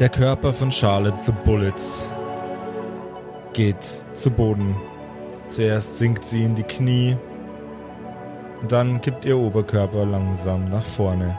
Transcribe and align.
Der 0.00 0.08
Körper 0.08 0.54
von 0.54 0.72
Charlotte 0.72 1.18
the 1.26 1.32
Bullets 1.44 2.08
geht 3.52 3.82
zu 4.14 4.30
Boden. 4.30 4.74
Zuerst 5.50 5.98
sinkt 5.98 6.24
sie 6.24 6.42
in 6.42 6.54
die 6.54 6.62
Knie, 6.62 7.18
dann 8.66 9.02
kippt 9.02 9.26
ihr 9.26 9.36
Oberkörper 9.36 10.06
langsam 10.06 10.70
nach 10.70 10.82
vorne. 10.82 11.36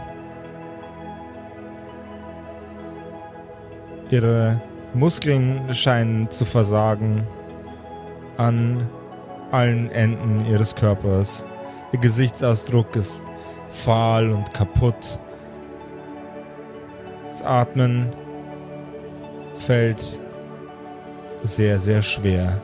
Ihre 4.12 4.62
Muskeln 4.94 5.74
scheinen 5.74 6.30
zu 6.30 6.46
versagen 6.46 7.26
an 8.38 8.88
allen 9.50 9.90
Enden 9.90 10.46
ihres 10.46 10.76
Körpers. 10.76 11.44
Ihr 11.94 12.00
Gesichtsausdruck 12.00 12.96
ist 12.96 13.24
fahl 13.72 14.30
und 14.30 14.54
kaputt. 14.54 15.20
Das 17.28 17.42
Atmen 17.42 18.14
fällt 19.62 20.20
sehr, 21.44 21.80
sehr 21.80 22.02
schwer. 22.02 22.62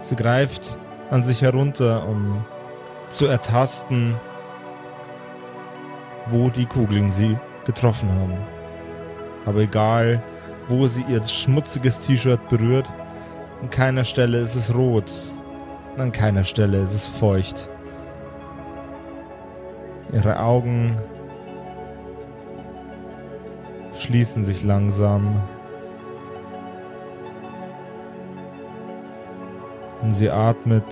Sie 0.00 0.16
greift 0.16 0.78
an 1.10 1.22
sich 1.22 1.42
herunter, 1.42 2.08
um 2.08 2.44
zu 3.10 3.26
ertasten, 3.26 4.14
wo 6.26 6.48
die 6.48 6.66
Kugeln 6.66 7.10
sie 7.10 7.36
getroffen 7.64 8.08
haben. 8.08 8.38
Aber 9.44 9.60
egal, 9.60 10.22
wo 10.68 10.86
sie 10.86 11.04
ihr 11.08 11.24
schmutziges 11.26 12.00
T-Shirt 12.00 12.48
berührt, 12.48 12.88
an 13.60 13.68
keiner 13.68 14.04
Stelle 14.04 14.38
ist 14.38 14.54
es 14.54 14.74
rot, 14.74 15.12
an 15.98 16.12
keiner 16.12 16.44
Stelle 16.44 16.78
ist 16.82 16.94
es 16.94 17.06
feucht. 17.06 17.68
Ihre 20.12 20.40
Augen 20.40 20.96
schließen 24.10 24.44
sich 24.44 24.64
langsam. 24.64 25.40
Und 30.02 30.12
sie 30.14 30.28
atmet 30.28 30.84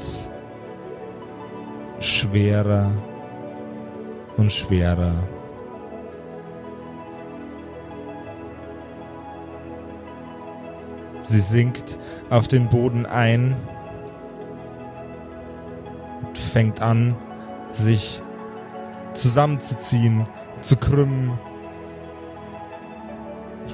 schwerer 1.98 2.92
und 4.36 4.52
schwerer. 4.52 5.14
Sie 11.20 11.41
sinkt 11.41 11.98
auf 12.30 12.46
den 12.46 12.69
Boden 12.69 13.05
ein 13.05 13.56
und 16.24 16.39
fängt 16.39 16.80
an, 16.80 17.16
sich 17.72 18.22
zusammenzuziehen, 19.12 20.28
zu 20.61 20.77
krümmen 20.77 21.36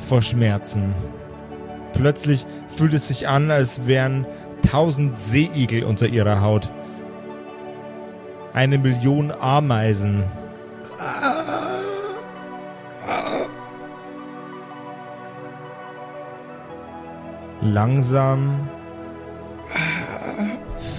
vor 0.05 0.23
Schmerzen. 0.23 0.95
Plötzlich 1.95 2.47
fühlt 2.69 2.93
es 2.93 3.09
sich 3.09 3.29
an, 3.29 3.51
als 3.51 3.87
wären 3.87 4.27
tausend 4.71 5.19
Seeigel 5.19 5.85
unter 5.85 6.07
ihrer 6.07 6.41
Haut. 6.41 6.71
Eine 8.53 8.79
Million 8.79 9.33
Ameisen. 9.33 10.25
Langsam 17.61 18.69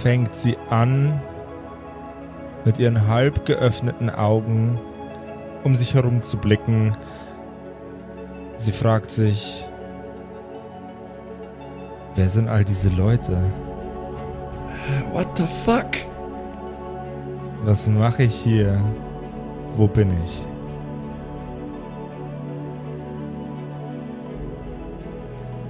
fängt 0.01 0.35
sie 0.35 0.57
an, 0.69 1.21
mit 2.65 2.79
ihren 2.79 3.07
halb 3.07 3.45
geöffneten 3.45 4.09
Augen 4.09 4.79
um 5.65 5.75
sich 5.75 5.95
herum 5.95 6.23
zu 6.23 6.37
blicken. 6.37 6.95
Sie 8.65 8.71
fragt 8.71 9.11
sich, 9.11 9.63
wer 12.15 12.27
sind 12.29 12.47
all 12.47 12.65
diese 12.65 12.89
Leute? 12.89 13.37
What 15.13 15.27
the 15.37 15.43
fuck? 15.63 15.85
Was 17.63 17.87
mache 17.87 18.23
ich 18.23 18.33
hier? 18.33 18.83
Wo 19.75 19.87
bin 19.87 20.09
ich? 20.23 20.43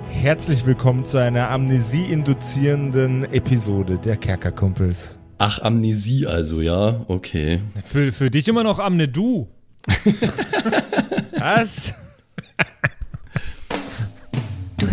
Herzlich 0.10 0.66
willkommen 0.66 1.06
zu 1.06 1.18
einer 1.18 1.50
amnesie-induzierenden 1.50 3.26
Episode 3.26 3.98
der 3.98 4.16
Kerkerkumpels. 4.16 5.20
Ach, 5.38 5.60
Amnesie 5.60 6.28
also, 6.28 6.62
ja, 6.62 7.02
okay. 7.10 7.60
Für, 7.84 8.14
für 8.14 8.32
dich 8.32 8.48
immer 8.48 8.64
noch 8.64 8.80
Amne 8.80 9.10
du. 9.10 9.50
Was? 11.38 11.94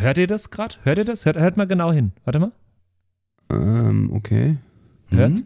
hört 0.00 0.18
ihr 0.18 0.26
das 0.26 0.50
gerade? 0.50 0.76
Hört 0.82 0.98
ihr 0.98 1.04
das? 1.04 1.24
Hört, 1.24 1.36
hört 1.36 1.56
mal 1.56 1.66
genau 1.66 1.92
hin. 1.92 2.12
Warte 2.24 2.38
mal. 2.38 2.52
Ähm, 3.50 4.12
okay. 4.12 4.56
Hört? 5.10 5.42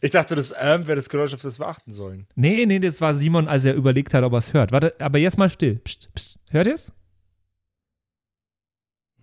Ich 0.00 0.10
dachte, 0.10 0.34
das 0.34 0.54
ähm 0.58 0.86
wäre 0.86 0.96
das 0.96 1.08
Geräusch, 1.08 1.34
auf 1.34 1.42
das 1.42 1.58
wir 1.58 1.66
achten 1.66 1.90
sollen. 1.90 2.26
Nee, 2.34 2.66
nee, 2.66 2.78
das 2.78 3.00
war 3.00 3.14
Simon, 3.14 3.48
als 3.48 3.64
er 3.64 3.74
überlegt 3.74 4.14
hat, 4.14 4.24
ob 4.24 4.32
er 4.32 4.38
es 4.38 4.52
hört. 4.52 4.72
Warte, 4.72 4.94
aber 5.00 5.18
jetzt 5.18 5.38
mal 5.38 5.50
still. 5.50 5.76
Psst, 5.76 6.10
psst. 6.14 6.38
Hört 6.50 6.66
ihr 6.66 6.74
es? 6.74 6.92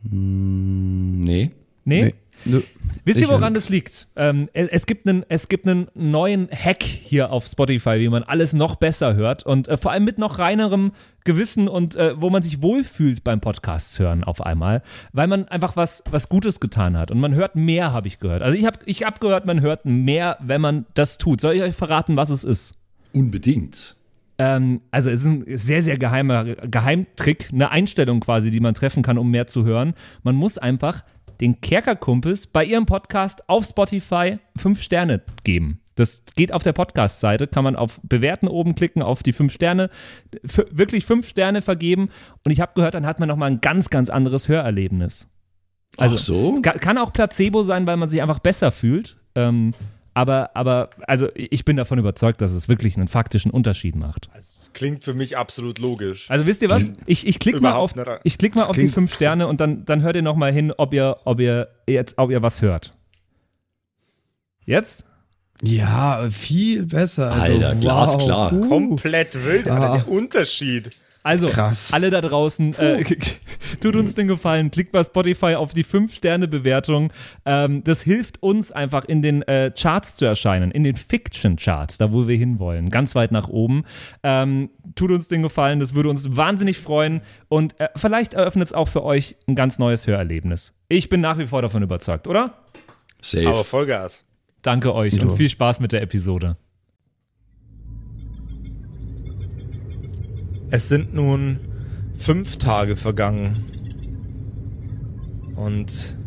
Hm, 0.09 1.19
nee. 1.19 1.51
Nee? 1.85 2.03
Nee. 2.05 2.13
Nö. 2.45 2.61
Wisst 3.05 3.17
ihr, 3.17 3.27
Sicher 3.27 3.33
woran 3.33 3.53
das 3.53 3.67
liegt? 3.67 4.07
Ähm, 4.15 4.49
es, 4.53 4.69
es 4.69 4.85
gibt 4.85 5.07
einen, 5.07 5.25
es 5.27 5.49
gibt 5.49 5.67
einen 5.67 5.87
neuen 5.93 6.47
Hack 6.49 6.83
hier 6.83 7.31
auf 7.31 7.45
Spotify, 7.47 7.99
wie 7.99 8.07
man 8.07 8.23
alles 8.23 8.53
noch 8.53 8.77
besser 8.77 9.15
hört 9.15 9.45
und 9.45 9.67
äh, 9.67 9.75
vor 9.75 9.91
allem 9.91 10.05
mit 10.05 10.17
noch 10.17 10.39
reinerem 10.39 10.93
Gewissen 11.25 11.67
und 11.67 11.95
äh, 11.95 12.19
wo 12.19 12.29
man 12.29 12.41
sich 12.41 12.61
wohlfühlt 12.61 13.23
beim 13.23 13.41
Podcasts 13.41 13.99
hören 13.99 14.23
auf 14.23 14.41
einmal, 14.41 14.83
weil 15.11 15.27
man 15.27 15.47
einfach 15.49 15.75
was, 15.75 16.03
was 16.09 16.29
Gutes 16.29 16.61
getan 16.61 16.97
hat 16.97 17.11
und 17.11 17.19
man 17.19 17.33
hört 17.33 17.55
mehr, 17.55 17.91
habe 17.91 18.07
ich 18.07 18.19
gehört. 18.19 18.41
Also 18.41 18.57
ich 18.57 18.65
habe 18.65 18.79
ich 18.85 19.03
hab 19.03 19.19
gehört, 19.19 19.45
man 19.45 19.59
hört 19.59 19.85
mehr, 19.85 20.37
wenn 20.41 20.61
man 20.61 20.85
das 20.93 21.17
tut. 21.17 21.41
Soll 21.41 21.55
ich 21.55 21.61
euch 21.61 21.75
verraten, 21.75 22.15
was 22.15 22.29
es 22.29 22.45
ist? 22.45 22.75
Unbedingt. 23.13 23.97
Ähm, 24.37 24.81
also 24.91 25.09
es 25.09 25.21
ist 25.21 25.27
ein 25.27 25.43
sehr, 25.57 25.81
sehr 25.81 25.97
geheimer 25.97 26.43
Geheimtrick, 26.55 27.49
eine 27.51 27.69
Einstellung 27.69 28.19
quasi, 28.19 28.49
die 28.49 28.59
man 28.59 28.73
treffen 28.73 29.03
kann, 29.03 29.17
um 29.17 29.29
mehr 29.29 29.47
zu 29.47 29.63
hören. 29.63 29.93
Man 30.23 30.35
muss 30.35 30.57
einfach 30.57 31.03
den 31.41 31.61
Kerkerkumpels 31.61 32.47
bei 32.47 32.65
ihrem 32.65 32.85
Podcast 32.85 33.47
auf 33.49 33.65
Spotify 33.65 34.39
fünf 34.55 34.81
Sterne 34.81 35.21
geben. 35.43 35.79
Das 35.95 36.23
geht 36.35 36.51
auf 36.51 36.63
der 36.63 36.73
Podcast-Seite, 36.73 37.45
kann 37.45 37.63
man 37.63 37.75
auf 37.75 37.99
Bewerten 38.01 38.47
oben 38.47 38.73
klicken, 38.73 39.03
auf 39.03 39.21
die 39.21 39.33
fünf 39.33 39.53
Sterne, 39.53 39.91
f- 40.43 40.65
wirklich 40.71 41.05
fünf 41.05 41.27
Sterne 41.27 41.61
vergeben. 41.61 42.09
Und 42.43 42.51
ich 42.51 42.61
habe 42.61 42.71
gehört, 42.73 42.95
dann 42.95 43.05
hat 43.05 43.19
man 43.19 43.29
nochmal 43.29 43.51
ein 43.51 43.61
ganz, 43.61 43.91
ganz 43.91 44.09
anderes 44.09 44.47
Hörerlebnis. 44.47 45.27
Also, 45.97 46.15
Ach 46.15 46.19
so? 46.19 46.55
Kann, 46.63 46.79
kann 46.79 46.97
auch 46.97 47.13
Placebo 47.13 47.61
sein, 47.61 47.85
weil 47.85 47.97
man 47.97 48.09
sich 48.09 48.23
einfach 48.23 48.39
besser 48.39 48.71
fühlt. 48.71 49.17
Ähm, 49.35 49.73
aber, 50.13 50.55
aber, 50.55 50.89
also 51.07 51.29
ich 51.35 51.65
bin 51.65 51.77
davon 51.77 51.97
überzeugt, 51.97 52.41
dass 52.41 52.51
es 52.51 52.69
wirklich 52.69 52.97
einen 52.97 53.07
faktischen 53.07 53.51
Unterschied 53.51 53.95
macht. 53.95 54.29
Also, 54.33 54.53
klingt 54.73 55.03
für 55.03 55.13
mich 55.13 55.37
absolut 55.37 55.79
logisch. 55.79 56.29
Also 56.29 56.45
wisst 56.45 56.61
ihr 56.61 56.69
was? 56.69 56.91
Ich, 57.05 57.27
ich 57.27 57.39
klicke 57.39 57.61
mal 57.61 57.73
auf, 57.73 57.93
ich 58.23 58.37
klick 58.37 58.55
mal 58.55 58.65
auf 58.65 58.75
die 58.75 58.89
fünf 58.89 59.13
Sterne 59.13 59.47
und 59.47 59.61
dann, 59.61 59.85
dann 59.85 60.01
hört 60.01 60.15
ihr 60.15 60.21
noch 60.21 60.35
mal 60.35 60.51
hin, 60.51 60.73
ob 60.75 60.93
ihr, 60.93 61.17
ob 61.25 61.39
ihr 61.39 61.69
jetzt, 61.87 62.17
ob 62.17 62.31
ihr 62.31 62.41
was 62.41 62.61
hört. 62.61 62.95
Jetzt? 64.65 65.05
Ja, 65.61 66.27
viel 66.29 66.85
besser. 66.85 67.31
Also, 67.31 67.65
Alter, 67.65 67.75
glasklar. 67.75 68.53
Uh. 68.53 68.67
Komplett 68.67 69.45
wild, 69.45 69.67
Ja. 69.67 69.75
aber 69.75 69.97
der 69.97 70.09
Unterschied. 70.09 70.89
Also, 71.23 71.47
Krass. 71.47 71.93
alle 71.93 72.09
da 72.09 72.19
draußen, 72.21 72.73
äh, 72.77 73.03
tut 73.81 73.95
uns 73.95 74.13
den 74.13 74.27
Gefallen, 74.27 74.71
klickt 74.71 74.91
bei 74.91 75.03
Spotify 75.03 75.55
auf 75.55 75.73
die 75.73 75.85
5-Sterne-Bewertung. 75.85 77.13
Ähm, 77.45 77.83
das 77.83 78.01
hilft 78.01 78.43
uns 78.43 78.71
einfach 78.73 79.05
in 79.05 79.21
den 79.21 79.41
äh, 79.43 79.71
Charts 79.77 80.15
zu 80.15 80.25
erscheinen, 80.25 80.71
in 80.71 80.83
den 80.83 80.95
Fiction-Charts, 80.95 81.97
da 81.97 82.11
wo 82.11 82.27
wir 82.27 82.35
hinwollen, 82.35 82.89
ganz 82.89 83.15
weit 83.15 83.31
nach 83.31 83.47
oben. 83.47 83.85
Ähm, 84.23 84.69
tut 84.95 85.11
uns 85.11 85.27
den 85.29 85.43
Gefallen, 85.43 85.79
das 85.79 85.93
würde 85.93 86.09
uns 86.09 86.35
wahnsinnig 86.35 86.77
freuen 86.79 87.21
und 87.47 87.79
äh, 87.79 87.87
vielleicht 87.95 88.33
eröffnet 88.33 88.67
es 88.67 88.73
auch 88.73 88.87
für 88.89 89.03
euch 89.03 89.37
ein 89.47 89.55
ganz 89.55 89.79
neues 89.79 90.05
Hörerlebnis. 90.07 90.73
Ich 90.89 91.07
bin 91.09 91.21
nach 91.21 91.37
wie 91.37 91.47
vor 91.47 91.61
davon 91.61 91.83
überzeugt, 91.83 92.27
oder? 92.27 92.53
Safe. 93.21 93.47
Aber 93.47 93.63
Vollgas. 93.63 94.25
Danke 94.61 94.93
euch 94.93 95.13
Ja. 95.13 95.23
und 95.23 95.37
viel 95.37 95.49
Spaß 95.49 95.79
mit 95.79 95.91
der 95.93 96.01
Episode. 96.01 96.57
Es 100.75 100.87
sind 100.87 101.13
nun 101.13 101.59
fünf 102.17 102.57
Tage 102.57 102.95
vergangen. 102.95 103.63
Und 105.55 106.17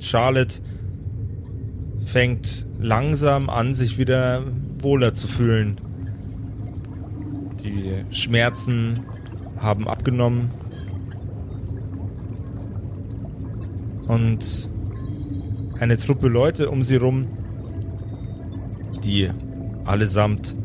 Charlotte 0.00 0.62
fängt 2.02 2.64
langsam 2.80 3.50
an, 3.50 3.74
sich 3.74 3.98
wieder 3.98 4.44
wohler 4.78 5.12
zu 5.12 5.28
fühlen. 5.28 5.76
Die 7.62 8.02
Schmerzen 8.10 9.00
haben 9.58 9.86
abgenommen. 9.86 10.48
Und 14.06 14.70
eine 15.80 15.98
Truppe 15.98 16.28
Leute 16.28 16.70
um 16.70 16.82
sie 16.82 16.96
rum, 16.96 17.26
die 19.04 19.28
allesamt 19.84 20.56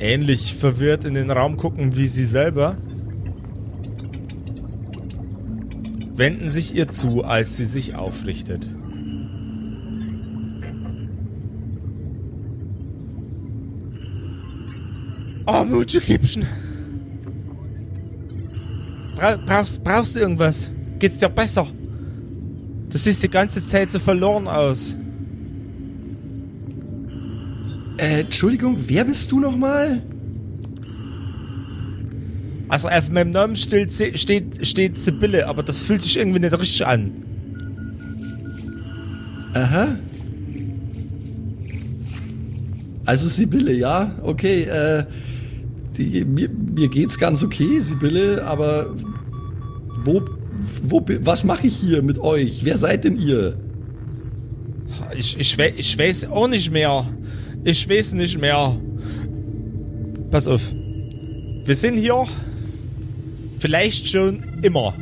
ähnlich 0.00 0.54
verwirrt 0.54 1.04
in 1.04 1.14
den 1.14 1.30
Raum 1.30 1.56
gucken 1.56 1.96
wie 1.96 2.08
sie 2.08 2.24
selber, 2.24 2.76
wenden 6.14 6.50
sich 6.50 6.74
ihr 6.74 6.88
zu, 6.88 7.24
als 7.24 7.56
sie 7.56 7.64
sich 7.64 7.94
aufrichtet. 7.94 8.68
Oh, 15.46 15.64
Mutsche 15.64 16.00
Kippchen. 16.00 16.46
Bra 19.16 19.36
brauchst, 19.36 19.82
brauchst 19.82 20.14
du 20.14 20.20
irgendwas? 20.20 20.70
Geht's 20.98 21.18
dir 21.18 21.28
besser? 21.28 21.66
Du 22.90 22.98
siehst 22.98 23.22
die 23.22 23.30
ganze 23.30 23.64
Zeit 23.64 23.90
so 23.90 23.98
verloren 23.98 24.46
aus. 24.46 24.96
Äh, 28.00 28.20
Entschuldigung, 28.20 28.78
wer 28.86 29.04
bist 29.04 29.30
du 29.30 29.40
nochmal? 29.40 30.00
Also 32.68 32.88
auf 32.88 33.10
meinem 33.10 33.32
Namen 33.32 33.56
steht, 33.56 33.92
steht, 33.92 34.66
steht 34.66 34.98
Sibylle, 34.98 35.46
aber 35.46 35.62
das 35.62 35.82
fühlt 35.82 36.00
sich 36.00 36.16
irgendwie 36.16 36.38
nicht 36.40 36.58
richtig 36.58 36.86
an. 36.86 37.10
Aha. 39.52 39.98
Also 43.04 43.28
Sibylle, 43.28 43.74
ja, 43.74 44.14
okay. 44.22 44.62
Äh, 44.62 45.04
die, 45.98 46.24
mir, 46.24 46.48
mir 46.48 46.88
geht's 46.88 47.18
ganz 47.18 47.44
okay, 47.44 47.80
Sibylle, 47.80 48.46
aber 48.46 48.94
wo, 50.04 50.22
wo, 50.82 51.04
was 51.20 51.44
mache 51.44 51.66
ich 51.66 51.76
hier 51.76 52.02
mit 52.02 52.18
euch? 52.18 52.64
Wer 52.64 52.78
seid 52.78 53.04
denn 53.04 53.18
ihr? 53.18 53.60
Ich, 55.18 55.38
ich, 55.38 55.58
ich 55.58 55.98
weiß 55.98 56.30
auch 56.30 56.48
nicht 56.48 56.70
mehr. 56.70 57.06
Ich 57.62 57.88
weiß 57.88 58.14
nicht 58.14 58.40
mehr. 58.40 58.74
Pass 60.30 60.46
auf. 60.46 60.62
Wir 61.66 61.74
sind 61.74 61.96
hier 61.96 62.26
vielleicht 63.58 64.08
schon 64.08 64.42
immer. 64.62 64.94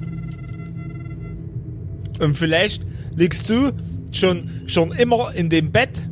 Und 2.21 2.37
vielleicht 2.37 2.83
liegst 3.15 3.49
du 3.49 3.73
schon, 4.11 4.51
schon 4.67 4.91
immer 4.93 5.33
in 5.35 5.49
dem 5.49 5.71
Bett 5.71 6.03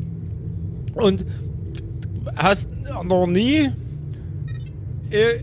und 0.94 1.26
hast 2.36 2.68
noch 3.04 3.26
nie 3.26 3.70
äh, 5.10 5.16
äh, 5.16 5.40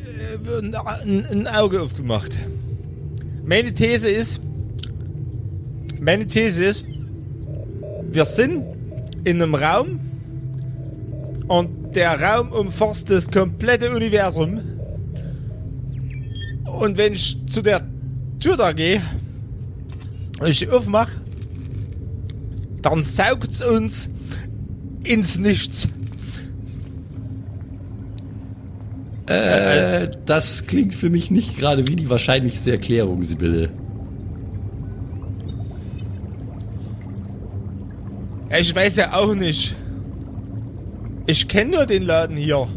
ein, 1.03 1.25
ein 1.25 1.47
Auge 1.47 1.81
aufgemacht. 1.81 2.39
Meine 3.45 3.73
These 3.73 4.09
ist, 4.09 4.39
meine 5.99 6.27
These 6.27 6.63
ist, 6.63 6.85
wir 8.09 8.23
sind 8.23 8.63
in 9.25 9.41
einem 9.41 9.55
Raum 9.55 9.99
und 11.47 11.95
der 11.95 12.19
Raum 12.19 12.51
umfasst 12.51 13.09
das 13.09 13.29
komplette 13.29 13.91
Universum. 13.91 14.59
Und 16.79 16.97
wenn 16.97 17.13
ich 17.13 17.37
zu 17.49 17.61
der 17.61 17.81
Tür 18.39 18.57
da 18.57 18.71
gehe 18.71 19.01
und 20.39 20.47
ich 20.47 20.59
die 20.59 20.69
aufmache, 20.69 21.11
dann 22.81 23.03
saugt 23.03 23.51
es 23.51 23.61
uns 23.61 24.09
ins 25.03 25.37
Nichts. 25.37 25.87
Äh, 29.27 30.09
das 30.25 30.67
klingt 30.67 30.95
für 30.95 31.09
mich 31.09 31.31
nicht 31.31 31.57
gerade 31.57 31.87
wie 31.87 31.95
die 31.95 32.09
wahrscheinlichste 32.09 32.71
Erklärung, 32.71 33.23
Sibylle. 33.23 33.69
Ich 38.59 38.75
weiß 38.75 38.97
ja 38.97 39.13
auch 39.13 39.33
nicht. 39.33 39.75
Ich 41.25 41.47
kenne 41.47 41.71
nur 41.77 41.85
den 41.85 42.03
Laden 42.03 42.37
hier. 42.37 42.67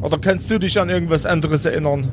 Oder 0.00 0.18
kannst 0.18 0.50
du 0.50 0.58
dich 0.58 0.78
an 0.80 0.88
irgendwas 0.88 1.26
anderes 1.26 1.64
erinnern? 1.64 2.08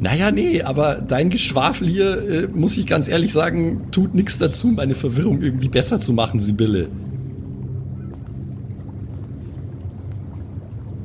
Naja, 0.00 0.30
nee, 0.32 0.60
aber 0.60 0.96
dein 0.96 1.30
Geschwafel 1.30 1.88
hier, 1.88 2.28
äh, 2.28 2.48
muss 2.48 2.76
ich 2.76 2.86
ganz 2.86 3.08
ehrlich 3.08 3.32
sagen, 3.32 3.90
tut 3.92 4.14
nichts 4.14 4.38
dazu, 4.38 4.66
meine 4.66 4.94
Verwirrung 4.94 5.40
irgendwie 5.40 5.68
besser 5.68 6.00
zu 6.00 6.12
machen, 6.12 6.42
Sibylle. 6.42 6.88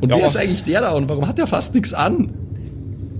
Und 0.01 0.09
Ja, 0.09 0.17
wer 0.17 0.25
ist 0.25 0.37
eigentlich 0.37 0.63
der 0.63 0.81
da 0.81 0.91
und 0.93 1.07
warum 1.07 1.27
hat 1.27 1.37
der 1.37 1.47
fast 1.47 1.75
nichts 1.75 1.93
an? 1.93 2.31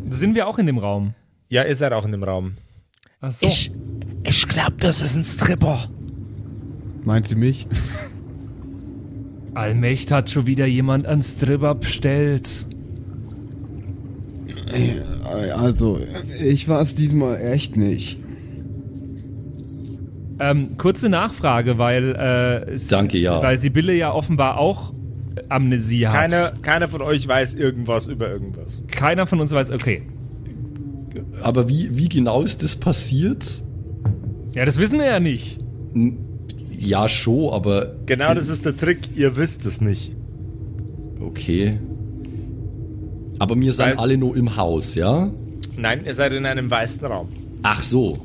Sind 0.10 0.34
wir 0.34 0.48
auch 0.48 0.58
in 0.58 0.66
dem 0.66 0.80
Raum? 0.80 1.14
Ja, 1.50 1.64
ihr 1.64 1.76
seid 1.76 1.94
auch 1.94 2.06
in 2.06 2.12
dem 2.12 2.24
Raum. 2.24 2.54
Ach 3.22 3.32
so. 3.32 3.46
Ich, 3.46 3.72
ich 4.24 4.48
glaube, 4.48 4.74
das 4.80 5.02
ist 5.02 5.16
ein 5.16 5.24
Stripper. 5.24 5.88
Meint 7.04 7.28
sie 7.28 7.36
mich? 7.36 7.68
Allmächt 9.54 10.12
hat 10.12 10.30
schon 10.30 10.46
wieder 10.48 10.66
jemand 10.66 11.06
einen 11.08 11.22
Stripper 11.24 11.76
bestellt. 11.76 12.66
Also, 15.58 16.00
ich 16.44 16.68
war 16.68 16.82
es 16.82 16.96
diesmal 16.96 17.42
echt 17.42 17.76
nicht. 17.76 18.20
Ähm, 20.40 20.78
kurze 20.78 21.10
Nachfrage, 21.10 21.78
weil 21.78 22.16
äh, 22.68 22.78
Danke, 22.90 23.18
ja. 23.18 23.42
weil 23.42 23.58
Sibylle 23.58 23.94
ja 23.94 24.14
offenbar 24.14 24.58
auch 24.58 24.94
Amnesie 25.50 26.08
hat. 26.08 26.16
Keiner, 26.16 26.54
keiner 26.62 26.88
von 26.88 27.02
euch 27.02 27.28
weiß 27.28 27.56
irgendwas 27.56 28.08
über 28.08 28.30
irgendwas. 28.30 28.80
Keiner 28.90 29.28
von 29.28 29.42
uns 29.42 29.52
weiß, 29.52 29.72
okay. 29.72 30.04
Aber 31.42 31.68
wie, 31.68 31.98
wie 31.98 32.08
genau 32.08 32.42
ist 32.44 32.64
das 32.64 32.76
passiert? 32.76 33.64
Ja, 34.54 34.64
das 34.66 34.78
wissen 34.78 35.00
wir 35.00 35.06
ja 35.06 35.20
nicht. 35.20 35.60
N- 35.94 36.18
Ja, 36.82 37.10
schon, 37.10 37.54
aber 37.54 37.94
Genau 38.06 38.34
das 38.34 38.48
ist 38.50 38.64
der 38.66 38.76
Trick, 38.78 39.00
ihr 39.16 39.36
wisst 39.36 39.66
es 39.66 39.82
nicht. 39.82 40.12
okay. 41.22 41.78
Aber 43.38 43.60
wir 43.60 43.72
sind 43.74 43.86
Weil- 43.86 43.98
alle 43.98 44.18
nur 44.18 44.36
im 44.36 44.56
Haus, 44.58 44.96
ja? 44.96 45.30
Nein, 45.78 46.02
ihr 46.06 46.14
seid 46.16 46.34
in 46.34 46.46
einem 46.46 46.70
weißen 46.70 47.06
Raum. 47.06 47.30
Ach 47.64 47.82
so. 47.84 48.20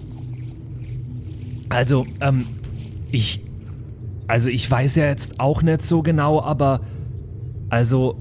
Also, 1.69 2.05
ähm, 2.21 2.47
ich. 3.11 3.41
Also, 4.27 4.49
ich 4.49 4.69
weiß 4.71 4.97
ja 4.97 5.05
jetzt 5.07 5.39
auch 5.41 5.63
nicht 5.63 5.83
so 5.83 6.03
genau, 6.03 6.41
aber. 6.41 6.81
Also, 7.71 8.17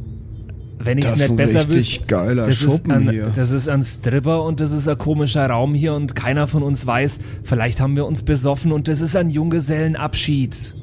wenn 0.80 0.98
ich 0.98 1.06
es 1.06 1.12
Das 1.12 1.20
ist 1.22 1.22
nicht 1.22 1.30
ein 1.32 1.36
besser 1.38 1.60
richtig 1.70 1.96
wüsste. 1.96 2.06
geiler 2.08 2.46
das 2.48 2.56
ist, 2.56 2.62
Schuppen 2.62 2.92
ein, 2.92 3.10
hier. 3.10 3.32
das 3.36 3.51
ist 3.51 3.70
ein 3.70 3.84
Stripper 3.84 4.44
und 4.44 4.60
das 4.60 4.72
ist 4.72 4.88
ein 4.88 4.98
komischer 4.98 5.46
Raum 5.48 5.74
hier 5.74 5.94
und 5.94 6.15
keiner 6.15 6.48
von 6.48 6.63
uns 6.63 6.86
weiß, 6.86 7.20
vielleicht 7.44 7.80
haben 7.80 7.96
wir 7.96 8.06
uns 8.06 8.24
besoffen 8.24 8.72
und 8.72 8.88
das 8.88 9.01
ist 9.01 9.15
ein 9.15 9.30
Junggesellenabschied. 9.30 10.74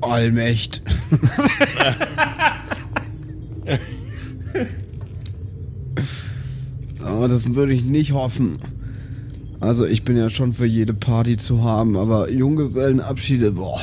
Allmächt. 0.00 0.82
aber 7.04 7.28
das 7.28 7.54
würde 7.54 7.72
ich 7.72 7.84
nicht 7.84 8.12
hoffen. 8.12 8.56
Also 9.60 9.86
ich 9.86 10.02
bin 10.02 10.16
ja 10.16 10.30
schon 10.30 10.52
für 10.52 10.66
jede 10.66 10.94
Party 10.94 11.36
zu 11.36 11.64
haben, 11.64 11.96
aber 11.96 12.30
Junggesellenabschiede, 12.30 13.52
boah. 13.52 13.80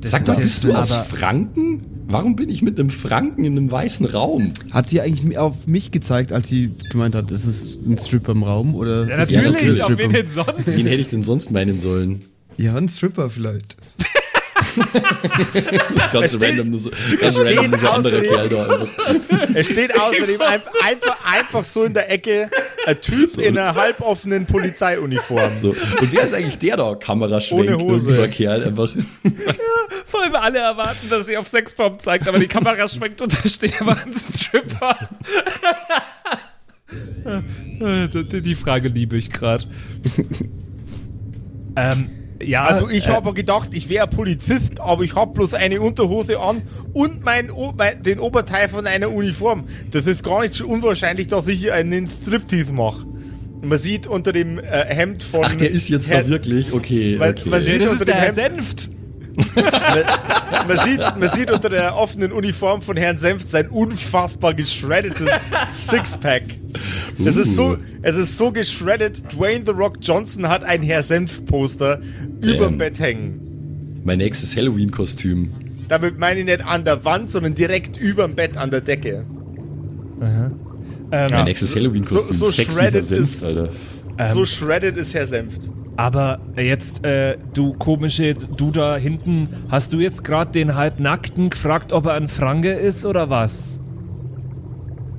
Das 0.00 0.12
Sag 0.12 0.26
mal, 0.26 0.32
ist 0.34 0.40
bist 0.40 0.64
du 0.64 0.72
aus 0.72 0.96
Franken? 0.96 1.82
Warum 2.10 2.36
bin 2.36 2.48
ich 2.48 2.62
mit 2.62 2.80
einem 2.80 2.88
Franken 2.88 3.44
in 3.44 3.52
einem 3.58 3.70
weißen 3.70 4.06
Raum? 4.06 4.52
Hat 4.72 4.88
sie 4.88 5.02
eigentlich 5.02 5.36
auf 5.36 5.66
mich 5.66 5.90
gezeigt, 5.90 6.32
als 6.32 6.48
sie 6.48 6.72
gemeint 6.90 7.14
hat, 7.14 7.30
ist 7.30 7.44
es 7.44 7.76
ein 7.86 7.98
Stripper 7.98 8.32
im 8.32 8.44
Raum? 8.44 8.74
Oder 8.74 9.06
Ja, 9.06 9.18
natürlich, 9.18 9.44
wirklich 9.44 9.84
ein 9.84 9.92
auf 9.92 9.98
wen 9.98 10.10
denn 10.12 10.26
sonst? 10.26 10.48
Wen 10.66 10.86
hätte 10.86 11.00
ich 11.02 11.10
denn 11.10 11.22
sonst 11.22 11.50
meinen 11.52 11.78
sollen? 11.80 12.22
Ja, 12.56 12.74
ein 12.76 12.88
Stripper 12.88 13.28
vielleicht. 13.28 13.76
Ganz 16.12 16.34
steht- 16.34 16.42
random, 16.58 16.76
so, 16.78 16.90
ganz 17.20 17.34
steht 17.36 17.56
random 17.58 17.72
dieser 17.72 17.94
andere 17.94 18.18
außerdem- 18.20 18.28
Kerl 18.28 18.48
da. 18.48 18.66
einfach. 18.68 18.88
Es 19.54 19.66
steht 19.68 20.00
außerdem 20.00 20.40
ein, 20.40 20.60
einfach, 20.84 21.18
einfach 21.24 21.64
so 21.64 21.84
in 21.84 21.94
der 21.94 22.10
Ecke 22.10 22.50
ein 22.86 23.00
Typ 23.00 23.28
So. 23.30 23.40
in 23.40 23.56
einer 23.58 23.74
halboffenen 23.74 24.46
Polizeiuniform. 24.46 25.54
So. 25.56 25.70
Und 25.70 26.12
wer 26.12 26.22
ist 26.24 26.34
eigentlich 26.34 26.58
der 26.58 26.76
da? 26.76 26.94
Kameraschwenk, 26.94 27.60
Ohne 27.70 27.76
Hose. 27.78 28.22
ein 28.22 28.30
Kerl 28.30 28.64
einfach. 28.64 28.90
Vor 30.18 30.24
allem 30.24 30.34
alle 30.34 30.58
erwarten, 30.58 31.08
dass 31.10 31.26
sie 31.26 31.36
auf 31.36 31.46
Sexbomb 31.48 32.00
zeigt, 32.02 32.28
aber 32.28 32.38
die 32.38 32.48
Kamera 32.48 32.88
schwenkt 32.88 33.20
und 33.22 33.32
da 33.34 33.48
steht 33.48 33.80
aber 33.80 33.96
ein 33.96 34.12
Stripper. 34.12 34.96
Die- 38.32 38.42
Die 38.42 38.54
Frage 38.54 38.88
liebe 38.88 39.16
ich 39.16 39.30
gerade. 39.30 39.64
ähm, 41.76 42.10
Ja, 42.40 42.64
Also 42.64 42.88
ich 42.88 43.06
äh, 43.08 43.10
habe 43.12 43.32
gedacht, 43.32 43.70
ich 43.72 43.88
wäre 43.88 44.06
Polizist, 44.06 44.80
aber 44.80 45.02
ich 45.02 45.14
habe 45.14 45.34
bloß 45.34 45.54
eine 45.54 45.80
Unterhose 45.80 46.38
an 46.40 46.62
und 46.92 47.24
mein, 47.24 47.50
mein, 47.76 48.02
den 48.02 48.20
Oberteil 48.20 48.68
von 48.68 48.86
einer 48.86 49.10
Uniform. 49.10 49.64
Das 49.90 50.06
ist 50.06 50.22
gar 50.22 50.42
nicht 50.42 50.54
so 50.54 50.66
unwahrscheinlich, 50.66 51.26
dass 51.28 51.46
ich 51.48 51.58
hier 51.60 51.74
einen 51.74 52.08
Striptease 52.08 52.72
mache. 52.72 53.04
Man 53.60 53.76
sieht 53.78 54.06
unter 54.06 54.32
dem 54.32 54.58
äh, 54.60 54.62
Hemd 54.86 55.22
von... 55.24 55.44
Ach, 55.44 55.54
der 55.56 55.70
ist 55.70 55.88
jetzt 55.88 56.08
Herr- 56.10 56.22
da 56.22 56.28
wirklich? 56.30 56.72
Okay, 56.72 57.16
Man- 57.18 57.30
okay. 57.30 57.48
man 57.48 57.64
sieht 57.64 57.80
das 57.80 57.90
unter 57.90 57.92
ist 57.92 58.00
dem 58.00 58.06
der 58.06 58.16
Hemd- 58.22 58.34
Senft. 58.36 58.90
Man, 60.66 60.78
sieht, 60.84 60.98
man 61.18 61.28
sieht 61.30 61.50
unter 61.50 61.68
der 61.68 61.96
offenen 61.96 62.32
Uniform 62.32 62.82
von 62.82 62.96
Herrn 62.96 63.18
Senft 63.18 63.48
sein 63.48 63.68
unfassbar 63.68 64.54
geschreddetes 64.54 65.30
Sixpack. 65.72 66.42
Es 67.24 67.36
ist 67.36 67.54
so, 67.54 67.76
es 68.02 68.16
ist 68.16 68.36
so 68.36 68.50
geschreddet. 68.52 69.22
Dwayne 69.32 69.64
The 69.64 69.72
Rock 69.72 69.98
Johnson 70.00 70.48
hat 70.48 70.64
ein 70.64 70.82
Herr 70.82 71.02
Senft 71.02 71.46
Poster 71.46 72.00
überm 72.40 72.78
Bett 72.78 72.98
hängen. 73.00 74.00
Mein 74.04 74.18
nächstes 74.18 74.56
Halloween-Kostüm. 74.56 75.50
Damit 75.88 76.18
meine 76.18 76.40
ich 76.40 76.46
nicht 76.46 76.64
an 76.64 76.84
der 76.84 77.04
Wand, 77.04 77.30
sondern 77.30 77.54
direkt 77.54 77.96
überm 77.96 78.34
Bett 78.34 78.56
an 78.56 78.70
der 78.70 78.80
Decke. 78.80 79.24
Ähm, 80.20 81.28
Mein 81.30 81.44
nächstes 81.44 81.74
Halloween-Kostüm. 81.74 82.34
so- 82.36 82.46
so 82.46 82.50
Sexy 82.52 82.72
shredded 82.78 83.04
Senf, 83.04 83.22
ist- 83.36 83.44
Alter. 83.44 83.68
So 84.26 84.44
shredded 84.44 84.96
ist 84.96 85.14
Herr 85.14 85.26
Senft. 85.26 85.70
Aber 85.96 86.38
jetzt, 86.56 87.04
äh, 87.04 87.38
du 87.54 87.72
komische, 87.72 88.34
du 88.34 88.70
da 88.70 88.96
hinten, 88.96 89.48
hast 89.68 89.92
du 89.92 89.98
jetzt 89.98 90.22
gerade 90.22 90.52
den 90.52 90.74
Halbnackten 90.76 91.50
gefragt, 91.50 91.92
ob 91.92 92.06
er 92.06 92.14
ein 92.14 92.28
Franke 92.28 92.70
ist 92.72 93.04
oder 93.04 93.30
was? 93.30 93.80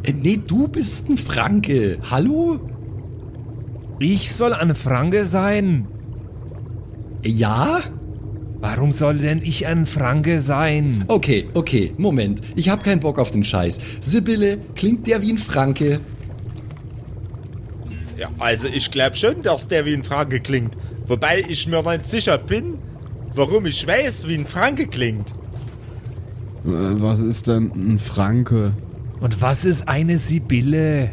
Äh, 0.03 0.13
nee, 0.13 0.39
du 0.45 0.67
bist 0.69 1.09
ein 1.09 1.17
Franke. 1.17 1.97
Hallo? 2.09 2.59
Ich 3.99 4.33
soll 4.33 4.53
ein 4.53 4.73
Franke 4.75 5.25
sein? 5.25 5.87
Äh, 7.23 7.29
Ja? 7.29 7.81
Warum 8.61 8.91
soll 8.91 9.19
denn 9.19 9.39
ich 9.41 9.67
ein 9.67 9.85
Franke 9.85 10.41
sein? 10.41 11.05
Okay, 11.07 11.47
okay, 11.53 11.93
Moment. 11.97 12.41
Ich 12.57 12.67
hab 12.69 12.83
keinen 12.83 12.99
Bock 12.99 13.17
auf 13.17 13.31
den 13.31 13.45
Scheiß. 13.45 13.79
Sibylle, 14.01 14.57
klingt 14.75 15.07
der 15.07 15.21
wie 15.21 15.31
ein 15.31 15.37
Franke? 15.37 16.01
Ja, 18.19 18.29
also 18.37 18.67
ich 18.67 18.91
glaube 18.91 19.15
schon, 19.15 19.43
dass 19.43 19.69
der 19.69 19.85
wie 19.85 19.93
ein 19.93 20.03
Franke 20.03 20.41
klingt. 20.41 20.75
Wobei 21.07 21.41
ich 21.47 21.67
mir 21.67 21.81
nicht 21.83 22.05
sicher 22.05 22.37
bin, 22.37 22.77
warum 23.33 23.65
ich 23.65 23.87
weiß, 23.87 24.27
wie 24.27 24.35
ein 24.35 24.45
Franke 24.45 24.87
klingt. 24.87 25.33
Was 26.63 27.21
ist 27.21 27.47
denn 27.47 27.71
ein 27.73 27.97
Franke? 27.97 28.73
Und 29.21 29.41
was 29.41 29.63
ist 29.63 29.87
eine 29.87 30.17
Sibylle? 30.17 31.11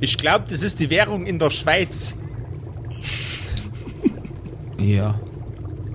Ich 0.00 0.16
glaube, 0.16 0.46
das 0.48 0.62
ist 0.62 0.80
die 0.80 0.88
Währung 0.88 1.26
in 1.26 1.38
der 1.38 1.50
Schweiz. 1.50 2.16
Ja. 4.78 5.20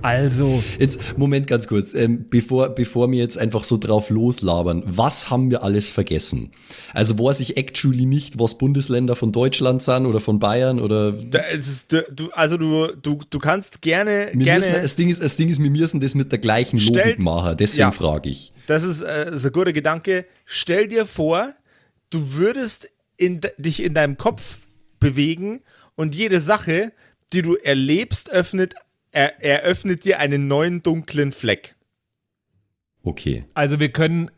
Also, 0.04 0.62
Jetzt, 0.78 1.16
Moment 1.16 1.46
ganz 1.46 1.66
kurz, 1.66 1.94
ähm, 1.94 2.26
bevor, 2.28 2.68
bevor 2.68 3.10
wir 3.10 3.18
jetzt 3.18 3.38
einfach 3.38 3.64
so 3.64 3.78
drauf 3.78 4.10
loslabern, 4.10 4.82
was 4.86 5.30
haben 5.30 5.50
wir 5.50 5.62
alles 5.62 5.90
vergessen? 5.90 6.50
Also 6.92 7.18
weiß 7.18 7.40
ich 7.40 7.56
actually 7.56 8.04
nicht, 8.04 8.38
was 8.38 8.58
Bundesländer 8.58 9.16
von 9.16 9.32
Deutschland 9.32 9.82
sind 9.82 10.04
oder 10.04 10.20
von 10.20 10.38
Bayern 10.38 10.78
oder 10.78 11.12
Da, 11.12 11.38
es 11.50 11.66
ist, 11.68 11.92
du, 11.92 12.28
also 12.32 12.58
du, 12.58 12.88
du, 13.00 13.18
du 13.30 13.38
kannst 13.38 13.80
gerne, 13.80 14.28
wir 14.34 14.44
gerne. 14.44 14.66
müssen, 14.66 14.82
das 14.82 14.96
Ding 14.96 15.08
ist, 15.08 15.22
das 15.22 15.36
Ding 15.36 15.48
ist, 15.48 15.62
wir 15.62 15.70
müssen 15.70 16.00
das 16.00 16.14
mit 16.14 16.30
der 16.30 16.38
gleichen 16.38 16.76
Logik 16.78 17.00
Stellt- 17.00 17.18
machen, 17.20 17.56
deswegen 17.58 17.80
Ja. 17.80 17.90
frage 17.90 18.28
ich. 18.28 18.52
Das 18.66 18.82
ist, 18.84 19.00
äh, 19.00 19.32
ist 19.34 19.46
ein 19.46 19.52
guter 19.52 19.72
Gedanke. 19.72 20.26
Stell 20.44 20.86
dir 20.88 21.06
vor, 21.06 21.54
du 22.10 22.34
würdest 22.34 22.90
in, 23.16 23.40
dich 23.56 23.82
in 23.82 23.94
deinem 23.94 24.18
Kopf 24.18 24.58
bewegen 25.00 25.62
und 25.96 26.14
jede 26.14 26.40
Sache, 26.40 26.92
die 27.32 27.40
du 27.40 27.54
erlebst, 27.56 28.28
öffnet, 28.30 28.74
er, 29.14 29.42
eröffnet 29.42 30.04
dir 30.04 30.18
einen 30.18 30.48
neuen 30.48 30.82
dunklen 30.82 31.32
Fleck. 31.32 31.74
Okay. 33.02 33.44
also 33.54 33.80
wir 33.80 33.90
können. 33.90 34.30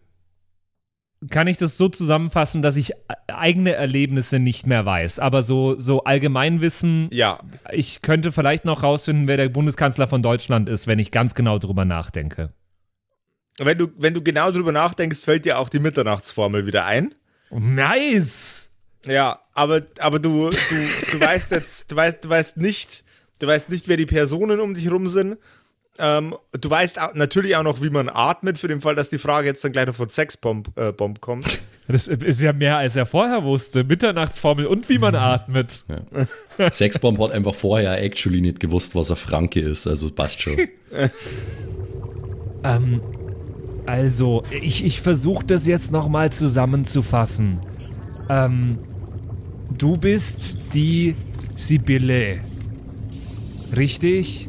Kann 1.30 1.46
ich 1.46 1.56
das 1.56 1.78
so 1.78 1.88
zusammenfassen, 1.88 2.60
dass 2.60 2.76
ich 2.76 2.92
eigene 3.26 3.72
Erlebnisse 3.72 4.38
nicht 4.38 4.66
mehr 4.66 4.84
weiß, 4.84 5.18
aber 5.18 5.42
so, 5.42 5.78
so 5.78 6.04
Allgemeinwissen, 6.04 7.08
Ja, 7.10 7.40
ich 7.72 8.02
könnte 8.02 8.32
vielleicht 8.32 8.66
noch 8.66 8.82
rausfinden, 8.82 9.26
wer 9.26 9.38
der 9.38 9.48
Bundeskanzler 9.48 10.08
von 10.08 10.22
Deutschland 10.22 10.68
ist, 10.68 10.86
wenn 10.86 10.98
ich 10.98 11.10
ganz 11.10 11.34
genau 11.34 11.58
drüber 11.58 11.86
nachdenke. 11.86 12.52
wenn 13.58 13.78
du, 13.78 13.88
wenn 13.96 14.12
du 14.12 14.22
genau 14.22 14.50
drüber 14.50 14.72
nachdenkst, 14.72 15.24
fällt 15.24 15.46
dir 15.46 15.58
auch 15.58 15.70
die 15.70 15.80
Mitternachtsformel 15.80 16.66
wieder 16.66 16.84
ein. 16.84 17.14
Nice! 17.50 18.74
Ja, 19.06 19.40
aber, 19.54 19.82
aber 19.98 20.18
du, 20.18 20.50
du, 20.50 21.12
du 21.12 21.20
weißt 21.20 21.50
jetzt, 21.52 21.90
du 21.90 21.96
weißt, 21.96 22.24
du 22.24 22.28
weißt 22.28 22.58
nicht, 22.58 23.05
du 23.38 23.46
weißt 23.46 23.70
nicht, 23.70 23.88
wer 23.88 23.96
die 23.96 24.06
Personen 24.06 24.60
um 24.60 24.74
dich 24.74 24.90
rum 24.90 25.08
sind. 25.08 25.38
Ähm, 25.98 26.34
du 26.52 26.68
weißt 26.68 27.00
auch, 27.00 27.14
natürlich 27.14 27.56
auch 27.56 27.62
noch, 27.62 27.82
wie 27.82 27.90
man 27.90 28.10
atmet, 28.12 28.58
für 28.58 28.68
den 28.68 28.80
Fall, 28.80 28.94
dass 28.94 29.08
die 29.08 29.18
Frage 29.18 29.48
jetzt 29.48 29.64
dann 29.64 29.72
gleich 29.72 29.86
noch 29.86 29.94
von 29.94 30.10
Sexbomb 30.10 30.68
äh, 30.76 30.92
Bomb 30.92 31.20
kommt. 31.20 31.58
Das 31.88 32.08
ist 32.08 32.42
ja 32.42 32.52
mehr, 32.52 32.78
als 32.78 32.96
er 32.96 33.06
vorher 33.06 33.44
wusste. 33.44 33.84
Mitternachtsformel 33.84 34.66
und 34.66 34.88
wie 34.88 34.98
man 34.98 35.14
atmet. 35.14 35.84
Sexbomb 36.72 37.20
hat 37.20 37.30
einfach 37.30 37.54
vorher 37.54 38.02
actually 38.02 38.40
nicht 38.40 38.58
gewusst, 38.58 38.96
was 38.96 39.10
er 39.10 39.14
Franke 39.14 39.60
ist, 39.60 39.86
also 39.86 40.10
passt 40.10 40.42
schon. 40.42 40.56
Ähm, 42.64 43.00
also, 43.86 44.42
ich, 44.50 44.84
ich 44.84 45.00
versuche 45.00 45.44
das 45.44 45.66
jetzt 45.66 45.92
nochmal 45.92 46.32
zusammenzufassen. 46.32 47.60
Ähm, 48.28 48.78
du 49.78 49.96
bist 49.96 50.58
die 50.74 51.14
Sibylle. 51.54 52.40
Richtig? 53.74 54.48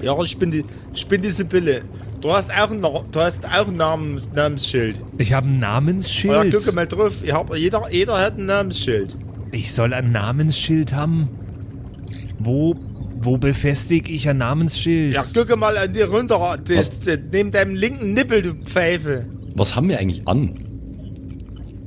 Ja, 0.00 0.20
ich 0.22 0.36
bin 0.38 0.50
die, 0.50 0.64
ich 0.94 1.06
bin 1.06 1.20
die 1.22 1.30
Sibylle. 1.30 1.82
Du 2.20 2.32
hast 2.32 2.50
auch 2.50 2.70
ein, 2.70 2.80
du 2.82 3.20
hast 3.20 3.44
auch 3.46 3.68
ein 3.68 3.76
Namens, 3.76 4.28
Namensschild. 4.34 5.02
Ich 5.18 5.32
habe 5.32 5.46
ein 5.48 5.54
Ja, 5.54 5.60
Namensschild. 5.72 6.54
guck 6.64 6.74
mal 6.74 6.86
drauf. 6.86 7.22
Ich 7.22 7.32
hab, 7.32 7.54
jeder, 7.56 7.82
jeder 7.90 8.18
hat 8.18 8.38
ein 8.38 8.46
Namensschild. 8.46 9.16
Ich 9.52 9.72
soll 9.72 9.92
ein 9.94 10.12
Namensschild 10.12 10.92
haben. 10.92 11.28
Wo, 12.38 12.76
wo 13.16 13.36
befestige 13.36 14.10
ich 14.12 14.28
ein 14.28 14.38
Namensschild? 14.38 15.14
Ja, 15.14 15.24
guck 15.34 15.54
mal 15.58 15.76
an 15.76 15.92
dir 15.92 16.08
runter. 16.08 16.56
Das, 16.66 17.00
das, 17.00 17.18
neben 17.32 17.50
deinem 17.52 17.74
linken 17.74 18.14
Nippel, 18.14 18.42
du 18.42 18.54
Pfeife. 18.54 19.26
Was 19.54 19.74
haben 19.76 19.88
wir 19.88 19.98
eigentlich 19.98 20.26
an? 20.28 20.60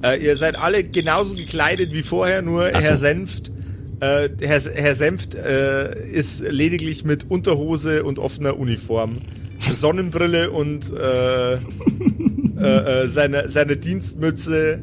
Äh, 0.04 0.24
ihr 0.24 0.36
seid 0.36 0.58
alle 0.58 0.84
genauso 0.84 1.36
gekleidet 1.36 1.94
wie 1.94 2.04
vorher, 2.04 2.42
nur 2.42 2.68
so. 2.68 2.74
Herr 2.80 2.98
Senft. 2.98 3.52
Äh, 4.04 4.30
Herr, 4.42 4.60
Herr 4.60 4.96
Senft 4.96 5.34
äh, 5.34 6.10
ist 6.10 6.42
lediglich 6.42 7.06
mit 7.06 7.32
Unterhose 7.32 8.04
und 8.04 8.20
offener 8.20 8.60
Uniform, 8.60 9.20
Sonnenbrille 9.72 10.52
und 10.52 10.92
äh, 10.92 11.54
äh, 11.54 11.58
äh, 12.58 13.08
seine, 13.08 13.48
seine 13.48 13.78
Dienstmütze 13.78 14.80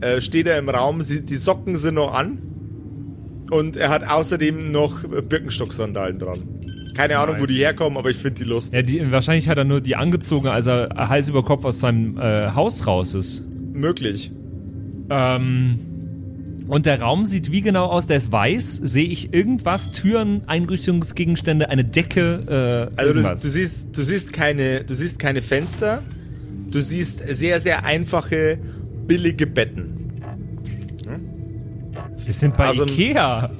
äh, 0.00 0.20
steht 0.20 0.46
er 0.46 0.56
im 0.58 0.68
Raum. 0.68 1.02
Sie, 1.02 1.20
die 1.20 1.34
Socken 1.34 1.74
sind 1.76 1.96
noch 1.96 2.14
an 2.14 2.38
und 3.50 3.76
er 3.76 3.88
hat 3.88 4.08
außerdem 4.08 4.70
noch 4.70 5.02
Birkenstock-Sandalen 5.02 6.20
dran. 6.20 6.38
Keine 6.94 7.18
Ahnung, 7.18 7.36
wo 7.40 7.46
die 7.46 7.54
herkommen, 7.54 7.98
aber 7.98 8.10
ich 8.10 8.18
finde 8.18 8.44
die 8.44 8.48
lustig. 8.48 8.74
Ja, 8.74 8.82
die, 8.82 9.10
wahrscheinlich 9.10 9.48
hat 9.48 9.58
er 9.58 9.64
nur 9.64 9.80
die 9.80 9.96
angezogen, 9.96 10.46
als 10.46 10.66
er 10.66 10.90
Hals 11.08 11.28
über 11.28 11.42
Kopf 11.42 11.64
aus 11.64 11.80
seinem 11.80 12.20
Haus 12.20 12.86
raus 12.86 13.14
ist. 13.14 13.42
Möglich. 13.72 14.30
Ähm, 15.08 15.89
und 16.70 16.86
der 16.86 17.00
Raum 17.00 17.26
sieht 17.26 17.50
wie 17.52 17.60
genau 17.60 17.86
aus? 17.86 18.06
Der 18.06 18.16
ist 18.16 18.30
weiß. 18.32 18.80
Sehe 18.84 19.06
ich 19.06 19.32
irgendwas? 19.34 19.90
Türen, 19.90 20.42
Einrichtungsgegenstände, 20.46 21.68
eine 21.68 21.84
Decke? 21.84 22.90
Äh, 22.96 23.00
Also 23.00 23.12
du, 23.14 23.22
du 23.22 23.48
siehst, 23.48 23.96
du 23.96 24.02
siehst 24.02 24.32
keine, 24.32 24.84
du 24.84 24.94
siehst 24.94 25.18
keine 25.18 25.42
Fenster. 25.42 26.02
Du 26.70 26.80
siehst 26.80 27.22
sehr, 27.28 27.58
sehr 27.60 27.84
einfache, 27.84 28.58
billige 29.06 29.46
Betten. 29.46 30.12
Wir 32.24 32.32
sind 32.32 32.56
bei 32.56 32.66
also- 32.66 32.84
Ikea. 32.84 33.50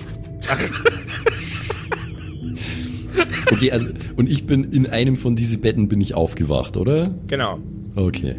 Okay, 3.50 3.72
also, 3.72 3.88
und 4.16 4.30
ich 4.30 4.46
bin 4.46 4.64
in 4.72 4.86
einem 4.86 5.16
von 5.16 5.34
diesen 5.34 5.60
Betten 5.60 5.88
bin 5.88 6.00
ich 6.00 6.14
aufgewacht, 6.14 6.76
oder? 6.76 7.12
Genau. 7.26 7.58
Okay. 7.96 8.36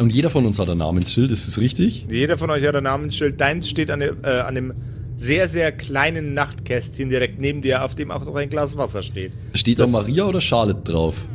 Und 0.00 0.12
jeder 0.14 0.30
von 0.30 0.46
uns 0.46 0.58
hat 0.58 0.68
ein 0.70 0.78
Namensschild, 0.78 1.30
ist 1.30 1.46
das 1.46 1.58
richtig? 1.58 2.06
Jeder 2.10 2.38
von 2.38 2.48
euch 2.48 2.66
hat 2.66 2.74
ein 2.74 2.84
Namensschild. 2.84 3.38
Deins 3.38 3.68
steht 3.68 3.90
an, 3.90 4.00
dem- 4.00 4.16
äh, 4.24 4.28
an 4.40 4.54
dem 4.54 4.72
sehr, 5.18 5.46
sehr 5.46 5.72
kleinen 5.72 6.32
Nachtkästchen 6.32 7.10
direkt 7.10 7.38
neben 7.38 7.60
dir, 7.60 7.84
auf 7.84 7.94
dem 7.94 8.10
auch 8.10 8.24
noch 8.24 8.34
ein 8.36 8.48
Glas 8.48 8.78
Wasser 8.78 9.02
steht. 9.02 9.32
Steht 9.54 9.78
da 9.78 9.82
Das- 9.82 9.92
Maria 9.92 10.24
oder 10.24 10.40
Charlotte 10.40 10.80
drauf? 10.90 11.26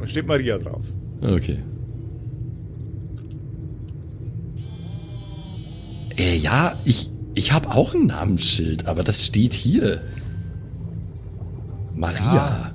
Da 0.00 0.06
steht 0.06 0.26
Maria 0.26 0.56
drauf. 0.56 0.80
Okay. 1.20 1.58
Äh, 6.16 6.36
ja, 6.38 6.74
ich, 6.86 7.10
ich 7.34 7.52
habe 7.52 7.70
auch 7.74 7.92
ein 7.92 8.06
Namensschild, 8.06 8.86
aber 8.86 9.04
das 9.04 9.26
steht 9.26 9.52
hier. 9.52 10.00
Maria. 11.94 12.72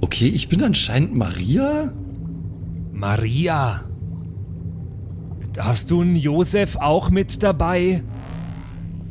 Okay, 0.00 0.28
ich 0.28 0.48
bin 0.48 0.62
anscheinend 0.62 1.14
Maria? 1.14 1.92
Maria. 2.92 3.84
Hast 5.58 5.90
du 5.90 6.02
einen 6.02 6.16
Josef 6.16 6.76
auch 6.76 7.10
mit 7.10 7.42
dabei? 7.42 8.02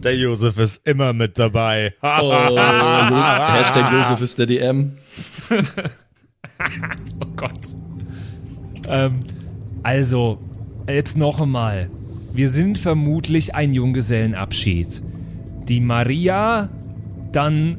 Der 0.04 0.16
Josef 0.16 0.58
ist 0.60 0.88
immer 0.88 1.14
mit 1.14 1.40
dabei. 1.40 1.94
Oh, 2.02 2.32
Hashtag 2.58 3.92
Josef 3.92 4.22
ist 4.22 4.38
der 4.40 4.46
DM. 4.46 4.94
Oh 7.20 7.26
Gott. 7.36 7.60
Ähm, 8.88 9.26
also, 9.84 10.40
jetzt 10.88 11.18
noch 11.18 11.42
einmal. 11.42 11.90
Wir 12.34 12.50
sind 12.50 12.78
vermutlich 12.78 13.56
ein 13.56 13.74
Junggesellenabschied. 13.74 15.02
Die 15.68 15.82
Maria, 15.82 16.70
dann 17.34 17.78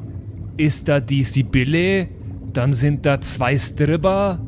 ist 0.59 0.89
da 0.89 1.01
die 1.01 1.23
Sibylle, 1.23 2.09
dann 2.53 2.73
sind 2.75 3.07
da 3.07 3.21
zwei 3.23 3.57
Stripper 3.57 4.41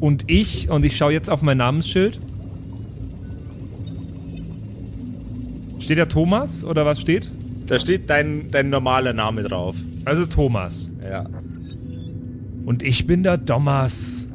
und 0.00 0.24
ich, 0.28 0.68
und 0.68 0.84
ich 0.84 0.96
schaue 0.96 1.12
jetzt 1.12 1.30
auf 1.30 1.42
mein 1.42 1.58
Namensschild. 1.58 2.18
Steht 5.82 5.98
da 5.98 6.06
Thomas 6.06 6.62
oder 6.62 6.86
was 6.86 7.00
steht? 7.00 7.28
Da 7.66 7.76
steht 7.76 8.08
dein, 8.08 8.52
dein 8.52 8.70
normaler 8.70 9.12
Name 9.12 9.42
drauf. 9.42 9.74
Also 10.04 10.26
Thomas. 10.26 10.88
Ja. 11.02 11.26
Und 12.64 12.84
ich 12.84 13.04
bin 13.08 13.24
der 13.24 13.44
Thomas. 13.44 14.28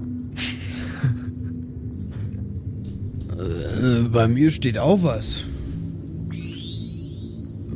Äh, 3.38 4.10
bei 4.10 4.28
mir 4.28 4.52
steht 4.52 4.78
auch 4.78 5.04
was. 5.04 5.44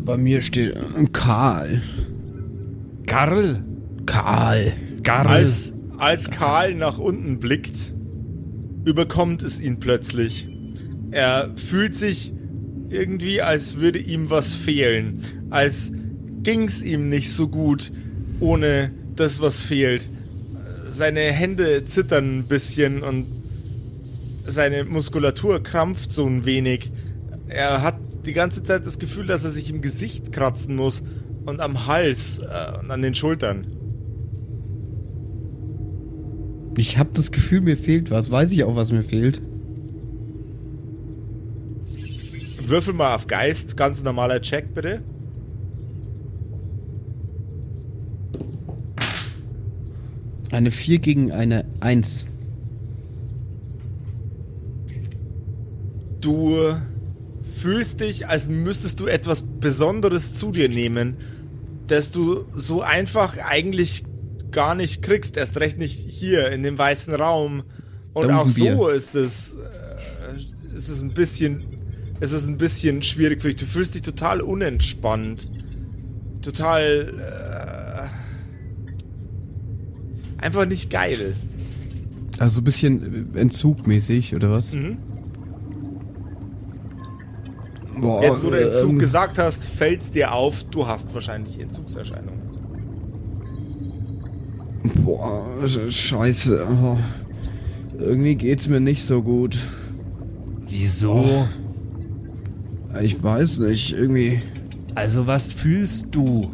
Bei 0.04 0.18
mir 0.18 0.42
steht 0.42 0.76
äh, 0.76 1.06
Karl. 1.14 1.82
Karl. 3.06 3.64
Karl. 4.06 4.74
Karl. 5.04 5.28
Als, 5.28 5.74
als 5.98 6.30
Karl 6.30 6.76
nach 6.76 6.98
unten 6.98 7.40
blickt, 7.40 7.94
überkommt 8.84 9.44
es 9.44 9.62
ihn 9.62 9.80
plötzlich. 9.80 10.50
Er 11.12 11.52
fühlt 11.56 11.96
sich 11.96 12.34
irgendwie, 12.92 13.42
als 13.42 13.78
würde 13.78 14.00
ihm 14.00 14.30
was 14.30 14.54
fehlen. 14.54 15.24
Als 15.50 15.92
ging's 16.44 16.82
ihm 16.82 17.10
nicht 17.10 17.32
so 17.32 17.48
gut 17.48 17.92
ohne 18.40 18.92
das, 19.16 19.40
was 19.40 19.62
fehlt. 19.62 20.04
Seine 20.92 21.22
Hände 21.22 21.86
zittern 21.86 22.40
ein 22.40 22.44
bisschen 22.44 23.04
und 23.04 23.26
seine 24.46 24.84
Muskulatur 24.84 25.62
krampft 25.62 26.12
so 26.12 26.26
ein 26.26 26.46
wenig. 26.46 26.92
Er 27.48 27.82
hat 27.82 27.96
die 28.26 28.34
ganze 28.34 28.64
Zeit 28.64 28.86
das 28.86 29.00
Gefühl, 29.00 29.26
dass 29.26 29.44
er 29.44 29.52
sich 29.52 29.70
im 29.70 29.82
Gesicht 29.82 30.32
kratzen 30.32 30.76
muss 30.76 31.04
und 31.46 31.60
am 31.60 31.88
Hals 31.88 32.40
äh, 32.40 32.80
und 32.80 32.92
an 32.92 33.02
den 33.02 33.16
Schultern. 33.16 33.66
Ich 36.78 36.98
habe 36.98 37.10
das 37.14 37.32
Gefühl, 37.32 37.62
mir 37.62 37.78
fehlt 37.78 38.12
was. 38.12 38.32
Weiß 38.32 38.52
ich 38.52 38.64
auch, 38.64 38.76
was 38.76 38.92
mir 38.92 39.04
fehlt. 39.04 39.42
Würfel 42.72 42.94
mal 42.94 43.16
auf 43.16 43.28
Geist, 43.28 43.76
ganz 43.76 44.02
normaler 44.02 44.42
Check 44.42 44.74
bitte. 44.74 45.02
Eine 50.52 50.72
4 50.72 51.00
gegen 51.00 51.32
eine 51.34 51.66
1. 51.82 52.26
Du 56.22 56.56
fühlst 57.58 58.00
dich, 58.00 58.28
als 58.28 58.48
müsstest 58.48 59.02
du 59.02 59.08
etwas 59.08 59.42
Besonderes 59.42 60.34
zu 60.34 60.52
dir 60.52 60.70
nehmen, 60.70 61.18
das 61.88 62.12
du 62.12 62.46
so 62.56 62.82
einfach 62.82 63.38
eigentlich 63.38 64.06
gar 64.52 64.76
nicht 64.76 65.02
kriegst, 65.02 65.36
erst 65.36 65.58
recht 65.58 65.78
nicht 65.78 66.00
hier 66.00 66.52
in 66.52 66.64
dem 66.64 66.78
weißen 66.78 67.14
Raum. 67.14 67.64
Und 68.14 68.32
auch 68.32 68.50
so 68.50 68.88
ist 68.88 69.16
es, 69.16 69.56
äh, 69.56 70.76
ist 70.76 70.90
es 70.90 71.02
ein 71.02 71.14
bisschen, 71.14 71.71
ist 72.22 72.32
es 72.32 72.48
ein 72.48 72.58
bisschen 72.58 73.04
schwierig 73.04 73.42
für 73.42 73.50
dich. 73.50 73.58
Du 73.58 73.66
fühlst 73.66 73.94
dich 73.96 74.02
total 74.04 74.40
unentspannt, 74.42 75.48
total 76.42 78.10
äh, 80.40 80.42
einfach 80.42 80.66
nicht 80.66 80.90
geil. 80.90 81.36
Also 82.38 82.56
so 82.56 82.62
ein 82.62 82.64
bisschen 82.64 83.36
entzugmäßig, 83.36 84.34
oder 84.36 84.50
was? 84.52 84.72
Mhm. 84.74 84.98
Boah, 88.00 88.24
Jetzt, 88.24 88.44
wo 88.44 88.50
du 88.50 88.60
Entzug 88.60 88.90
ähm, 88.92 89.00
gesagt 89.00 89.38
hast, 89.38 89.64
fällt 89.64 90.02
es 90.02 90.12
dir 90.12 90.34
auf, 90.34 90.64
du 90.64 90.88
hast 90.88 91.14
wahrscheinlich 91.14 91.60
Entzugserscheinungen. 91.60 92.40
Boah, 95.06 95.44
sch- 95.66 95.92
scheiße. 95.92 96.66
Oh. 96.68 96.98
Irgendwie 98.00 98.34
geht's 98.36 98.68
mir 98.68 98.80
nicht 98.80 99.06
so 99.06 99.22
gut. 99.22 99.58
Wieso? 100.68 101.48
Ich 103.02 103.22
weiß 103.22 103.60
nicht, 103.60 103.94
irgendwie. 103.94 104.40
Also 104.96 105.28
was 105.28 105.54
fühlst 105.54 106.08
du? 106.12 106.52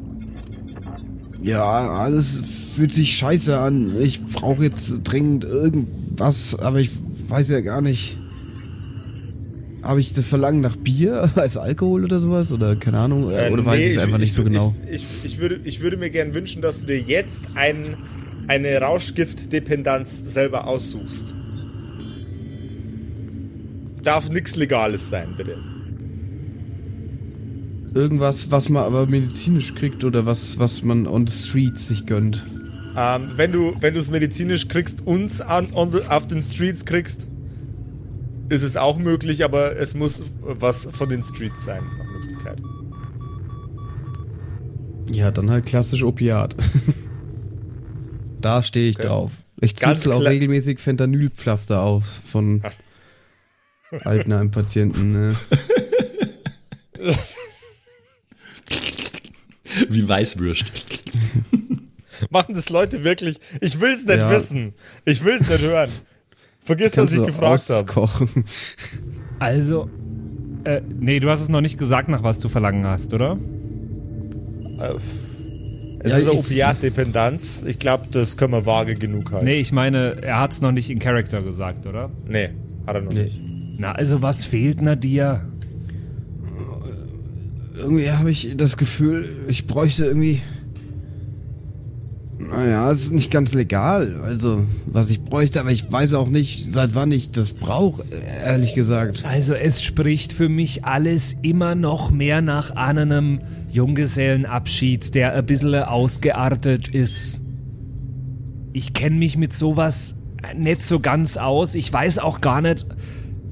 Ja, 1.41 1.89
alles 1.89 2.43
fühlt 2.75 2.93
sich 2.93 3.15
scheiße 3.17 3.57
an. 3.57 3.99
Ich 3.99 4.23
brauche 4.23 4.63
jetzt 4.63 5.01
dringend 5.03 5.43
irgendwas, 5.43 6.55
aber 6.59 6.79
ich 6.79 6.91
weiß 7.27 7.49
ja 7.49 7.61
gar 7.61 7.81
nicht. 7.81 8.17
Habe 9.81 10.01
ich 10.01 10.13
das 10.13 10.27
Verlangen 10.27 10.61
nach 10.61 10.75
Bier, 10.75 11.31
also 11.35 11.59
Alkohol 11.59 12.03
oder 12.03 12.19
sowas? 12.19 12.51
Oder 12.51 12.75
keine 12.75 12.99
Ahnung? 12.99 13.31
Äh, 13.31 13.49
oder 13.51 13.65
weiß 13.65 13.79
nee, 13.79 13.85
ich 13.87 13.95
es 13.95 14.01
einfach 14.01 14.17
nicht 14.17 14.33
so 14.33 14.43
genau? 14.43 14.75
Ich, 14.91 15.05
ich, 15.23 15.25
ich, 15.25 15.39
würde, 15.39 15.59
ich 15.63 15.81
würde 15.81 15.97
mir 15.97 16.09
gern 16.09 16.33
wünschen, 16.33 16.61
dass 16.61 16.81
du 16.81 16.87
dir 16.87 16.99
jetzt 16.99 17.43
ein, 17.55 17.95
eine 18.47 18.79
Rauschgiftdependanz 18.79 20.23
selber 20.27 20.67
aussuchst. 20.67 21.33
Darf 24.03 24.29
nichts 24.29 24.55
Legales 24.55 25.09
sein, 25.09 25.29
bitte. 25.35 25.57
Irgendwas, 27.97 28.51
was 28.51 28.69
man 28.69 28.83
aber 28.83 29.07
medizinisch 29.07 29.73
kriegt 29.73 30.03
oder 30.03 30.27
was, 30.27 30.59
was 30.59 30.83
man 30.83 31.07
on 31.07 31.25
the 31.25 31.33
street 31.33 31.79
sich 31.79 32.05
gönnt. 32.05 32.45
Ähm, 32.95 33.31
wenn 33.37 33.51
du 33.51 33.73
wenn 33.79 33.95
du 33.95 33.99
es 33.99 34.11
medizinisch 34.11 34.67
kriegst, 34.67 35.01
uns 35.07 35.41
an, 35.41 35.73
on 35.73 35.91
the, 35.91 36.01
auf 36.07 36.27
den 36.27 36.43
Streets 36.43 36.85
kriegst, 36.85 37.27
ist 38.49 38.61
es 38.61 38.77
auch 38.77 38.99
möglich, 38.99 39.43
aber 39.43 39.75
es 39.77 39.95
muss 39.95 40.21
was 40.41 40.87
von 40.91 41.09
den 41.09 41.23
Streets 41.23 41.63
sein, 41.63 41.81
nach 41.97 42.05
Möglichkeit. 42.05 42.61
Ja, 45.11 45.31
dann 45.31 45.49
halt 45.49 45.65
klassisch 45.65 46.03
Opiat. 46.03 46.55
da 48.41 48.61
stehe 48.61 48.91
ich 48.91 48.99
Okay. 48.99 49.07
drauf. 49.07 49.31
Ich 49.59 49.75
zuzel 49.75 50.11
auch 50.11 50.21
regelmäßig 50.21 50.79
Fentanylpflaster 50.79 51.81
aus 51.81 52.21
von 52.23 52.61
Altenheim-Patienten. 54.03 55.11
Ne? 55.13 55.35
Wie 59.89 60.07
Weißwürst. 60.07 60.65
Machen 62.31 62.55
das 62.55 62.69
Leute 62.69 63.03
wirklich? 63.03 63.37
Ich 63.61 63.79
will 63.79 63.91
es 63.91 64.05
nicht 64.05 64.17
Ja. 64.17 64.31
wissen. 64.31 64.73
Ich 65.05 65.23
will 65.23 65.35
es 65.35 65.47
nicht 65.47 65.61
hören. 65.61 65.89
Vergiss, 66.63 66.91
dass 66.93 67.11
ich 67.13 67.23
gefragt 67.23 67.69
habe. 67.69 68.09
Also, 69.39 69.89
äh, 70.63 70.81
nee, 70.99 71.19
du 71.19 71.29
hast 71.29 71.41
es 71.41 71.49
noch 71.49 71.61
nicht 71.61 71.77
gesagt, 71.77 72.09
nach 72.09 72.23
was 72.23 72.39
du 72.39 72.49
verlangen 72.49 72.85
hast, 72.85 73.13
oder? 73.13 73.37
Es 75.99 76.11
Ja, 76.11 76.17
ist 76.17 76.27
eine 76.29 76.33
ich- 76.33 76.39
Opiatdependanz. 76.39 77.63
Ich 77.65 77.79
glaube, 77.79 78.05
das 78.11 78.37
können 78.37 78.53
wir 78.53 78.65
vage 78.65 78.95
genug 78.95 79.31
halten. 79.31 79.45
Nee, 79.45 79.59
ich 79.59 79.71
meine, 79.71 80.21
er 80.21 80.39
hat 80.39 80.51
es 80.53 80.61
noch 80.61 80.71
nicht 80.71 80.89
in 80.89 80.99
Character 80.99 81.41
gesagt, 81.41 81.85
oder? 81.87 82.11
Nee, 82.27 82.49
hat 82.85 82.95
er 82.95 83.01
noch 83.01 83.11
Nee. 83.13 83.23
nicht. 83.23 83.39
Na, 83.77 83.91
also 83.93 84.21
was 84.21 84.43
fehlt 84.43 84.81
na 84.81 84.95
dir? 84.95 85.45
Irgendwie 87.79 88.11
habe 88.11 88.31
ich 88.31 88.53
das 88.57 88.77
Gefühl, 88.77 89.29
ich 89.47 89.67
bräuchte 89.67 90.05
irgendwie. 90.05 90.41
Naja, 92.39 92.91
es 92.91 93.03
ist 93.03 93.11
nicht 93.11 93.31
ganz 93.31 93.53
legal, 93.53 94.21
also 94.23 94.63
was 94.85 95.09
ich 95.09 95.21
bräuchte, 95.21 95.59
aber 95.59 95.71
ich 95.71 95.91
weiß 95.91 96.13
auch 96.13 96.29
nicht, 96.29 96.71
seit 96.71 96.93
wann 96.93 97.11
ich 97.11 97.31
das 97.31 97.51
brauche, 97.51 98.03
ehrlich 98.45 98.75
gesagt. 98.75 99.25
Also 99.25 99.53
es 99.53 99.83
spricht 99.83 100.33
für 100.33 100.47
mich 100.47 100.85
alles 100.85 101.35
immer 101.41 101.73
noch 101.73 102.11
mehr 102.11 102.41
nach 102.41 102.75
einem 102.75 103.39
Junggesellenabschied, 103.71 105.15
der 105.15 105.33
ein 105.33 105.45
bisschen 105.45 105.75
ausgeartet 105.75 106.87
ist. 106.87 107.41
Ich 108.71 108.93
kenne 108.93 109.17
mich 109.17 109.35
mit 109.35 109.53
sowas 109.53 110.13
nicht 110.55 110.83
so 110.83 110.99
ganz 110.99 111.37
aus. 111.37 111.75
Ich 111.75 111.91
weiß 111.91 112.19
auch 112.19 112.39
gar 112.39 112.61
nicht, 112.61 112.85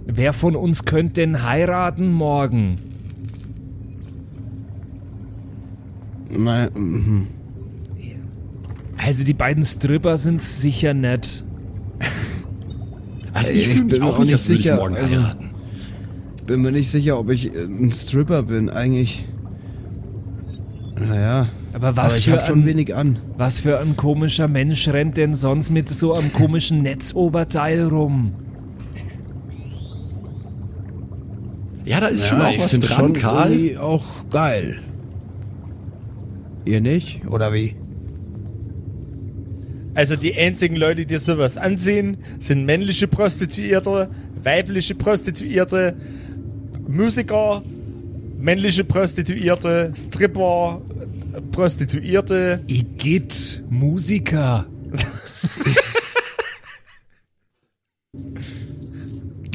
wer 0.05 0.33
von 0.33 0.55
uns 0.55 0.85
könnte 0.85 1.21
denn 1.21 1.43
heiraten 1.43 2.11
morgen. 2.11 2.75
Also 8.97 9.23
die 9.23 9.33
beiden 9.33 9.63
Stripper 9.63 10.17
sind 10.17 10.41
sicher 10.41 10.93
nett. 10.93 11.43
Also 13.33 13.51
ich 13.53 13.59
ich 13.59 13.67
fühle 13.67 13.83
mich 13.83 13.91
bin 13.93 14.01
mir 14.01 14.07
auch 14.07 14.15
auch 14.15 14.23
nicht, 14.23 14.31
ich 14.33 14.41
sicher, 14.41 14.75
morgen 14.77 14.95
also- 14.95 15.35
bin 16.47 16.61
mir 16.61 16.71
nicht 16.71 16.89
sicher, 16.89 17.19
ob 17.19 17.29
ich 17.31 17.53
äh, 17.53 17.63
ein 17.65 17.91
Stripper 17.91 18.43
bin, 18.43 18.69
eigentlich. 18.69 19.27
Naja, 20.97 21.47
Aber 21.73 21.97
was 21.97 22.05
aber 22.13 22.17
ich 22.19 22.25
für 22.25 22.31
habe 22.31 22.41
schon 22.41 22.59
ein- 22.61 22.65
wenig 22.65 22.95
an. 22.95 23.19
Was 23.37 23.59
für 23.59 23.79
ein 23.79 23.97
komischer 23.97 24.47
Mensch 24.47 24.87
rennt 24.87 25.17
denn 25.17 25.35
sonst 25.35 25.69
mit 25.69 25.89
so 25.89 26.13
einem 26.13 26.31
komischen 26.31 26.81
Netzoberteil 26.83 27.83
rum? 27.87 28.31
Ja, 31.83 31.99
da 31.99 32.07
ist 32.07 32.27
schon 32.27 32.39
Ja, 32.39 32.45
auch 32.47 32.51
ich 32.51 32.59
was 32.63 32.79
dran, 32.79 32.97
schon 32.97 33.13
Karl. 33.13 33.51
irgendwie 33.51 33.77
auch 33.77 34.05
geil. 34.31 34.79
Ihr 36.65 36.81
nicht? 36.81 37.25
Oder 37.27 37.53
wie? 37.53 37.75
Also 39.93 40.15
die 40.15 40.35
einzigen 40.35 40.75
Leute, 40.75 41.05
die 41.05 41.17
sowas 41.17 41.55
ansehen, 41.57 42.17
sind 42.39 42.65
männliche 42.65 43.07
Prostituierte, 43.07 44.09
weibliche 44.43 44.95
Prostituierte, 44.95 45.95
Musiker, 46.87 47.63
männliche 48.37 48.83
Prostituierte, 48.83 49.93
Stripper, 49.95 50.81
Prostituierte. 51.51 52.61
Igitt, 52.67 53.63
Musiker. 53.69 54.65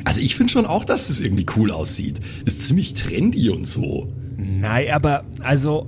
Also 0.02 0.22
ich 0.22 0.34
finde 0.34 0.52
schon 0.52 0.66
auch, 0.66 0.84
dass 0.84 1.08
es 1.08 1.20
irgendwie 1.20 1.46
cool 1.56 1.70
aussieht. 1.70 2.16
Ist 2.44 2.66
ziemlich 2.66 2.94
trendy 2.94 3.48
und 3.48 3.68
so. 3.68 4.12
Nein, 4.36 4.90
aber 4.90 5.22
also, 5.38 5.86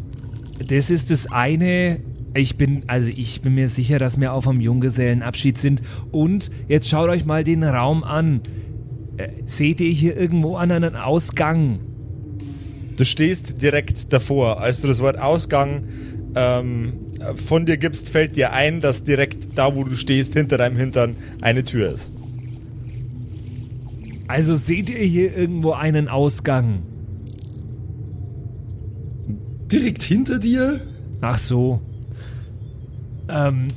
das 0.67 0.91
ist 0.91 1.11
das 1.11 1.31
eine. 1.31 2.01
Ich 2.35 2.57
bin, 2.57 2.85
also 2.87 3.11
ich 3.15 3.43
bin 3.43 3.55
mir 3.55 3.69
sicher, 3.69 3.99
dass 3.99 4.19
wir 4.19 4.33
auf 4.33 4.49
einem 4.49 4.61
Junggesellenabschied 4.61 5.59
sind. 5.59 5.83
Und 6.11 6.51
jetzt 6.69 6.89
schaut 6.89 7.11
euch 7.11 7.25
mal 7.25 7.45
den 7.45 7.63
Raum 7.63 8.05
an. 8.05 8.41
Äh, 9.19 9.29
seht 9.45 9.81
ihr 9.81 9.91
hier 9.91 10.17
irgendwo 10.17 10.57
an 10.57 10.71
einen 10.71 10.97
Ausgang? 10.97 11.81
Du 12.97 13.05
stehst 13.05 13.61
direkt 13.61 14.13
davor. 14.13 14.61
Als 14.61 14.81
du 14.81 14.89
das 14.89 15.01
Wort 15.01 15.19
Ausgang 15.19 15.85
ähm, 16.35 16.93
von 17.47 17.67
dir 17.67 17.77
gibst, 17.77 18.09
fällt 18.09 18.37
dir 18.37 18.53
ein, 18.53 18.81
dass 18.81 19.05
direkt 19.05 19.57
da, 19.57 19.75
wo 19.77 19.85
du 19.85 19.97
stehst, 19.97 20.35
hinter 20.35 20.59
deinem 20.59 20.77
Hintern 20.77 21.17
eine 21.41 21.65
Tür 21.65 21.93
ist. 21.95 22.11
Also 24.29 24.57
seht 24.57 24.89
ihr 24.89 25.05
hier 25.05 25.37
irgendwo 25.37 25.73
einen 25.73 26.09
Ausgang? 26.09 26.83
Direkt 29.73 30.03
hinter 30.03 30.39
dir? 30.39 30.81
Ach 31.21 31.39
so. 31.39 31.81
Ähm. 33.29 33.69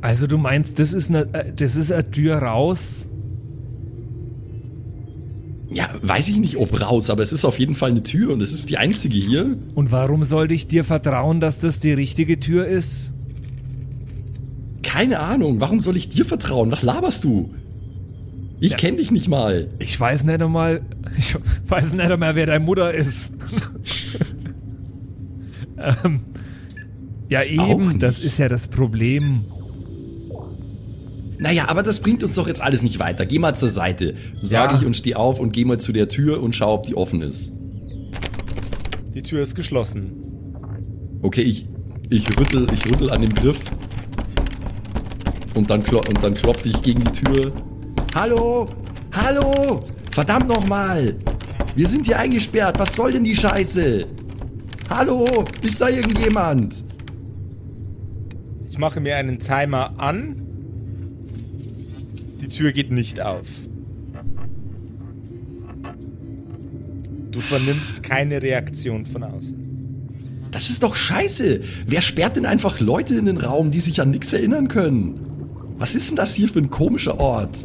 Also 0.00 0.26
du 0.26 0.38
meinst, 0.38 0.78
das 0.78 0.92
ist 0.92 1.08
eine, 1.08 1.22
äh, 1.34 1.52
das 1.54 1.76
ist 1.76 1.90
eine 1.92 2.10
Tür 2.10 2.38
raus? 2.38 3.06
Ja, 5.70 5.88
weiß 6.00 6.28
ich 6.30 6.38
nicht, 6.38 6.56
ob 6.56 6.80
raus, 6.80 7.10
aber 7.10 7.22
es 7.22 7.32
ist 7.32 7.44
auf 7.44 7.58
jeden 7.58 7.74
Fall 7.74 7.90
eine 7.90 8.02
Tür 8.02 8.32
und 8.32 8.40
es 8.40 8.52
ist 8.52 8.70
die 8.70 8.78
einzige 8.78 9.16
hier. 9.16 9.58
Und 9.74 9.92
warum 9.92 10.24
sollte 10.24 10.54
ich 10.54 10.66
dir 10.66 10.82
vertrauen, 10.84 11.40
dass 11.40 11.58
das 11.60 11.78
die 11.78 11.92
richtige 11.92 12.40
Tür 12.40 12.66
ist? 12.66 13.12
Keine 14.82 15.18
Ahnung, 15.20 15.60
warum 15.60 15.80
soll 15.80 15.96
ich 15.96 16.08
dir 16.08 16.24
vertrauen? 16.24 16.70
Was 16.70 16.82
laberst 16.82 17.24
du? 17.24 17.50
Ich 18.60 18.72
Ja. 18.72 18.76
kenn 18.78 18.96
dich 18.96 19.10
nicht 19.10 19.28
mal. 19.28 19.68
Ich 19.78 19.98
weiß 20.00 20.24
nicht 20.24 20.40
einmal, 20.40 20.80
ich 21.18 21.36
weiß 21.68 21.92
nicht 21.92 22.10
einmal, 22.10 22.34
wer 22.34 22.46
deine 22.46 22.64
Mutter 22.64 22.92
ist. 22.94 23.32
Ähm, 26.04 26.24
ja, 27.28 27.42
eben, 27.42 27.98
das 27.98 28.22
ist 28.22 28.38
ja 28.38 28.48
das 28.48 28.68
Problem. 28.68 29.42
Naja, 31.38 31.68
aber 31.68 31.82
das 31.82 32.00
bringt 32.00 32.24
uns 32.24 32.34
doch 32.34 32.48
jetzt 32.48 32.60
alles 32.62 32.82
nicht 32.82 32.98
weiter. 32.98 33.24
Geh 33.24 33.38
mal 33.38 33.54
zur 33.54 33.68
Seite, 33.68 34.14
sag 34.42 34.72
Ja. 34.72 34.76
ich 34.78 34.84
und 34.84 34.96
steh 34.96 35.14
auf 35.14 35.38
und 35.38 35.52
geh 35.52 35.64
mal 35.64 35.78
zu 35.78 35.92
der 35.92 36.08
Tür 36.08 36.42
und 36.42 36.56
schau, 36.56 36.74
ob 36.74 36.84
die 36.84 36.96
offen 36.96 37.22
ist. 37.22 37.52
Die 39.14 39.22
Tür 39.22 39.42
ist 39.42 39.54
geschlossen. 39.54 40.12
Okay, 41.22 41.42
ich, 41.42 41.66
ich 42.10 42.28
rüttel, 42.38 42.66
ich 42.72 42.84
rüttel 42.86 43.10
an 43.10 43.22
dem 43.22 43.34
Griff. 43.34 43.60
Und 45.54 45.70
dann, 45.70 45.82
und 45.82 46.22
dann 46.24 46.34
klopfe 46.34 46.68
ich 46.68 46.82
gegen 46.82 47.04
die 47.04 47.12
Tür. 47.12 47.52
Hallo! 48.14 48.68
Hallo! 49.12 49.84
Verdammt 50.10 50.48
nochmal! 50.48 51.14
Wir 51.76 51.86
sind 51.86 52.06
hier 52.06 52.18
eingesperrt. 52.18 52.78
Was 52.78 52.96
soll 52.96 53.12
denn 53.12 53.24
die 53.24 53.36
Scheiße? 53.36 54.06
Hallo! 54.90 55.44
Ist 55.62 55.80
da 55.80 55.88
irgendjemand? 55.88 56.82
Ich 58.70 58.78
mache 58.78 59.00
mir 59.00 59.16
einen 59.16 59.38
Timer 59.38 59.94
an. 59.98 60.36
Die 62.40 62.48
Tür 62.48 62.72
geht 62.72 62.90
nicht 62.90 63.20
auf. 63.20 63.46
Du 67.30 67.40
vernimmst 67.40 68.02
keine 68.02 68.40
Reaktion 68.40 69.04
von 69.04 69.22
außen. 69.24 70.48
Das 70.50 70.70
ist 70.70 70.82
doch 70.82 70.96
scheiße. 70.96 71.60
Wer 71.86 72.00
sperrt 72.00 72.36
denn 72.36 72.46
einfach 72.46 72.80
Leute 72.80 73.14
in 73.14 73.26
den 73.26 73.36
Raum, 73.36 73.70
die 73.70 73.80
sich 73.80 74.00
an 74.00 74.10
nichts 74.10 74.32
erinnern 74.32 74.68
können? 74.68 75.20
Was 75.78 75.94
ist 75.94 76.08
denn 76.08 76.16
das 76.16 76.34
hier 76.34 76.48
für 76.48 76.60
ein 76.60 76.70
komischer 76.70 77.20
Ort? 77.20 77.58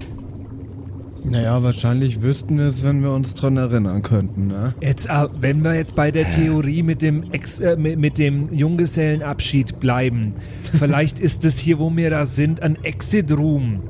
Naja, 1.25 1.63
wahrscheinlich 1.63 2.21
wüssten 2.21 2.57
wir 2.57 2.65
es, 2.65 2.83
wenn 2.83 3.01
wir 3.01 3.11
uns 3.11 3.33
dran 3.33 3.55
erinnern 3.57 4.01
könnten, 4.01 4.47
ne? 4.47 4.73
Jetzt, 4.81 5.07
äh, 5.07 5.27
wenn 5.39 5.63
wir 5.63 5.73
jetzt 5.75 5.95
bei 5.95 6.11
der 6.11 6.29
Theorie 6.29 6.83
mit 6.83 7.01
dem, 7.01 7.23
Ex 7.31 7.59
äh, 7.59 7.77
mit, 7.77 8.17
dem 8.17 8.51
Junggesellenabschied 8.51 9.79
bleiben, 9.79 10.33
vielleicht 10.77 11.19
ist 11.19 11.45
es 11.45 11.57
hier, 11.57 11.79
wo 11.79 11.95
wir 11.95 12.09
da 12.09 12.25
sind, 12.25 12.61
ein 12.61 12.83
Exit 12.83 13.31
Room. 13.31 13.81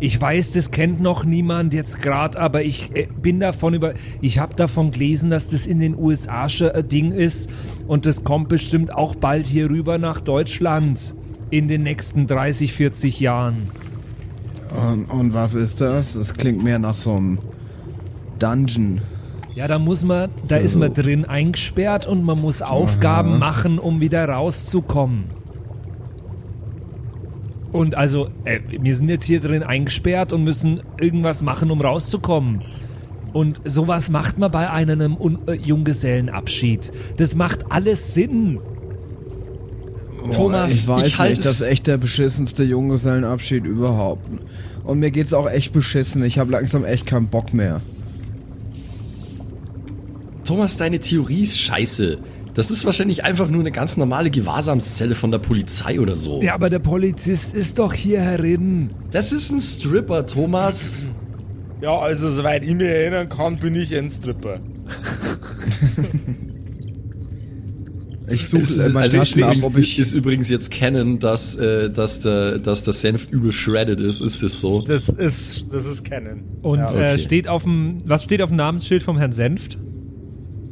Ich 0.00 0.20
weiß, 0.20 0.52
das 0.52 0.70
kennt 0.70 1.00
noch 1.00 1.24
niemand 1.24 1.74
jetzt 1.74 2.00
gerade, 2.00 2.38
aber 2.38 2.62
ich 2.62 2.94
äh, 2.94 3.08
bin 3.20 3.40
davon 3.40 3.74
über, 3.74 3.94
ich 4.20 4.38
habe 4.38 4.54
davon 4.54 4.92
gelesen, 4.92 5.30
dass 5.30 5.48
das 5.48 5.66
in 5.66 5.80
den 5.80 5.98
USA 5.98 6.48
schon 6.48 6.70
ein 6.70 6.88
Ding 6.88 7.10
ist 7.10 7.50
und 7.88 8.06
das 8.06 8.22
kommt 8.22 8.48
bestimmt 8.48 8.94
auch 8.94 9.16
bald 9.16 9.46
hier 9.46 9.68
rüber 9.68 9.98
nach 9.98 10.20
Deutschland 10.20 11.14
in 11.50 11.66
den 11.66 11.82
nächsten 11.82 12.28
30, 12.28 12.72
40 12.72 13.18
Jahren. 13.18 13.68
Und, 14.70 15.06
und 15.06 15.34
was 15.34 15.54
ist 15.54 15.80
das? 15.80 16.14
Das 16.14 16.34
klingt 16.34 16.62
mehr 16.62 16.78
nach 16.78 16.94
so 16.94 17.14
einem 17.14 17.38
Dungeon. 18.38 19.00
Ja, 19.54 19.66
da 19.66 19.78
muss 19.78 20.04
man, 20.04 20.30
da 20.46 20.56
ist 20.56 20.76
man 20.76 20.94
drin 20.94 21.24
eingesperrt 21.24 22.06
und 22.06 22.24
man 22.24 22.40
muss 22.40 22.62
Aufgaben 22.62 23.38
machen, 23.38 23.78
um 23.78 24.00
wieder 24.00 24.28
rauszukommen. 24.28 25.24
Und 27.72 27.96
also, 27.96 28.28
äh, 28.44 28.60
wir 28.68 28.96
sind 28.96 29.08
jetzt 29.08 29.24
hier 29.24 29.40
drin 29.40 29.62
eingesperrt 29.62 30.32
und 30.32 30.44
müssen 30.44 30.80
irgendwas 31.00 31.42
machen, 31.42 31.70
um 31.70 31.80
rauszukommen. 31.80 32.62
Und 33.32 33.60
sowas 33.64 34.10
macht 34.10 34.38
man 34.38 34.50
bei 34.50 34.70
einem 34.70 35.16
Un 35.16 35.38
äh, 35.46 35.52
Junggesellenabschied. 35.52 36.92
Das 37.18 37.34
macht 37.34 37.70
alles 37.70 38.14
Sinn. 38.14 38.58
Thomas, 40.32 40.72
ich 40.72 40.88
weiß 40.88 41.06
ich 41.06 41.18
halt 41.18 41.30
nicht, 41.36 41.44
das 41.44 41.54
ist 41.54 41.62
echt 41.62 41.86
der 41.86 41.96
beschissenste 41.96 42.64
Junggesellenabschied 42.64 43.64
überhaupt. 43.64 44.22
Und 44.84 44.98
mir 45.00 45.10
geht's 45.10 45.32
auch 45.32 45.48
echt 45.48 45.72
beschissen. 45.72 46.22
Ich 46.22 46.38
habe 46.38 46.52
langsam 46.52 46.84
echt 46.84 47.06
keinen 47.06 47.28
Bock 47.28 47.52
mehr. 47.52 47.80
Thomas, 50.44 50.78
deine 50.78 50.98
Theorie 50.98 51.42
ist 51.42 51.60
scheiße. 51.60 52.18
Das 52.54 52.70
ist 52.70 52.84
wahrscheinlich 52.84 53.22
einfach 53.22 53.48
nur 53.48 53.60
eine 53.60 53.70
ganz 53.70 53.96
normale 53.96 54.30
Gewahrsamszelle 54.30 55.14
von 55.14 55.30
der 55.30 55.38
Polizei 55.38 56.00
oder 56.00 56.16
so. 56.16 56.42
Ja, 56.42 56.54
aber 56.54 56.70
der 56.70 56.78
Polizist 56.80 57.54
ist 57.54 57.78
doch 57.78 57.92
hier 57.92 58.20
herin. 58.20 58.90
Das 59.10 59.32
ist 59.32 59.50
ein 59.52 59.60
Stripper, 59.60 60.26
Thomas. 60.26 61.12
Ja, 61.80 61.98
also 61.98 62.28
soweit 62.30 62.64
ich 62.64 62.74
mich 62.74 62.88
erinnern 62.88 63.28
kann, 63.28 63.58
bin 63.58 63.76
ich 63.76 63.96
ein 63.96 64.10
Stripper. 64.10 64.58
Ich 68.30 68.48
suche 68.48 68.62
Es 68.62 68.70
ist, 68.70 68.96
also 68.96 69.16
ist, 69.16 69.36
Taschen 69.36 69.42
ab, 69.42 69.54
übrigens, 69.54 69.64
ob 69.64 69.78
ich... 69.78 69.98
ist 69.98 70.12
übrigens 70.12 70.48
jetzt 70.48 70.70
kennen, 70.70 71.18
dass, 71.18 71.56
äh, 71.56 71.90
dass, 71.90 72.20
der, 72.20 72.58
dass 72.58 72.84
der 72.84 72.92
Senf 72.92 73.30
übel 73.30 73.52
shredded 73.52 74.00
ist. 74.00 74.20
Ist 74.20 74.42
das 74.42 74.60
so? 74.60 74.82
Das 74.82 75.08
ist, 75.08 75.66
das 75.72 75.86
ist 75.86 76.04
Canon. 76.04 76.42
Und 76.62 76.78
ja. 76.78 76.92
äh, 76.92 77.12
okay. 77.12 77.18
steht 77.18 77.48
auf 77.48 77.64
dem, 77.64 78.02
was 78.04 78.24
steht 78.24 78.42
auf 78.42 78.50
dem 78.50 78.56
Namensschild 78.56 79.02
vom 79.02 79.18
Herrn 79.18 79.32
Senft? 79.32 79.78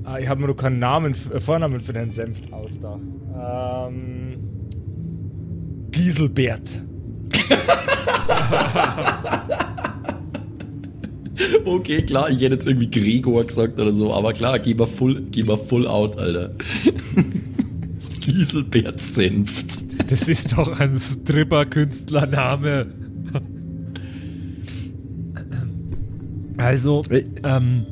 ah, 0.06 0.18
ich 0.18 0.28
habe 0.28 0.40
mir 0.40 0.46
noch 0.46 0.56
keinen 0.56 0.78
Namen, 0.78 1.14
äh, 1.32 1.40
Vornamen 1.40 1.80
für 1.80 1.92
den 1.92 2.12
Senft 2.12 2.52
ausgedacht. 2.52 3.00
Ähm, 3.34 4.38
Giselbert. 5.90 6.82
Okay, 11.64 12.02
klar, 12.02 12.30
ich 12.30 12.40
hätte 12.40 12.54
jetzt 12.54 12.66
irgendwie 12.66 12.90
Gregor 12.90 13.44
gesagt 13.44 13.80
oder 13.80 13.92
so, 13.92 14.12
aber 14.12 14.32
klar, 14.32 14.58
geh 14.58 14.74
mal 14.74 14.86
full, 14.86 15.22
geh 15.30 15.42
mal 15.42 15.58
full 15.58 15.86
out, 15.86 16.18
Alter. 16.18 16.54
Gieselbert 18.20 19.00
Senft. 19.00 19.84
Das 20.10 20.28
ist 20.28 20.56
doch 20.56 20.80
ein 20.80 20.98
Stripper-Künstlername. 20.98 22.86
Also, 26.56 27.02
ähm, 27.44 27.86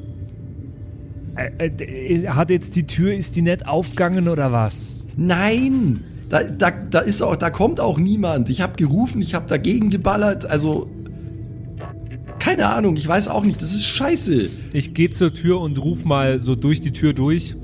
äh, 1.36 1.66
äh, 1.66 2.28
hat 2.28 2.50
jetzt 2.50 2.76
die 2.76 2.86
Tür, 2.86 3.14
ist 3.14 3.36
die 3.36 3.42
nicht 3.42 3.66
aufgegangen 3.66 4.28
oder 4.28 4.52
was? 4.52 5.04
Nein! 5.16 6.00
Da, 6.30 6.42
da, 6.42 6.70
da 6.70 7.00
ist 7.00 7.20
auch, 7.22 7.36
da 7.36 7.50
kommt 7.50 7.78
auch 7.80 7.98
niemand. 7.98 8.48
Ich 8.48 8.60
habe 8.62 8.74
gerufen, 8.76 9.20
ich 9.20 9.34
habe 9.34 9.46
dagegen 9.46 9.90
geballert, 9.90 10.46
also. 10.46 10.88
Keine 12.44 12.68
Ahnung, 12.68 12.94
ich 12.98 13.08
weiß 13.08 13.28
auch 13.28 13.42
nicht, 13.42 13.62
das 13.62 13.72
ist 13.72 13.86
scheiße. 13.86 14.50
Ich 14.74 14.92
gehe 14.92 15.10
zur 15.10 15.32
Tür 15.32 15.62
und 15.62 15.82
ruf 15.82 16.04
mal 16.04 16.40
so 16.40 16.54
durch 16.54 16.82
die 16.82 16.92
Tür 16.92 17.14
durch. 17.14 17.56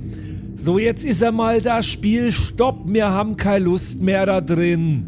So, 0.56 0.78
jetzt 0.78 1.04
ist 1.04 1.20
er 1.20 1.32
mal 1.32 1.60
das 1.60 1.84
Spiel. 1.84 2.32
Stopp, 2.32 2.90
wir 2.90 3.10
haben 3.10 3.36
keine 3.36 3.66
Lust 3.66 4.00
mehr 4.00 4.24
da 4.24 4.40
drin. 4.40 5.04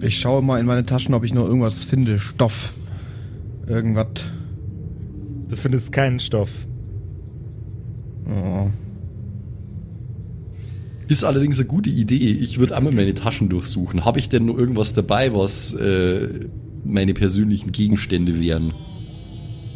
Ich 0.00 0.18
schaue 0.18 0.40
mal 0.42 0.58
in 0.58 0.64
meine 0.64 0.86
Taschen, 0.86 1.12
ob 1.12 1.24
ich 1.24 1.34
noch 1.34 1.46
irgendwas 1.46 1.84
finde. 1.84 2.18
Stoff. 2.18 2.72
Irgendwas. 3.66 4.24
Du 5.50 5.56
findest 5.56 5.92
keinen 5.92 6.20
Stoff. 6.20 6.48
Oh. 8.24 8.70
Ist 11.06 11.22
allerdings 11.22 11.58
eine 11.58 11.68
gute 11.68 11.90
Idee. 11.90 12.30
Ich 12.30 12.58
würde 12.58 12.74
einmal 12.74 12.94
meine 12.94 13.12
Taschen 13.12 13.50
durchsuchen. 13.50 14.06
Habe 14.06 14.20
ich 14.20 14.30
denn 14.30 14.46
noch 14.46 14.56
irgendwas 14.56 14.94
dabei, 14.94 15.34
was 15.34 15.74
äh, 15.74 16.28
meine 16.88 17.14
persönlichen 17.14 17.72
Gegenstände 17.72 18.40
wären? 18.40 18.72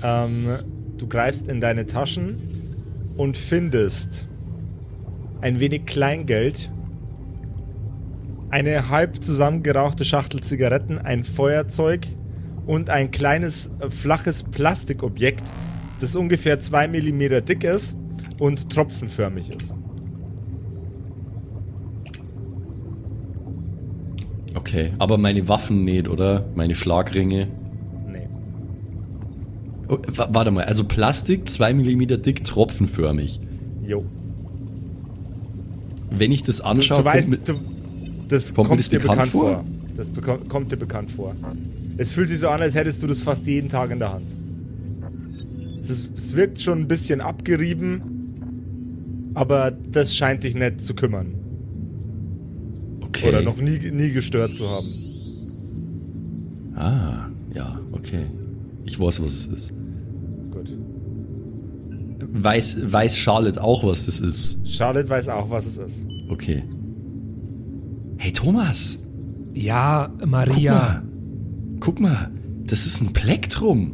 Ähm, 0.02 0.46
du 0.98 1.06
greifst 1.06 1.48
in 1.48 1.60
deine 1.60 1.86
Taschen 1.86 2.36
und 3.16 3.36
findest 3.36 4.26
ein 5.40 5.60
wenig 5.60 5.86
Kleingeld, 5.86 6.70
eine 8.50 8.88
halb 8.88 9.22
zusammengerauchte 9.22 10.04
Schachtel 10.04 10.40
Zigaretten, 10.40 10.98
ein 10.98 11.24
Feuerzeug 11.24 12.06
und 12.66 12.90
ein 12.90 13.10
kleines 13.10 13.70
äh, 13.80 13.90
flaches 13.90 14.42
Plastikobjekt, 14.44 15.42
das 16.00 16.16
ungefähr 16.16 16.60
2 16.60 16.88
mm 16.88 17.44
dick 17.44 17.64
ist 17.64 17.94
und 18.38 18.70
tropfenförmig 18.70 19.50
ist. 19.50 19.72
Okay, 24.54 24.92
aber 24.98 25.18
meine 25.18 25.48
Waffen 25.48 25.84
nicht, 25.84 26.08
oder? 26.08 26.44
Meine 26.54 26.74
Schlagringe. 26.74 27.48
Nee. 28.10 28.28
Oh, 29.88 29.98
wa- 30.14 30.28
warte 30.32 30.50
mal, 30.50 30.64
also 30.64 30.84
Plastik, 30.84 31.48
2 31.48 31.74
mm 31.74 32.22
dick, 32.22 32.44
tropfenförmig. 32.44 33.40
Jo. 33.86 34.04
Wenn 36.10 36.32
ich 36.32 36.42
das 36.42 36.58
Du, 36.58 36.64
anschaue, 36.64 36.98
du 36.98 37.04
weißt, 37.04 37.30
kommt 37.30 37.48
du, 37.48 37.54
das 38.28 38.54
kommt 38.54 38.68
kommt, 38.68 38.70
mir 38.70 38.76
das 38.76 38.88
dir 38.90 38.98
bekannt 39.00 39.16
bekannt 39.18 39.30
vor. 39.32 39.50
vor? 39.52 39.64
Das 39.96 40.10
kommt 40.48 40.72
dir 40.72 40.76
bekannt 40.76 41.10
vor. 41.10 41.34
Es 41.96 42.12
fühlt 42.12 42.28
sich 42.28 42.38
so 42.38 42.48
an, 42.48 42.60
als 42.62 42.74
hättest 42.74 43.02
du 43.02 43.06
das 43.06 43.20
fast 43.22 43.46
jeden 43.46 43.68
Tag 43.68 43.90
in 43.90 43.98
der 43.98 44.12
Hand. 44.12 44.26
Es, 45.80 45.90
ist, 45.90 46.10
es 46.16 46.36
wirkt 46.36 46.60
schon 46.60 46.80
ein 46.80 46.88
bisschen 46.88 47.20
abgerieben, 47.20 48.02
aber 49.34 49.70
das 49.90 50.14
scheint 50.14 50.44
dich 50.44 50.54
nicht 50.54 50.80
zu 50.80 50.94
kümmern. 50.94 51.34
Okay. 53.22 53.28
Oder 53.36 53.42
noch 53.42 53.56
nie, 53.56 53.78
nie 53.90 54.10
gestört 54.10 54.54
zu 54.54 54.68
haben. 54.68 54.86
Ah, 56.74 57.28
ja, 57.54 57.78
okay. 57.92 58.26
Ich 58.84 58.98
weiß, 58.98 59.22
was 59.22 59.32
es 59.32 59.46
ist. 59.46 59.72
Gut. 60.50 60.72
Weiß, 62.32 62.76
weiß 62.92 63.16
Charlotte 63.18 63.62
auch, 63.62 63.84
was 63.84 64.06
das 64.06 64.20
ist. 64.20 64.66
Charlotte 64.68 65.08
weiß 65.08 65.28
auch, 65.28 65.50
was 65.50 65.66
es 65.66 65.76
ist. 65.78 66.02
Okay. 66.28 66.62
Hey 68.18 68.32
Thomas, 68.32 68.98
Ja, 69.54 70.10
guck 70.18 70.28
Maria. 70.30 70.72
mal. 70.72 71.02
Guck 71.80 72.00
mal, 72.00 72.30
das 72.66 72.86
ist 72.86 73.00
ein 73.02 73.12
Plektrum. 73.12 73.92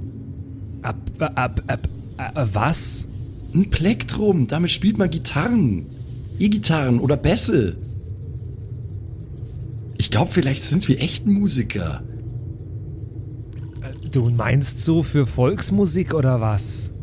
Ab, 0.83 0.97
ab, 1.19 1.63
ab, 1.67 1.89
äh, 2.19 2.47
was? 2.53 3.07
Ein 3.55 3.71
Plektrum, 3.71 4.47
damit 4.47 4.71
spielt 4.71 4.99
man 4.99 5.11
Gitarren. 5.11 5.87
E-Gitarren 6.39 7.01
oder 7.01 7.17
Bässe. 7.17 7.77
Ich 10.09 10.13
glaube, 10.13 10.33
vielleicht 10.33 10.65
sind 10.65 10.89
wir 10.89 11.03
echten 11.03 11.35
Musiker. 11.35 12.03
Du 14.11 14.31
meinst 14.31 14.83
so 14.83 15.03
für 15.03 15.27
Volksmusik 15.27 16.15
oder 16.15 16.41
was? 16.41 16.95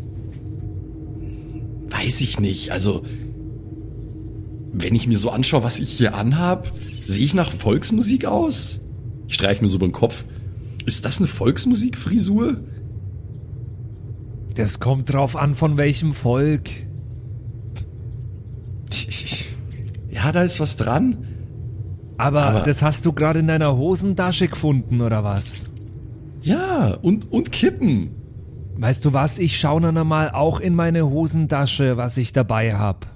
Weiß 1.88 2.22
ich 2.22 2.39
nicht. 2.39 2.72
Also, 2.72 3.06
wenn 4.74 4.96
ich 4.96 5.06
mir 5.06 5.20
so 5.20 5.30
anschaue, 5.30 5.63
was 5.63 5.78
ich 5.78 5.89
hier 5.89 6.15
anhab, 6.15 6.72
sehe 7.06 7.24
ich 7.24 7.36
nach 7.36 7.52
Volksmusik 7.52 8.26
aus? 8.26 8.80
Ich 9.28 9.36
streiche 9.36 9.62
mir 9.62 9.68
so 9.68 9.78
über 9.78 9.88
den 9.88 9.94
Kopf. 9.94 10.26
Ist 10.88 11.06
das 11.06 11.20
eine 11.20 11.28
Volksmusikfrisur? 11.28 12.58
Das 14.56 14.80
kommt 14.80 15.13
drauf 15.13 15.36
an, 15.36 15.56
von 15.56 15.78
welchem 15.78 16.15
Volk. 16.15 16.72
Ja, 20.10 20.32
da 20.32 20.44
ist 20.44 20.62
was 20.62 20.78
dran. 20.78 21.35
Aber, 22.17 22.43
Aber- 22.43 22.60
das 22.62 22.82
hast 22.82 23.06
du 23.06 23.13
gerade 23.13 23.39
in 23.39 23.47
deiner 23.47 23.75
Hosentasche 23.75 24.47
gefunden 24.47 25.01
oder 25.01 25.23
was? 25.23 25.69
Ja, 26.41 26.93
und, 27.01 27.32
und 27.32 27.51
Kippen. 27.51 28.10
Weißt 28.78 29.04
du 29.06 29.13
was? 29.13 29.39
Ich 29.39 29.58
schaue 29.60 29.82
dann 29.82 29.97
einmal 29.97 30.30
auch 30.32 30.60
in 30.60 30.75
meine 30.75 31.10
Hosentasche, 31.10 31.97
was 31.97 32.17
ich 32.17 32.34
dabei 32.34 32.75
hab. 32.75 33.08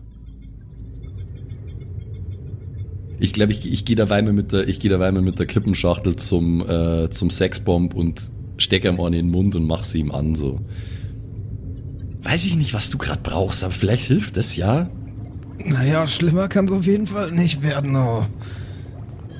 Ich 3.20 3.34
glaube, 3.34 3.52
ich, 3.52 3.70
ich 3.70 3.84
gehe 3.84 3.98
dabei 3.98 4.22
mal 4.22 4.32
mit 4.32 4.54
der, 4.54 4.68
ich 4.68 4.80
gehe 4.80 4.90
dabei 4.90 5.12
mal 5.12 5.22
mit 5.22 5.38
der 5.40 5.46
Kippenschachtel 5.46 6.16
zum, 6.16 6.68
äh, 6.68 7.10
zum 7.10 7.30
Sexbomb 7.30 7.94
und 7.94 8.32
stecke 8.58 8.88
ihm 8.88 9.00
in 9.00 9.12
den 9.12 9.30
Mund 9.30 9.56
und 9.56 9.68
mach 9.68 9.84
sie 9.84 10.00
ihm 10.00 10.12
an, 10.12 10.36
so. 10.36 10.60
Weiß 12.24 12.46
ich 12.46 12.56
nicht, 12.56 12.74
was 12.74 12.90
du 12.90 12.98
gerade 12.98 13.20
brauchst, 13.22 13.64
aber 13.64 13.74
vielleicht 13.74 14.06
hilft 14.06 14.38
das, 14.38 14.56
ja? 14.56 14.90
Naja, 15.66 16.08
schlimmer 16.08 16.48
kann 16.48 16.66
es 16.66 16.72
auf 16.72 16.86
jeden 16.86 17.08
Fall 17.08 17.32
nicht 17.32 17.62
werden. 17.62 17.96
Oh. 17.96 18.26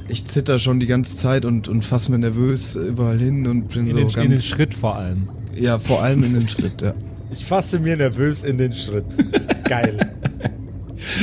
Ich 0.10 0.26
zitter 0.26 0.58
schon 0.60 0.80
die 0.80 0.88
ganze 0.88 1.18
Zeit 1.18 1.46
und, 1.46 1.68
und 1.68 1.84
fass 1.84 2.10
mir 2.10 2.18
nervös 2.18 2.76
überall 2.76 3.20
hin 3.20 3.46
und 3.48 3.70
bin 3.70 3.88
In, 3.88 3.92
so 3.92 3.98
den, 3.98 4.08
ganz... 4.08 4.16
in 4.16 4.32
den 4.32 4.42
Schritt 4.42 4.74
vor 4.74 4.96
allem. 4.96 5.30
Ja, 5.56 5.78
vor 5.78 6.02
allem 6.02 6.24
in 6.24 6.34
den 6.34 6.48
Schritt, 6.48 6.82
ja. 6.82 6.94
Ich 7.32 7.46
fasse 7.46 7.78
mir 7.80 7.96
nervös 7.96 8.44
in 8.44 8.58
den 8.58 8.74
Schritt. 8.74 9.06
Geil. 9.66 9.98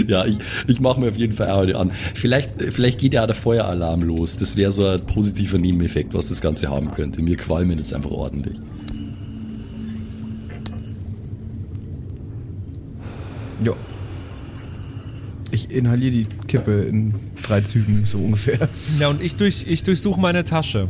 Ja, 0.07 0.25
ich, 0.25 0.39
ich 0.67 0.81
mache 0.81 1.01
mir 1.01 1.11
auf 1.11 1.17
jeden 1.17 1.35
Fall 1.35 1.51
Audio 1.51 1.79
an. 1.79 1.91
Vielleicht, 1.93 2.51
vielleicht 2.73 2.99
geht 2.99 3.13
ja 3.13 3.27
der 3.27 3.37
Feueralarm 3.37 4.03
los. 4.03 4.39
Das 4.39 4.57
wäre 4.57 4.73
so 4.73 4.87
ein 4.87 5.05
positiver 5.05 5.59
Nebeneffekt, 5.59 6.15
was 6.15 6.29
das 6.29 6.41
Ganze 6.41 6.71
haben 6.71 6.91
könnte. 6.93 7.23
Mir 7.23 7.37
qualmen 7.37 7.77
jetzt 7.79 7.93
einfach 7.95 8.11
ordentlich. 8.11 8.57
Jo. 13.63 13.77
Ich 15.53 15.71
inhaliere 15.71 16.11
die 16.13 16.27
Kippe 16.49 16.83
in 16.83 17.15
drei 17.43 17.61
Zügen, 17.61 18.05
so 18.07 18.19
ungefähr. 18.19 18.69
Ja, 18.99 19.09
und 19.09 19.23
ich, 19.23 19.37
durch, 19.37 19.67
ich 19.69 19.83
durchsuche 19.83 20.21
meine 20.21 20.45
Tasche. 20.45 20.89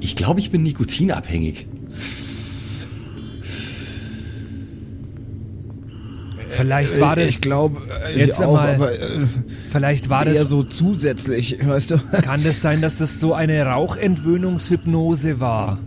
Ich 0.00 0.16
glaube, 0.16 0.40
ich 0.40 0.50
bin 0.50 0.62
nikotinabhängig. 0.62 1.66
Vielleicht 6.50 7.00
war 7.00 7.16
das, 7.16 7.30
Ich 7.30 7.40
glaube, 7.40 7.80
äh, 8.14 8.18
Jetzt 8.18 8.38
ich 8.38 8.44
auch, 8.44 8.56
einmal- 8.58 8.74
aber 8.74 8.92
äh, 9.00 9.26
vielleicht 9.72 10.08
war 10.08 10.24
eher 10.26 10.42
das, 10.42 10.48
so 10.48 10.62
zusätzlich, 10.62 11.58
weißt 11.66 11.90
du? 11.92 11.98
kann 12.22 12.44
das 12.44 12.60
sein, 12.60 12.80
dass 12.80 12.98
das 12.98 13.18
so 13.18 13.34
eine 13.34 13.64
Rauchentwöhnungshypnose 13.66 15.40
war? 15.40 15.78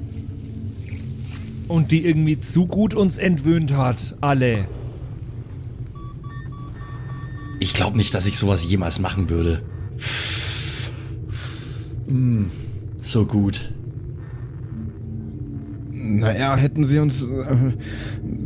Und 1.67 1.91
die 1.91 2.05
irgendwie 2.05 2.39
zu 2.39 2.65
gut 2.65 2.93
uns 2.93 3.17
entwöhnt 3.17 3.75
hat, 3.75 4.15
alle. 4.21 4.67
Ich 7.59 7.73
glaube 7.73 7.97
nicht, 7.97 8.13
dass 8.13 8.27
ich 8.27 8.37
sowas 8.37 8.63
jemals 8.63 8.99
machen 8.99 9.29
würde. 9.29 9.61
Mm, 12.07 12.45
so 13.01 13.25
gut. 13.25 13.73
Naja, 15.91 16.55
hätten 16.55 16.83
sie 16.83 16.99
uns 16.99 17.23
äh, 17.23 17.73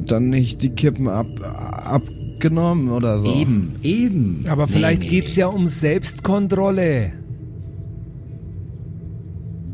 dann 0.05 0.29
nicht 0.29 0.63
die 0.63 0.71
Kippen 0.71 1.07
ab, 1.07 1.27
abgenommen 1.41 2.89
oder 2.89 3.19
so. 3.19 3.31
Eben, 3.35 3.75
eben. 3.83 4.45
Aber 4.49 4.65
Nee, 4.65 4.71
vielleicht 4.73 5.01
nee, 5.03 5.09
geht's 5.09 5.35
ja 5.35 5.47
um 5.47 5.67
Selbstkontrolle. 5.67 7.11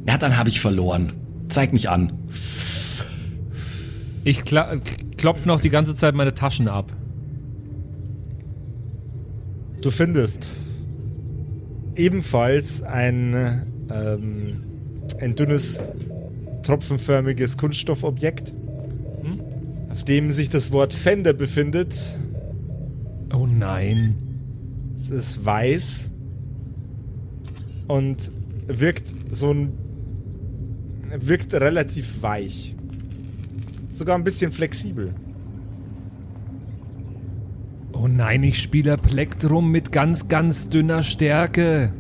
Ja, 0.08 0.18
dann 0.18 0.38
habe 0.38 0.50
ich 0.50 0.60
verloren. 0.60 1.14
Zeig 1.48 1.72
mich 1.74 1.90
an. 1.90 2.12
Ich 4.28 4.44
kla 4.44 4.76
klopf 5.16 5.46
noch 5.46 5.62
die 5.62 5.70
ganze 5.70 5.96
Zeit 5.96 6.14
meine 6.14 6.34
Taschen 6.34 6.68
ab. 6.68 6.92
Du 9.82 9.90
findest 9.90 10.50
ebenfalls 11.96 12.84
ein, 12.84 13.64
ähm, 13.90 14.64
ein 15.22 15.34
dünnes, 15.34 15.80
tropfenförmiges 16.64 17.56
Kunststoffobjekt, 17.56 18.52
auf 19.92 20.04
dem 20.04 20.34
sich 20.34 20.50
das 20.50 20.74
Wort 20.74 20.92
Fender 20.92 21.32
befindet. 21.32 21.98
Oh 23.34 23.46
nein. 23.48 24.18
Es 24.98 25.10
ist 25.10 25.46
weiß 25.46 26.10
und 27.88 28.30
wirkt 28.68 29.08
so 29.32 29.52
ein 29.52 29.72
wirkt 31.18 31.54
relativ 31.54 32.22
weich. 32.22 32.76
Sogar 33.98 34.16
ein 34.16 34.24
bisschen 34.24 34.52
flexibel. 34.52 35.16
Oh 37.94 38.08
nein, 38.08 38.44
ich 38.44 38.62
spiele 38.62 38.96
Plektrum 38.96 39.72
mit 39.72 39.92
ganz, 39.92 40.28
ganz 40.28 40.70
dünner 40.70 41.02
Stärke. 41.02 41.94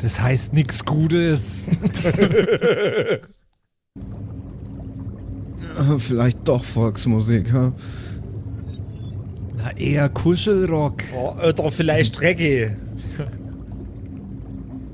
Das 0.00 0.22
heißt 0.22 0.54
nix 0.54 0.86
Gutes. 0.86 1.66
Vielleicht 5.98 6.48
doch 6.48 6.64
Volksmusik, 6.64 7.52
ha? 7.52 7.74
Na, 9.58 9.76
eher 9.76 10.08
Kuschelrock. 10.08 11.02
Oh, 11.14 11.34
oder 11.46 11.70
vielleicht 11.70 12.22
Reggae. 12.22 12.74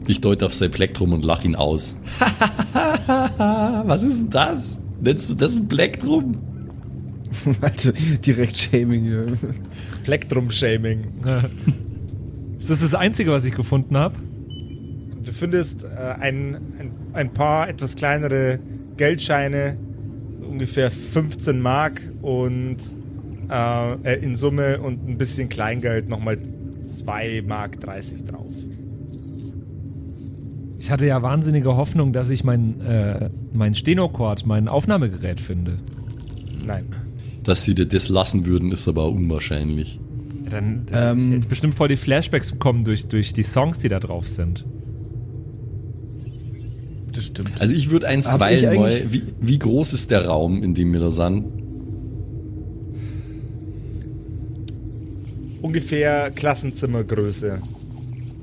Ich 0.08 0.20
deute 0.20 0.46
auf 0.46 0.54
sein 0.54 0.72
Plektrum 0.72 1.12
und 1.12 1.24
lach 1.24 1.44
ihn 1.44 1.54
aus. 1.54 1.98
Was 3.84 4.02
ist 4.02 4.22
denn 4.22 4.30
das? 4.30 4.82
Nennst 5.00 5.30
du 5.30 5.34
das 5.34 5.56
ein 5.56 5.68
Plektrum? 5.68 6.36
Also, 7.60 7.92
direkt 8.26 8.56
Shaming 8.56 9.04
hier. 9.04 9.26
Plektrum-Shaming. 10.02 11.04
Ist 12.58 12.68
das 12.68 12.80
das 12.80 12.92
Einzige, 12.94 13.30
was 13.30 13.44
ich 13.44 13.54
gefunden 13.54 13.96
habe? 13.96 14.16
Du 15.24 15.32
findest 15.32 15.84
äh, 15.84 15.86
ein, 16.20 16.56
ein, 16.78 16.90
ein 17.12 17.32
paar 17.32 17.68
etwas 17.68 17.94
kleinere 17.94 18.58
Geldscheine, 18.96 19.76
ungefähr 20.42 20.90
15 20.90 21.60
Mark 21.60 22.02
und 22.20 22.78
äh, 23.48 23.92
äh, 24.02 24.24
in 24.24 24.36
Summe 24.36 24.80
und 24.80 25.08
ein 25.08 25.16
bisschen 25.16 25.48
Kleingeld 25.48 26.08
nochmal 26.08 26.38
2 26.82 27.44
Mark 27.46 27.80
30 27.80 28.24
drauf. 28.24 28.52
Ich 30.80 30.90
hatte 30.90 31.06
ja 31.06 31.20
wahnsinnige 31.22 31.76
Hoffnung, 31.76 32.12
dass 32.14 32.30
ich 32.30 32.42
mein, 32.42 32.80
äh, 32.80 33.28
mein 33.52 33.74
Stenocord, 33.74 34.46
mein 34.46 34.66
Aufnahmegerät 34.66 35.38
finde. 35.38 35.78
Nein. 36.66 36.86
Dass 37.44 37.64
sie 37.64 37.74
dir 37.74 37.86
das 37.86 38.08
lassen 38.08 38.46
würden, 38.46 38.72
ist 38.72 38.88
aber 38.88 39.08
unwahrscheinlich. 39.10 40.00
Ja, 40.44 40.50
Dann 40.52 40.86
äh, 40.90 41.10
Ähm. 41.12 41.18
ich 41.18 41.36
hätte 41.36 41.48
bestimmt 41.48 41.74
voll 41.74 41.88
die 41.88 41.96
Flashbacks 41.98 42.50
bekommen 42.52 42.84
durch, 42.84 43.06
durch 43.06 43.32
die 43.34 43.42
Songs, 43.42 43.78
die 43.78 43.88
da 43.90 44.00
drauf 44.00 44.26
sind. 44.26 44.64
Das 47.12 47.24
stimmt. 47.24 47.52
Also 47.60 47.74
ich 47.74 47.90
würde 47.90 48.08
eigentlich- 48.08 48.78
mal, 48.78 49.02
wie, 49.10 49.22
wie 49.40 49.58
groß 49.58 49.92
ist 49.92 50.10
der 50.10 50.26
Raum, 50.26 50.62
in 50.62 50.74
dem 50.74 50.92
wir 50.94 51.00
da 51.00 51.10
sind? 51.10 51.44
Ungefähr 55.60 56.30
Klassenzimmergröße. 56.30 57.58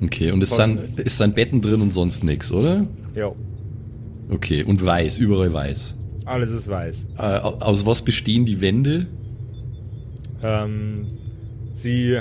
Okay, 0.01 0.31
und 0.31 0.41
es 0.43 0.55
sind, 0.55 0.99
ist 0.99 1.19
dann 1.19 1.33
Betten 1.33 1.61
drin 1.61 1.81
und 1.81 1.91
sonst 1.93 2.23
nix, 2.23 2.51
oder? 2.51 2.85
Ja, 3.15 3.31
Okay, 4.29 4.63
und 4.63 4.85
weiß, 4.85 5.19
überall 5.19 5.53
weiß. 5.53 5.95
alles 6.25 6.51
ist 6.51 6.67
weiß. 6.67 7.05
Äh, 7.17 7.21
au- 7.21 7.59
aus 7.59 7.85
was 7.85 8.01
bestehen 8.01 8.45
die 8.45 8.59
Wände? 8.61 9.05
Ähm, 10.43 11.05
sie 11.73 12.17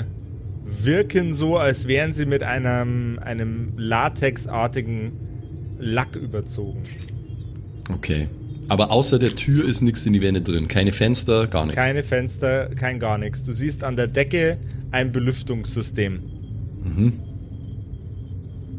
wirken 0.65 1.35
so, 1.35 1.57
als 1.57 1.87
wären 1.87 2.13
sie 2.13 2.25
mit 2.25 2.43
einem, 2.43 3.19
einem 3.19 3.73
latexartigen 3.77 5.11
Lack 5.79 6.15
überzogen. 6.15 6.83
Okay. 7.93 8.27
Aber 8.69 8.91
außer 8.91 9.19
der 9.19 9.35
Tür 9.35 9.67
ist 9.67 9.81
nichts 9.81 10.05
in 10.05 10.13
die 10.13 10.21
Wände 10.21 10.41
drin. 10.41 10.67
Keine 10.67 10.91
Fenster, 10.91 11.47
gar 11.47 11.65
nichts. 11.65 11.79
Keine 11.79 12.03
Fenster, 12.03 12.69
kein 12.75 12.99
gar 12.99 13.17
nichts. 13.17 13.43
Du 13.43 13.51
siehst 13.53 13.83
an 13.83 13.95
der 13.95 14.07
Decke 14.07 14.57
ein 14.91 15.11
Belüftungssystem. 15.11 16.19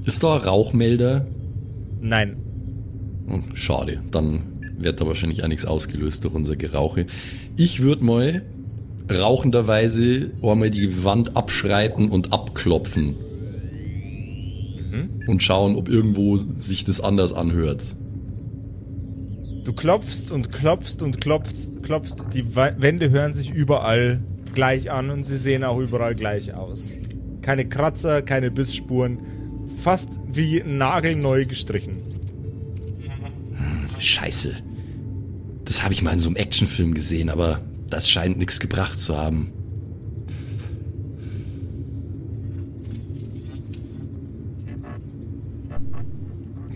Ist 0.08 0.22
da 0.22 0.36
ein 0.36 0.40
Rauchmelder? 0.40 1.26
Nein, 2.00 2.38
Oh, 3.30 3.40
schade. 3.52 4.00
Dann 4.10 4.40
wird 4.78 5.02
da 5.02 5.06
wahrscheinlich 5.06 5.44
auch 5.44 5.48
nichts 5.48 5.66
ausgelöst 5.66 6.24
durch 6.24 6.32
unser 6.32 6.56
Gerauche. 6.56 7.04
Ich 7.58 7.82
würde 7.82 8.02
mal 8.02 8.42
rauchenderweise 9.12 10.30
einmal 10.42 10.70
die 10.70 11.04
Wand 11.04 11.36
abschreiten 11.36 12.08
und 12.08 12.32
abklopfen. 12.32 13.16
Und 15.26 15.42
schauen, 15.42 15.76
ob 15.76 15.90
irgendwo 15.90 16.38
sich 16.38 16.84
das 16.84 17.02
anders 17.02 17.34
anhört. 17.34 17.82
Du 19.66 19.74
klopfst 19.74 20.30
und 20.30 20.50
klopfst 20.50 21.02
und 21.02 21.20
klopfst, 21.20 21.82
klopfst. 21.82 22.16
Die 22.32 22.56
Wände 22.56 23.10
hören 23.10 23.34
sich 23.34 23.50
überall 23.50 24.20
gleich 24.54 24.90
an 24.90 25.10
und 25.10 25.24
sie 25.24 25.36
sehen 25.36 25.64
auch 25.64 25.78
überall 25.78 26.14
gleich 26.14 26.54
aus. 26.54 26.92
Keine 27.42 27.68
Kratzer, 27.68 28.22
keine 28.22 28.50
Bissspuren. 28.50 29.18
Fast 29.78 30.10
wie 30.32 30.62
nagelneu 30.64 31.44
gestrichen. 31.44 32.02
Scheiße. 33.98 34.56
Das 35.64 35.82
habe 35.82 35.94
ich 35.94 36.02
mal 36.02 36.12
in 36.12 36.18
so 36.18 36.28
einem 36.28 36.36
Actionfilm 36.36 36.94
gesehen, 36.94 37.30
aber 37.30 37.60
das 37.88 38.10
scheint 38.10 38.38
nichts 38.38 38.58
gebracht 38.58 38.98
zu 38.98 39.16
haben. 39.16 39.52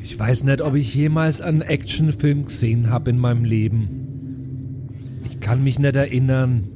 Ich 0.02 0.18
weiß 0.18 0.44
nicht, 0.44 0.62
ob 0.62 0.76
ich 0.76 0.94
jemals 0.94 1.40
einen 1.40 1.62
Actionfilm 1.62 2.44
gesehen 2.44 2.90
habe 2.90 3.10
in 3.10 3.18
meinem 3.18 3.44
Leben. 3.44 4.88
Ich 5.28 5.40
kann 5.40 5.64
mich 5.64 5.80
nicht 5.80 5.96
erinnern. 5.96 6.68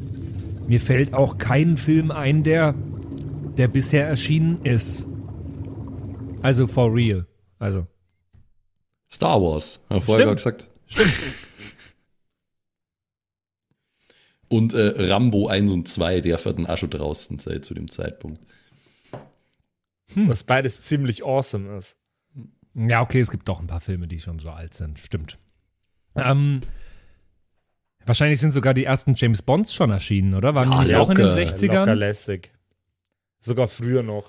Mir 0.66 0.80
fällt 0.80 1.14
auch 1.14 1.38
kein 1.38 1.76
Film 1.76 2.10
ein, 2.10 2.42
der, 2.42 2.74
der 3.56 3.68
bisher 3.68 4.08
erschienen 4.08 4.58
ist. 4.64 5.06
Also 6.42 6.66
for 6.66 6.92
real. 6.94 7.26
Also. 7.58 7.86
Star 9.10 9.40
Wars, 9.40 9.80
haben 9.88 9.96
wir 9.96 10.00
vorher 10.02 10.26
Stimmt. 10.26 10.36
gesagt. 10.36 10.70
Stimmt. 10.86 11.12
Und 14.48 14.74
äh, 14.74 15.08
Rambo 15.10 15.48
1 15.48 15.72
und 15.72 15.88
2, 15.88 16.20
der 16.20 16.36
hat 16.36 16.46
dann 16.46 16.66
auch 16.66 16.78
schon 16.78 16.90
draußen 16.90 17.38
sei 17.38 17.58
zu 17.58 17.74
dem 17.74 17.90
Zeitpunkt. 17.90 18.46
Was 20.14 20.44
beides 20.44 20.82
ziemlich 20.82 21.24
awesome 21.24 21.76
ist. 21.78 21.96
Ja, 22.74 23.00
okay, 23.00 23.18
es 23.20 23.30
gibt 23.30 23.48
doch 23.48 23.58
ein 23.60 23.66
paar 23.66 23.80
Filme, 23.80 24.06
die 24.06 24.20
schon 24.20 24.38
so 24.38 24.50
alt 24.50 24.74
sind. 24.74 24.98
Stimmt. 25.00 25.38
Ähm, 26.14 26.60
wahrscheinlich 28.04 28.38
sind 28.40 28.52
sogar 28.52 28.72
die 28.72 28.84
ersten 28.84 29.14
James 29.16 29.42
Bonds 29.42 29.74
schon 29.74 29.90
erschienen, 29.90 30.34
oder? 30.34 30.54
Waren 30.54 30.70
die 30.70 30.76
Ja, 30.76 30.82
nicht 30.82 30.94
auch 30.96 31.10
in 31.10 31.16
den 31.16 31.26
locker. 31.26 31.40
60ern? 31.40 31.74
Locker 31.78 31.94
lässig. 31.96 32.52
Sogar 33.40 33.68
früher 33.68 34.02
noch. 34.02 34.24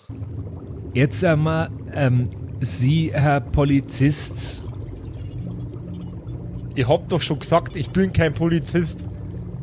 Jetzt 0.93 1.24
einmal, 1.26 1.70
ähm, 1.93 2.30
Sie, 2.60 3.12
Herr 3.13 3.41
Polizist, 3.41 4.63
Ihr 6.76 6.88
habt 6.88 7.12
doch 7.12 7.22
schon 7.24 7.39
gesagt, 7.39 7.76
ich 7.76 7.89
bin 7.89 8.13
kein 8.13 8.36
Polizist. 8.36 9.08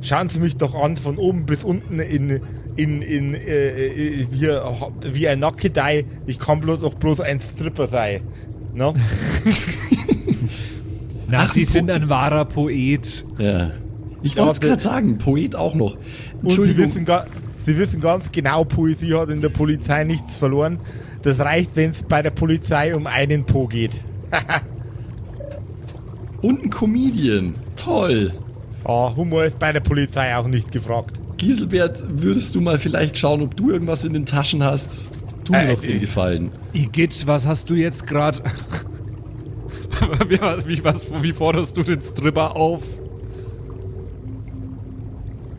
Schauen 0.03 0.29
Sie 0.29 0.41
mich 0.41 0.57
doch 0.57 0.75
an, 0.75 0.97
von 0.97 1.17
oben 1.17 1.47
bis 1.47 1.63
unten 1.63 2.01
in, 2.01 2.41
in, 2.75 3.03
in, 3.03 3.35
äh, 3.35 3.69
äh, 3.69 4.27
wie, 4.33 4.49
wie 5.15 5.29
ein 5.29 5.39
Nackedei. 5.39 6.07
Ich 6.27 6.41
kann 6.41 6.61
bloß 6.61 6.81
doch 6.81 6.95
bloß 6.95 7.21
ein 7.21 7.41
Stripper 7.41 7.87
sein. 7.87 8.21
Ne? 8.75 8.95
na, 11.29 11.39
Ach, 11.39 11.53
Sie 11.53 11.63
ein 11.63 11.67
sind 11.67 11.89
ein 11.91 12.09
wahrer 12.09 12.47
Poet. 12.47 13.25
Ja. 13.39 13.71
Ich 14.25 14.37
wollte 14.37 14.53
es 14.53 14.61
gerade 14.61 14.81
sagen, 14.83 15.19
Poet 15.19 15.55
auch 15.55 15.77
noch. 15.77 15.95
Und 15.95 16.01
Sie 16.43 16.47
Entschuldigung. 16.49 16.87
wissen, 16.87 17.05
ga, 17.05 17.27
Sie 17.65 17.79
wissen 17.79 18.01
ganz 18.01 18.31
genau, 18.31 18.65
Poesie 18.65 19.15
hat 19.15 19.31
in 19.31 19.41
der 19.41 19.49
Polizei 19.49 20.05
nichts 20.05 20.37
verloren. 20.37 20.79
Das 21.23 21.41
reicht, 21.41 21.75
wenn 21.77 21.91
es 21.91 22.03
bei 22.03 22.23
der 22.23 22.31
Polizei 22.31 22.95
um 22.95 23.07
einen 23.07 23.45
Po 23.45 23.67
geht. 23.67 24.01
Und 26.43 26.63
ein 26.65 26.71
Comedian. 26.71 27.55
Toll. 27.77 28.35
Ah, 28.85 29.15
Humor 29.17 29.45
ist 29.45 29.59
bei 29.59 29.73
der 29.73 29.81
Polizei 29.81 30.37
auch 30.37 30.47
nicht 30.47 30.71
gefragt. 30.71 31.19
Giselbert, 31.39 32.05
würdest 32.21 32.55
du 32.55 32.61
mal 32.61 32.79
vielleicht 32.79 33.17
schauen, 33.17 33.41
ob 33.41 33.57
du 33.57 33.71
irgendwas 33.71 34.05
in 34.05 34.13
den 34.13 34.27
Taschen 34.27 34.63
hast? 34.63 35.07
Tu 35.45 35.53
mir 35.53 35.63
Äh, 35.69 35.75
doch 35.75 35.81
den 35.81 36.01
Gefallen. 36.01 36.51
Igitt, 36.75 37.27
was 37.27 37.47
hast 37.47 37.71
du 37.71 37.75
jetzt 37.75 38.07
gerade? 38.07 38.43
wie, 40.29 40.39
wie, 40.67 40.85
was, 40.85 41.09
wie 41.23 41.33
forderst 41.33 41.77
du 41.79 41.83
den 41.83 42.03
Stripper 42.03 42.57
auf? 42.57 42.83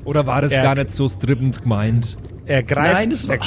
Oder 0.06 0.26
war 0.26 0.42
das 0.42 0.52
Er- 0.52 0.64
gar 0.64 0.76
nicht 0.76 0.92
so 0.92 1.10
strippend 1.10 1.62
gemeint? 1.62 2.18
Er 2.46 2.64
greift, 2.64 2.94
Nein, 2.94 3.10
das 3.10 3.28
war. 3.28 3.36
er, 3.36 3.42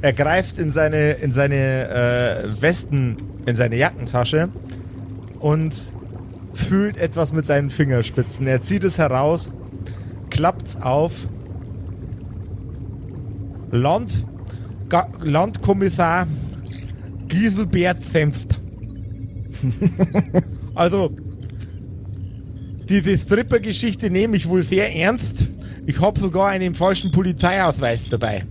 er 0.00 0.12
greift 0.14 0.58
in 0.58 0.70
seine, 0.70 1.12
in 1.12 1.32
seine 1.32 1.88
äh, 1.88 2.62
Westen, 2.62 3.16
in 3.46 3.54
seine 3.54 3.76
Jackentasche 3.76 4.48
und 5.38 5.74
fühlt 6.54 6.96
etwas 6.96 7.32
mit 7.32 7.44
seinen 7.44 7.68
Fingerspitzen. 7.70 8.46
Er 8.46 8.62
zieht 8.62 8.84
es 8.84 8.98
heraus, 8.98 9.50
klappt's 10.30 10.76
auf. 10.76 11.12
Land, 13.70 14.24
Ga, 14.88 15.08
Landkommissar 15.20 16.26
Giselbert 17.28 18.02
Senft. 18.02 18.60
also, 20.74 21.10
diese 22.88 23.16
Stripper-Geschichte 23.16 24.10
nehme 24.10 24.36
ich 24.36 24.48
wohl 24.48 24.62
sehr 24.62 24.94
ernst. 24.94 25.48
Ich 25.86 26.00
habe 26.00 26.18
sogar 26.18 26.48
einen 26.48 26.74
falschen 26.74 27.10
Polizeiausweis 27.10 28.08
dabei. 28.08 28.44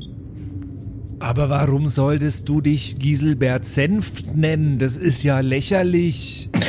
Aber 1.19 1.49
warum 1.49 1.87
solltest 1.87 2.49
du 2.49 2.59
dich 2.59 2.97
Giselbert 2.99 3.65
Senft 3.65 4.35
nennen? 4.35 4.77
Das 4.77 4.97
ist 4.97 5.23
ja 5.23 5.39
lächerlich. 5.39 6.49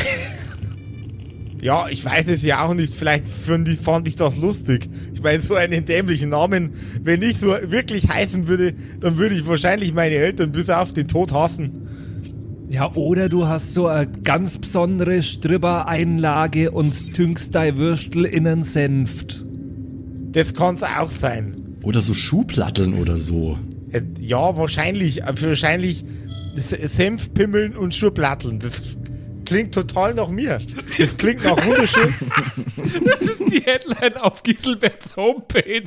Ja, 1.61 1.89
ich 1.89 2.05
weiß 2.05 2.27
es 2.27 2.43
ja 2.43 2.63
auch 2.63 2.75
nicht. 2.75 2.93
Vielleicht 2.93 3.27
fand 3.27 3.67
ich, 3.69 3.79
fand 3.79 4.07
ich 4.07 4.17
das 4.17 4.37
lustig. 4.37 4.87
Ich 5.15 5.23
meine, 5.23 5.41
so 5.41 5.55
einen 5.55 5.87
dämlichen 5.87 6.29
Namen, 6.29 6.75
wenn 7.03 7.23
ich 7.23 7.39
so 7.39 7.47
wirklich 7.47 8.07
heißen 8.07 8.49
würde, 8.49 8.75
dann 9.01 9.17
würde 9.17 9.35
ich 9.35 9.47
wahrscheinlich 9.47 9.95
meine 9.95 10.15
Eltern 10.15 10.53
bis 10.53 10.69
auf 10.69 10.93
den 10.93 11.09
Tod 11.09 11.33
hassen. 11.33 11.84
Ja, 12.75 12.93
oder 12.97 13.29
du 13.29 13.47
hast 13.47 13.73
so 13.73 13.87
eine 13.87 14.09
ganz 14.09 14.59
besondere 14.59 15.23
Stripper-Einlage 15.23 16.73
und 16.73 17.15
tünkst 17.15 17.55
dein 17.55 17.77
Würstel 17.77 18.25
in 18.25 18.49
einen 18.49 18.65
Senft. 18.65 19.45
Das 20.33 20.55
kann's 20.55 20.83
auch 20.83 21.09
sein. 21.11 21.55
Oder 21.85 22.03
so 22.03 22.15
Schuhplatteln 22.15 22.95
oder 22.95 23.17
so. 23.17 23.57
Äh, 23.93 24.03
Ja, 24.19 24.57
wahrscheinlich. 24.57 25.23
äh, 25.23 25.33
Wahrscheinlich 25.41 26.05
S- 26.57 26.71
Senf, 26.97 27.33
Pimmeln 27.33 27.77
und 27.77 27.95
Schurplatteln. 27.95 28.59
Das 28.59 28.83
klingt 29.45 29.75
total 29.75 30.15
nach 30.15 30.29
mir. 30.29 30.59
Das 30.99 31.17
klingt 31.17 31.45
nach 31.45 31.65
wunderschön. 31.65 32.15
Das 33.05 33.23
ist 33.23 33.41
die 33.51 33.61
Headline 33.61 34.17
auf 34.19 34.43
Giselberts 34.43 35.17
Homepage. 35.17 35.83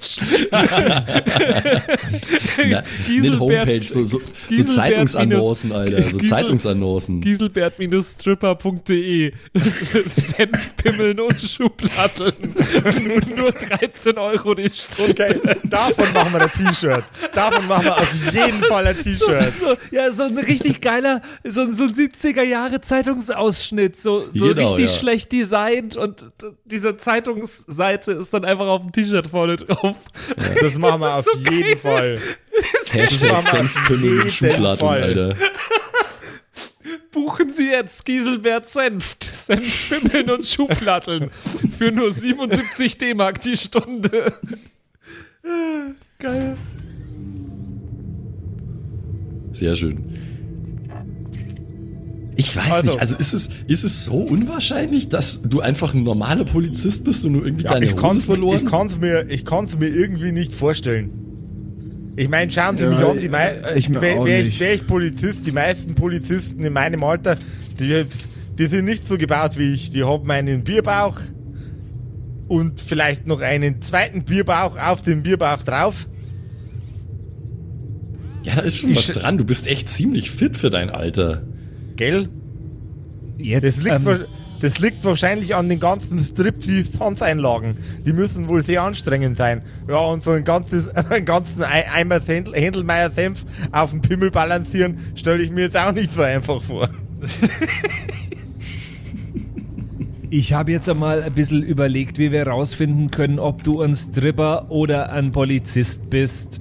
Na, 2.67 2.83
nicht 3.07 3.39
Homepage, 3.39 3.81
so, 3.83 4.03
so, 4.03 4.19
so 4.19 4.25
Giselbert 4.49 4.75
Zeitungsannoncen, 4.75 5.71
Alter. 5.71 6.03
So 6.09 6.17
Gisel- 6.17 6.29
Zeitungsannoncen. 6.29 7.21
Giselbert-stripper.de 7.21 9.33
Senfpimmeln 9.55 11.19
und 11.19 11.39
Schubladeln. 11.41 12.33
nur, 13.03 13.21
nur 13.37 13.51
13 13.51 14.17
Euro 14.17 14.53
die 14.53 14.69
Stunde. 14.73 15.39
Okay, 15.39 15.55
davon 15.63 16.11
machen 16.13 16.33
wir 16.33 16.41
ein 16.41 16.51
T-Shirt. 16.51 17.03
Davon 17.33 17.67
machen 17.67 17.85
wir 17.85 17.97
auf 17.97 18.33
jeden 18.33 18.63
Fall 18.63 18.87
ein 18.87 18.97
T-Shirt. 18.97 19.53
So, 19.59 19.75
ja, 19.91 20.11
so 20.11 20.23
ein 20.23 20.37
richtig 20.37 20.81
geiler, 20.81 21.21
so, 21.43 21.71
so 21.71 21.83
ein 21.83 21.93
70er 21.93 22.43
Zeitungsausschnitt, 23.47 23.95
so, 23.95 24.25
so 24.33 24.47
Genau, 24.53 24.71
richtig 24.71 24.93
ja. 24.93 24.99
schlecht 24.99 25.31
designt 25.31 25.95
und 25.95 26.25
diese 26.65 26.97
Zeitungsseite 26.97 28.11
ist 28.13 28.33
dann 28.33 28.45
einfach 28.45 28.67
auf 28.67 28.81
dem 28.81 28.91
T-Shirt 28.91 29.27
vorne 29.27 29.55
drauf. 29.57 29.95
Das 30.61 30.77
machen 30.77 31.01
wir 31.01 31.15
auf 31.15 31.25
so 31.25 31.37
jeden 31.37 31.61
geil. 31.61 31.77
Fall. 31.77 32.19
Hashtag 32.89 33.41
Senfpimmel 33.41 34.23
mit 34.23 34.33
Schubladen, 34.33 34.79
Fall. 34.79 35.03
Alter. 35.03 35.35
Buchen 37.11 37.51
Sie 37.51 37.69
jetzt 37.69 38.05
Giselbert 38.05 38.69
Senft, 38.69 39.23
Senfpimmeln 39.23 40.29
und 40.29 40.45
Schubladeln 40.45 41.31
für 41.77 41.91
nur 41.91 42.11
77 42.11 42.97
D-Mark 42.97 43.41
die 43.41 43.57
Stunde. 43.57 44.33
Geil. 46.19 46.57
Sehr 49.51 49.75
schön. 49.75 50.26
Ich 52.39 52.55
weiß 52.55 52.71
Also- 52.71 52.91
nicht, 52.91 52.99
also 53.01 53.15
ist 53.17 53.33
es, 53.33 53.49
ist 53.67 53.83
es 53.83 54.05
so 54.05 54.13
unwahrscheinlich, 54.13 55.09
dass 55.09 55.41
du 55.41 55.59
einfach 55.59 55.93
ein 55.95 56.03
normaler 56.03 56.45
Polizist 56.45 57.03
bist 57.03 57.25
und 57.25 57.31
nur 57.33 57.43
irgendwie 57.45 57.63
Ja, 57.65 57.71
deine 57.73 57.85
ich 57.87 57.93
Hose 57.93 58.01
kann 58.01 58.21
verloren? 58.21 58.57
ich 58.57 58.65
kann's 58.65 58.97
mir, 58.99 59.25
ich 59.29 59.43
mir 59.79 59.87
irgendwie 59.87 60.31
nicht 60.31 60.53
vorstellen. 60.53 61.09
Ich 62.15 62.29
meine, 62.29 62.49
schauen 62.51 62.77
Sie 62.77 62.83
Ja, 62.83 62.89
mich 62.89 62.99
an, 62.99 63.19
die 63.19 63.25
ich 63.25 63.31
wär, 64.01 64.19
auch 64.19 64.25
wär 64.25 64.39
ich, 64.39 64.45
nicht. 64.47 64.59
wär 64.59 64.73
ich 64.75 64.87
Polizist, 64.87 65.45
die 65.45 65.51
meisten 65.51 65.95
Polizisten 65.95 66.63
in 66.63 66.73
meinem 66.73 67.03
Alter, 67.03 67.37
die, 67.79 68.05
die 68.57 68.65
sind 68.67 68.85
nicht 68.85 69.07
so 69.07 69.17
gebaut 69.17 69.57
wie 69.57 69.73
ich. 69.73 69.89
Die 69.91 70.03
haben 70.03 70.29
einen 70.31 70.63
Bierbauch 70.63 71.19
und 72.47 72.79
vielleicht 72.81 73.27
noch 73.27 73.41
einen 73.41 73.81
zweiten 73.81 74.23
Bierbauch 74.23 74.77
auf 74.77 75.01
dem 75.01 75.21
Bierbauch 75.23 75.63
drauf. 75.63 76.07
ja, 78.43 78.55
da 78.55 78.61
ist 78.61 78.77
schon 78.77 78.91
Ich 78.91 78.97
was 78.97 79.07
dran. 79.07 79.37
Du 79.37 79.43
bist 79.43 79.67
echt 79.67 79.89
ziemlich 79.89 80.31
fit 80.31 80.55
für 80.57 80.69
dein 80.69 80.89
Alter. 80.89 81.41
Gell? 81.97 82.29
Jetzt, 83.37 83.63
Das 83.77 83.83
liegt, 83.83 84.05
ähm, 84.07 84.25
das 84.61 84.79
liegt 84.79 85.03
wahrscheinlich 85.03 85.53
an 85.53 85.69
den 85.69 85.79
ganzen 85.79 86.19
Striptease-Tanzeinlagen. 86.19 87.77
Die 88.05 88.13
müssen 88.13 88.47
wohl 88.47 88.63
sehr 88.63 88.81
anstrengend 88.83 89.37
sein. 89.37 89.61
Ja, 89.87 89.97
und 89.99 90.23
so 90.23 90.31
ein 90.31 90.43
ganzes, 90.43 90.87
einen 90.95 91.25
ganzen 91.25 91.61
Ei- 91.63 91.85
Eimer 91.91 92.19
Händelmeier-Senf 92.21 93.45
auf 93.71 93.91
dem 93.91 94.01
Pimmel 94.01 94.31
balancieren, 94.31 94.97
stelle 95.15 95.43
ich 95.43 95.51
mir 95.51 95.61
jetzt 95.65 95.77
auch 95.77 95.91
nicht 95.91 96.13
so 96.13 96.21
einfach 96.21 96.63
vor. 96.63 96.89
Ich 100.29 100.51
habe 100.51 100.73
jetzt 100.73 100.89
einmal 100.89 101.23
ein 101.23 101.31
bisschen 101.33 101.63
überlegt, 101.63 102.17
wie 102.17 102.33
wir 102.33 102.45
rausfinden 102.47 103.09
können, 103.09 103.39
ob 103.39 103.63
du 103.63 103.81
ein 103.81 103.93
Stripper 103.95 104.69
oder 104.69 105.11
ein 105.13 105.31
Polizist 105.31 106.09
bist. 106.09 106.59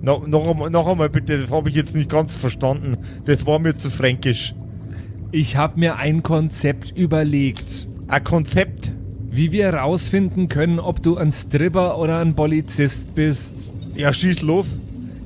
No, 0.00 0.22
noch, 0.26 0.48
einmal, 0.48 0.70
noch 0.70 0.86
einmal 0.86 1.08
bitte, 1.10 1.40
das 1.40 1.50
habe 1.50 1.68
ich 1.70 1.74
jetzt 1.74 1.94
nicht 1.94 2.08
ganz 2.08 2.32
verstanden. 2.34 2.96
Das 3.24 3.44
war 3.46 3.58
mir 3.58 3.76
zu 3.76 3.90
fränkisch. 3.90 4.54
Ich 5.32 5.56
habe 5.56 5.78
mir 5.80 5.96
ein 5.96 6.22
Konzept 6.22 6.96
überlegt, 6.96 7.86
Ein 8.06 8.24
Konzept. 8.24 8.92
wie 9.30 9.52
wir 9.52 9.74
rausfinden 9.74 10.48
können, 10.48 10.78
ob 10.78 11.02
du 11.02 11.16
ein 11.16 11.32
Stripper 11.32 11.98
oder 11.98 12.20
ein 12.20 12.34
Polizist 12.34 13.14
bist. 13.14 13.72
Ja, 13.94 14.12
schieß 14.12 14.42
los. 14.42 14.66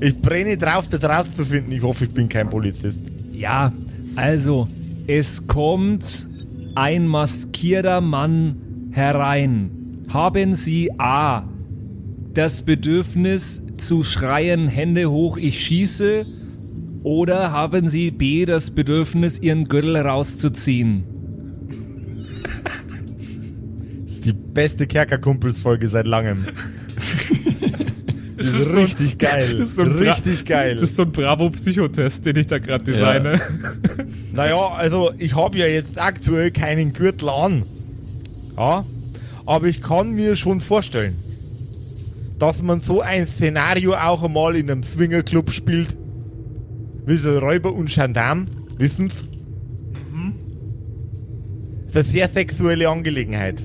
Ich 0.00 0.18
brenne 0.20 0.56
drauf, 0.56 0.88
das 0.88 1.04
rauszufinden. 1.04 1.72
Ich 1.72 1.82
hoffe, 1.82 2.04
ich 2.06 2.10
bin 2.10 2.28
kein 2.28 2.50
Polizist. 2.50 3.04
Ja, 3.32 3.72
also, 4.16 4.66
es 5.06 5.46
kommt 5.46 6.28
ein 6.74 7.06
maskierter 7.06 8.00
Mann 8.00 8.56
herein. 8.92 9.70
Haben 10.08 10.54
Sie 10.54 10.90
A. 10.98 11.44
das 12.34 12.62
Bedürfnis 12.62 13.62
zu 13.86 14.04
schreien, 14.04 14.68
Hände 14.68 15.10
hoch, 15.10 15.36
ich 15.36 15.60
schieße? 15.64 16.24
Oder 17.02 17.50
haben 17.52 17.88
Sie 17.88 18.10
B. 18.10 18.44
das 18.46 18.70
Bedürfnis, 18.70 19.38
Ihren 19.40 19.68
Gürtel 19.68 19.96
rauszuziehen? 19.96 21.02
Das 24.04 24.12
ist 24.14 24.24
die 24.24 24.32
beste 24.32 24.86
Kerkerkumpels-Folge 24.86 25.88
seit 25.88 26.06
langem. 26.06 26.46
Das 28.36 28.46
ist 28.60 28.74
richtig 28.76 29.18
geil. 29.18 29.58
das 29.58 29.70
ist 29.70 29.76
so 29.76 29.82
ein 29.82 29.94
Bra- 29.96 30.12
richtig 30.12 30.44
geil. 30.44 30.74
Das 30.74 30.84
ist 30.84 30.96
so 30.96 31.02
ein 31.02 31.12
Bravo-Psychotest, 31.12 32.26
den 32.26 32.36
ich 32.36 32.46
da 32.46 32.58
gerade 32.58 32.84
designe. 32.84 33.40
Naja, 34.34 34.56
also 34.68 35.10
ich 35.18 35.36
habe 35.36 35.58
ja 35.58 35.66
jetzt 35.66 36.00
aktuell 36.00 36.50
keinen 36.50 36.94
Gürtel 36.94 37.28
an. 37.28 37.64
Ja, 38.56 38.82
aber 39.44 39.66
ich 39.66 39.82
kann 39.82 40.12
mir 40.12 40.36
schon 40.36 40.62
vorstellen, 40.62 41.14
dass 42.42 42.60
man 42.60 42.80
so 42.80 43.00
ein 43.00 43.24
Szenario 43.24 43.94
auch 43.94 44.24
einmal 44.24 44.56
in 44.56 44.68
einem 44.68 44.82
Swingerclub 44.82 45.52
spielt. 45.52 45.96
Wie 47.06 47.16
so 47.16 47.38
Räuber 47.38 47.72
und 47.72 47.88
Gendarm, 47.88 48.46
wissen's? 48.78 49.22
Das 51.84 51.94
ist 51.94 51.96
eine 51.96 52.04
sehr 52.04 52.28
sexuelle 52.28 52.88
Angelegenheit. 52.88 53.64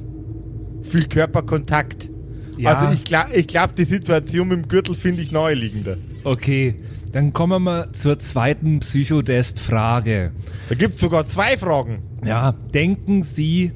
Viel 0.84 1.08
Körperkontakt. 1.08 2.12
Ja. 2.58 2.76
Also 2.76 2.94
ich 2.94 3.04
glaube, 3.04 3.34
ich 3.34 3.48
glaub, 3.48 3.74
die 3.74 3.84
Situation 3.84 4.50
mit 4.50 4.60
dem 4.60 4.68
Gürtel 4.68 4.94
finde 4.94 5.24
ich 5.24 5.32
naheliegender. 5.32 5.98
Okay, 6.24 6.76
dann 7.14 7.34
kommen 7.34 7.54
wir 7.54 7.60
mal 7.60 7.92
zur 7.94 8.20
zweiten 8.20 8.82
Psychotest-Frage. 8.82 10.34
Da 10.70 10.76
gibt 10.76 10.96
es 10.96 11.02
sogar 11.02 11.26
zwei 11.26 11.58
Fragen. 11.58 12.04
Ja, 12.24 12.52
denken 12.52 13.24
Sie, 13.24 13.72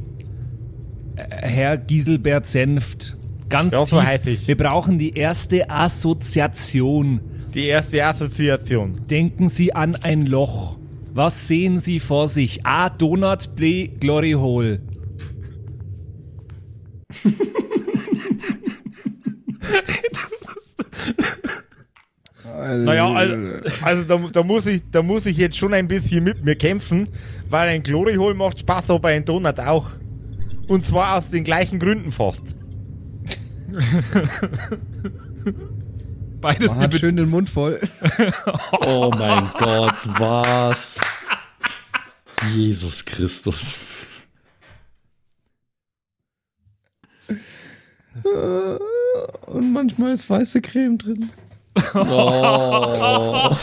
äh, 1.16 1.24
Herr 1.28 1.78
Giselbert 1.78 2.46
Senft, 2.46 3.16
ganz 3.52 3.74
Ja, 3.74 3.86
so 3.86 3.98
tief, 4.00 4.08
heiß 4.08 4.26
ich. 4.26 4.48
wir 4.48 4.58
brauchen 4.58 4.98
die 4.98 5.14
erste 5.16 5.70
Assoziation. 5.70 7.20
Die 7.54 7.68
erste 7.68 8.04
Assoziation. 8.04 9.06
Denken 9.08 9.48
Sie 9.50 9.76
an 9.76 9.96
ein 9.96 10.26
Loch. 10.26 10.78
Was 11.14 11.48
sehen 11.48 11.80
Sie 11.80 12.00
vor 12.00 12.28
sich? 12.30 12.66
A. 12.66 12.90
Donut, 12.90 13.56
B. 13.56 13.88
Glory 13.90 14.32
Hole. 14.32 14.80
Naja, 22.44 23.08
also, 23.14 23.36
also 23.82 24.04
da, 24.04 24.18
da, 24.32 24.44
muss 24.44 24.66
ich, 24.66 24.82
da 24.92 25.02
muss 25.02 25.26
ich 25.26 25.38
jetzt 25.38 25.58
schon 25.58 25.74
ein 25.74 25.88
bisschen 25.88 26.24
mit 26.24 26.44
mir 26.44 26.56
kämpfen, 26.56 27.08
weil 27.50 27.70
ein 27.70 27.84
Glory 27.84 28.16
Hole 28.16 28.34
macht 28.36 28.60
Spaß, 28.60 28.90
aber 28.90 29.10
ein 29.10 29.26
Donut 29.26 29.60
auch. 29.60 29.92
Und 30.68 30.84
zwar 30.86 31.18
aus 31.18 31.30
den 31.30 31.44
gleichen 31.44 31.80
Gründen 31.80 32.12
fast. 32.12 32.56
Beides 36.42 36.72
Man 36.72 36.80
die 36.80 36.86
hat 36.86 37.00
schön 37.00 37.16
den 37.16 37.30
Mund 37.30 37.50
voll. 37.50 37.80
Oh 38.72 39.12
mein 39.16 39.52
Gott, 39.58 39.96
was? 40.18 41.00
Jesus 42.54 43.06
Christus. 43.06 43.80
Und 49.48 49.74
manchmal 49.74 50.14
ist 50.14 50.30
weiße 50.30 50.62
Creme 50.62 50.98
drin. 50.98 51.30
Oh. 51.94 53.56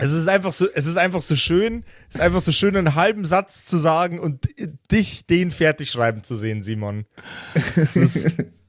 Es 0.00 0.12
ist 0.12 0.28
einfach 0.28 0.52
so, 0.52 0.66
es 0.74 0.86
ist 0.86 0.96
einfach 0.96 1.22
so 1.22 1.36
schön, 1.36 1.84
es 2.08 2.16
ist 2.16 2.20
einfach 2.20 2.40
so 2.40 2.52
schön, 2.52 2.76
einen 2.76 2.94
halben 2.94 3.24
Satz 3.24 3.66
zu 3.66 3.76
sagen 3.76 4.18
und 4.18 4.48
dich 4.90 5.26
den 5.26 5.50
fertig 5.50 5.90
schreiben 5.90 6.24
zu 6.24 6.34
sehen, 6.34 6.62
Simon. 6.62 7.04
Es 7.76 7.96
ist, 7.96 8.28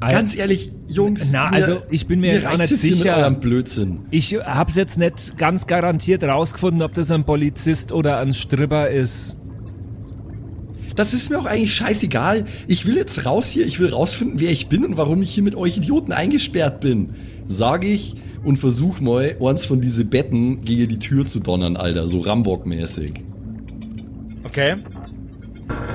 Ganz 0.00 0.34
ehrlich, 0.34 0.72
Jungs. 0.88 1.30
Na, 1.32 1.50
also, 1.50 1.82
ich 1.90 2.06
bin 2.06 2.20
mir 2.20 2.32
jetzt 2.32 2.46
auch 2.46 2.56
nicht 2.56 2.68
sicher. 2.68 2.96
Mit 2.96 3.06
eurem 3.06 3.40
Blödsinn. 3.40 4.00
Ich 4.10 4.34
hab's 4.34 4.74
jetzt 4.74 4.96
nicht 4.96 5.36
ganz 5.36 5.66
garantiert 5.66 6.24
rausgefunden, 6.24 6.82
ob 6.82 6.94
das 6.94 7.10
ein 7.10 7.24
Polizist 7.24 7.92
oder 7.92 8.18
ein 8.18 8.32
Stripper 8.32 8.88
ist. 8.88 9.36
Das 10.96 11.12
ist 11.14 11.30
mir 11.30 11.38
auch 11.38 11.44
eigentlich 11.44 11.74
scheißegal. 11.74 12.46
Ich 12.66 12.86
will 12.86 12.96
jetzt 12.96 13.26
raus 13.26 13.50
hier, 13.50 13.66
ich 13.66 13.78
will 13.78 13.90
rausfinden, 13.90 14.40
wer 14.40 14.50
ich 14.50 14.68
bin 14.68 14.84
und 14.84 14.96
warum 14.96 15.20
ich 15.22 15.30
hier 15.30 15.42
mit 15.42 15.54
euch 15.54 15.76
Idioten 15.76 16.12
eingesperrt 16.12 16.80
bin. 16.80 17.14
Sage 17.46 17.86
ich 17.86 18.16
und 18.44 18.58
versuch 18.58 19.00
mal, 19.00 19.36
eins 19.40 19.66
von 19.66 19.80
diese 19.80 20.04
Betten 20.04 20.64
gegen 20.64 20.88
die 20.88 20.98
Tür 20.98 21.26
zu 21.26 21.40
donnern, 21.40 21.76
Alter. 21.76 22.06
So 22.06 22.20
Rambock-mäßig. 22.20 23.22
okay. 24.44 24.76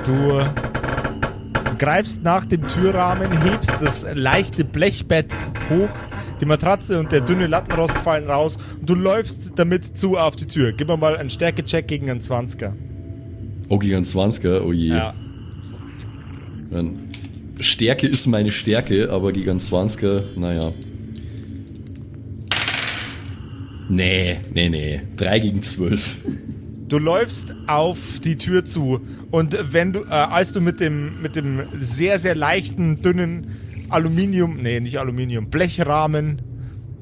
Du, 0.04 0.12
du 0.12 1.76
greifst 1.78 2.22
nach 2.22 2.44
dem 2.44 2.66
Türrahmen, 2.66 3.30
hebst 3.42 3.72
das 3.80 4.06
leichte 4.14 4.64
Blechbett 4.64 5.26
hoch, 5.68 5.90
die 6.40 6.46
Matratze 6.46 6.98
und 6.98 7.12
der 7.12 7.20
dünne 7.20 7.46
Lattenrost 7.46 7.98
fallen 7.98 8.28
raus 8.28 8.56
und 8.80 8.88
du 8.88 8.94
läufst 8.94 9.52
damit 9.56 9.96
zu 9.96 10.16
auf 10.16 10.36
die 10.36 10.46
Tür. 10.46 10.72
Gib 10.72 10.88
mir 10.88 10.96
mal 10.96 11.16
einen 11.16 11.30
Stärkecheck 11.30 11.88
gegen 11.88 12.10
einen 12.10 12.20
20er. 12.20 12.72
Oh, 13.68 13.78
gegen 13.78 13.96
einen 13.96 14.04
20er, 14.06 14.60
oh 14.62 14.72
je. 14.72 14.88
Ja. 14.88 15.14
Stärke 17.58 18.06
ist 18.06 18.26
meine 18.26 18.50
Stärke, 18.50 19.10
aber 19.10 19.32
gegen 19.32 19.50
einen 19.50 19.60
20er, 19.60 20.22
naja. 20.36 20.72
Nee, 23.88 24.38
nee, 24.52 24.68
nee. 24.68 25.00
3 25.16 25.38
gegen 25.38 25.62
12. 25.62 26.16
Du 26.88 26.98
läufst 26.98 27.54
auf 27.66 28.20
die 28.20 28.36
Tür 28.36 28.64
zu 28.64 29.00
und 29.30 29.56
wenn 29.72 29.92
du, 29.92 30.04
äh, 30.04 30.10
als 30.10 30.52
du 30.52 30.60
mit 30.60 30.78
dem, 30.78 31.20
mit 31.20 31.34
dem 31.34 31.62
sehr, 31.78 32.18
sehr 32.18 32.34
leichten, 32.34 33.02
dünnen 33.02 33.48
Aluminium, 33.88 34.58
nee, 34.62 34.78
nicht 34.80 34.98
Aluminium, 34.98 35.50
Blechrahmen 35.50 36.42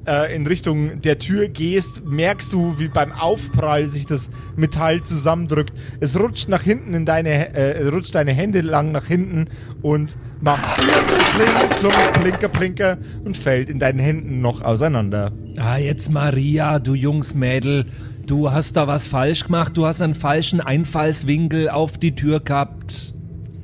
äh, 0.07 0.35
in 0.35 0.47
Richtung 0.47 1.01
der 1.03 1.19
Tür 1.19 1.49
gehst, 1.49 2.05
merkst 2.05 2.53
du, 2.53 2.79
wie 2.79 2.89
beim 2.89 3.13
Aufprall 3.13 3.87
sich 3.87 4.07
das 4.07 4.31
Metall 4.57 5.03
zusammendrückt. 5.03 5.73
Es 6.01 6.19
rutscht 6.19 6.49
nach 6.49 6.63
hinten 6.63 6.95
in 6.95 7.05
deine, 7.07 7.55
äh, 7.55 7.87
rutscht 7.89 8.15
deine 8.15 8.33
Hände 8.33 8.61
lang 8.61 8.93
nach 8.93 9.07
hinten 9.07 9.47
und 9.83 10.17
macht 10.41 10.63
Plink, 10.77 11.79
Klunk, 11.81 12.13
Plinker, 12.21 12.49
Plinker 12.49 12.99
und 13.25 13.37
fällt 13.37 13.69
in 13.69 13.79
deinen 13.79 13.99
Händen 13.99 14.41
noch 14.41 14.63
auseinander. 14.63 15.33
Ah, 15.57 15.79
jetzt 15.79 16.11
Maria, 16.11 16.79
du 16.79 16.95
Jungsmädel. 16.95 17.87
Du 18.27 18.53
hast 18.53 18.77
da 18.77 18.87
was 18.87 19.07
falsch 19.07 19.45
gemacht. 19.45 19.77
Du 19.77 19.87
hast 19.87 20.01
einen 20.01 20.15
falschen 20.15 20.61
Einfallswinkel 20.61 21.69
auf 21.69 21.99
die 21.99 22.15
Tür 22.15 22.41
gehabt. 22.41 23.14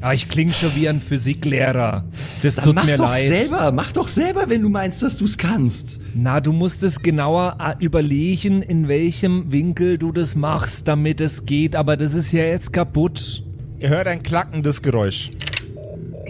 Ah, 0.02 0.14
ich 0.14 0.30
klinge 0.30 0.54
schon 0.54 0.74
wie 0.76 0.88
ein 0.88 0.98
Physiklehrer. 1.00 2.04
Das 2.40 2.54
Dann 2.54 2.64
tut 2.64 2.74
mach 2.74 2.86
mir 2.86 2.96
doch 2.96 3.10
leid. 3.10 3.28
selber, 3.28 3.70
mach 3.70 3.92
doch 3.92 4.08
selber, 4.08 4.48
wenn 4.48 4.62
du 4.62 4.70
meinst, 4.70 5.02
dass 5.02 5.18
du 5.18 5.26
es 5.26 5.36
kannst. 5.36 6.00
Na, 6.14 6.40
du 6.40 6.52
musst 6.52 6.82
es 6.82 7.02
genauer 7.02 7.58
äh, 7.60 7.74
überlegen, 7.84 8.62
in 8.62 8.88
welchem 8.88 9.52
Winkel 9.52 9.98
du 9.98 10.10
das 10.10 10.36
machst, 10.36 10.88
damit 10.88 11.20
es 11.20 11.44
geht. 11.44 11.76
Aber 11.76 11.98
das 11.98 12.14
ist 12.14 12.32
ja 12.32 12.44
jetzt 12.44 12.72
kaputt. 12.72 13.42
Ihr 13.78 13.90
hört 13.90 14.06
ein 14.06 14.22
klackendes 14.22 14.80
Geräusch. 14.80 15.32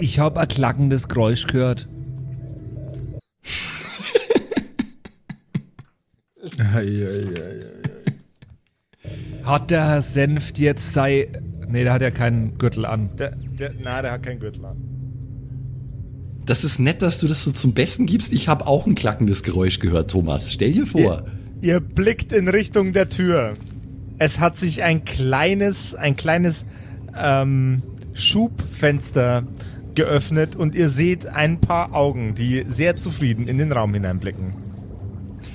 Ich 0.01 0.19
hab 0.19 0.37
ein 0.37 0.49
klackendes 0.49 1.07
Geräusch 1.07 1.47
gehört. 1.47 1.87
Hat 9.45 9.71
der 9.71 9.87
Herr 9.87 10.03
Senft 10.03 10.59
jetzt 10.59 10.93
sei. 10.93 11.29
Nee, 11.71 11.85
der 11.85 11.93
hat 11.93 12.03
ja 12.03 12.11
keinen 12.11 12.59
Gürtel 12.59 12.85
an. 12.85 13.11
Der, 13.19 13.37
der, 13.59 13.73
na, 13.83 14.03
der 14.03 14.13
hat 14.13 14.23
keinen 14.23 14.41
Gürtel 14.41 14.65
an. 14.65 14.77
Das 16.47 16.65
ist 16.65 16.79
nett, 16.79 17.03
dass 17.03 17.19
du 17.19 17.29
das 17.29 17.45
so 17.45 17.53
zum 17.53 17.75
Besten 17.75 18.07
gibst. 18.07 18.33
Ich 18.33 18.49
habe 18.49 18.67
auch 18.67 18.87
ein 18.87 18.95
klackendes 18.95 19.43
Geräusch 19.43 19.79
gehört, 19.79 20.11
Thomas. 20.11 20.53
Stell 20.53 20.73
dir 20.73 20.87
vor. 20.87 21.25
Ihr, 21.61 21.75
ihr 21.75 21.81
blickt 21.81 22.33
in 22.33 22.49
Richtung 22.49 22.93
der 22.93 23.09
Tür. 23.09 23.55
Es 24.19 24.41
hat 24.41 24.57
sich 24.57 24.83
ein 24.83 25.05
kleines, 25.05 25.95
ein 25.95 26.17
kleines 26.17 26.67
ähm, 27.17 27.83
Schubfenster 28.15 29.45
geöffnet 29.95 30.57
und 30.57 30.75
ihr 30.75 30.89
seht 30.89 31.27
ein 31.27 31.61
paar 31.61 31.95
Augen, 31.95 32.35
die 32.35 32.65
sehr 32.69 32.97
zufrieden 32.97 33.49
in 33.49 33.59
den 33.59 33.73
Raum 33.73 33.95
hineinblicken. 33.95 34.70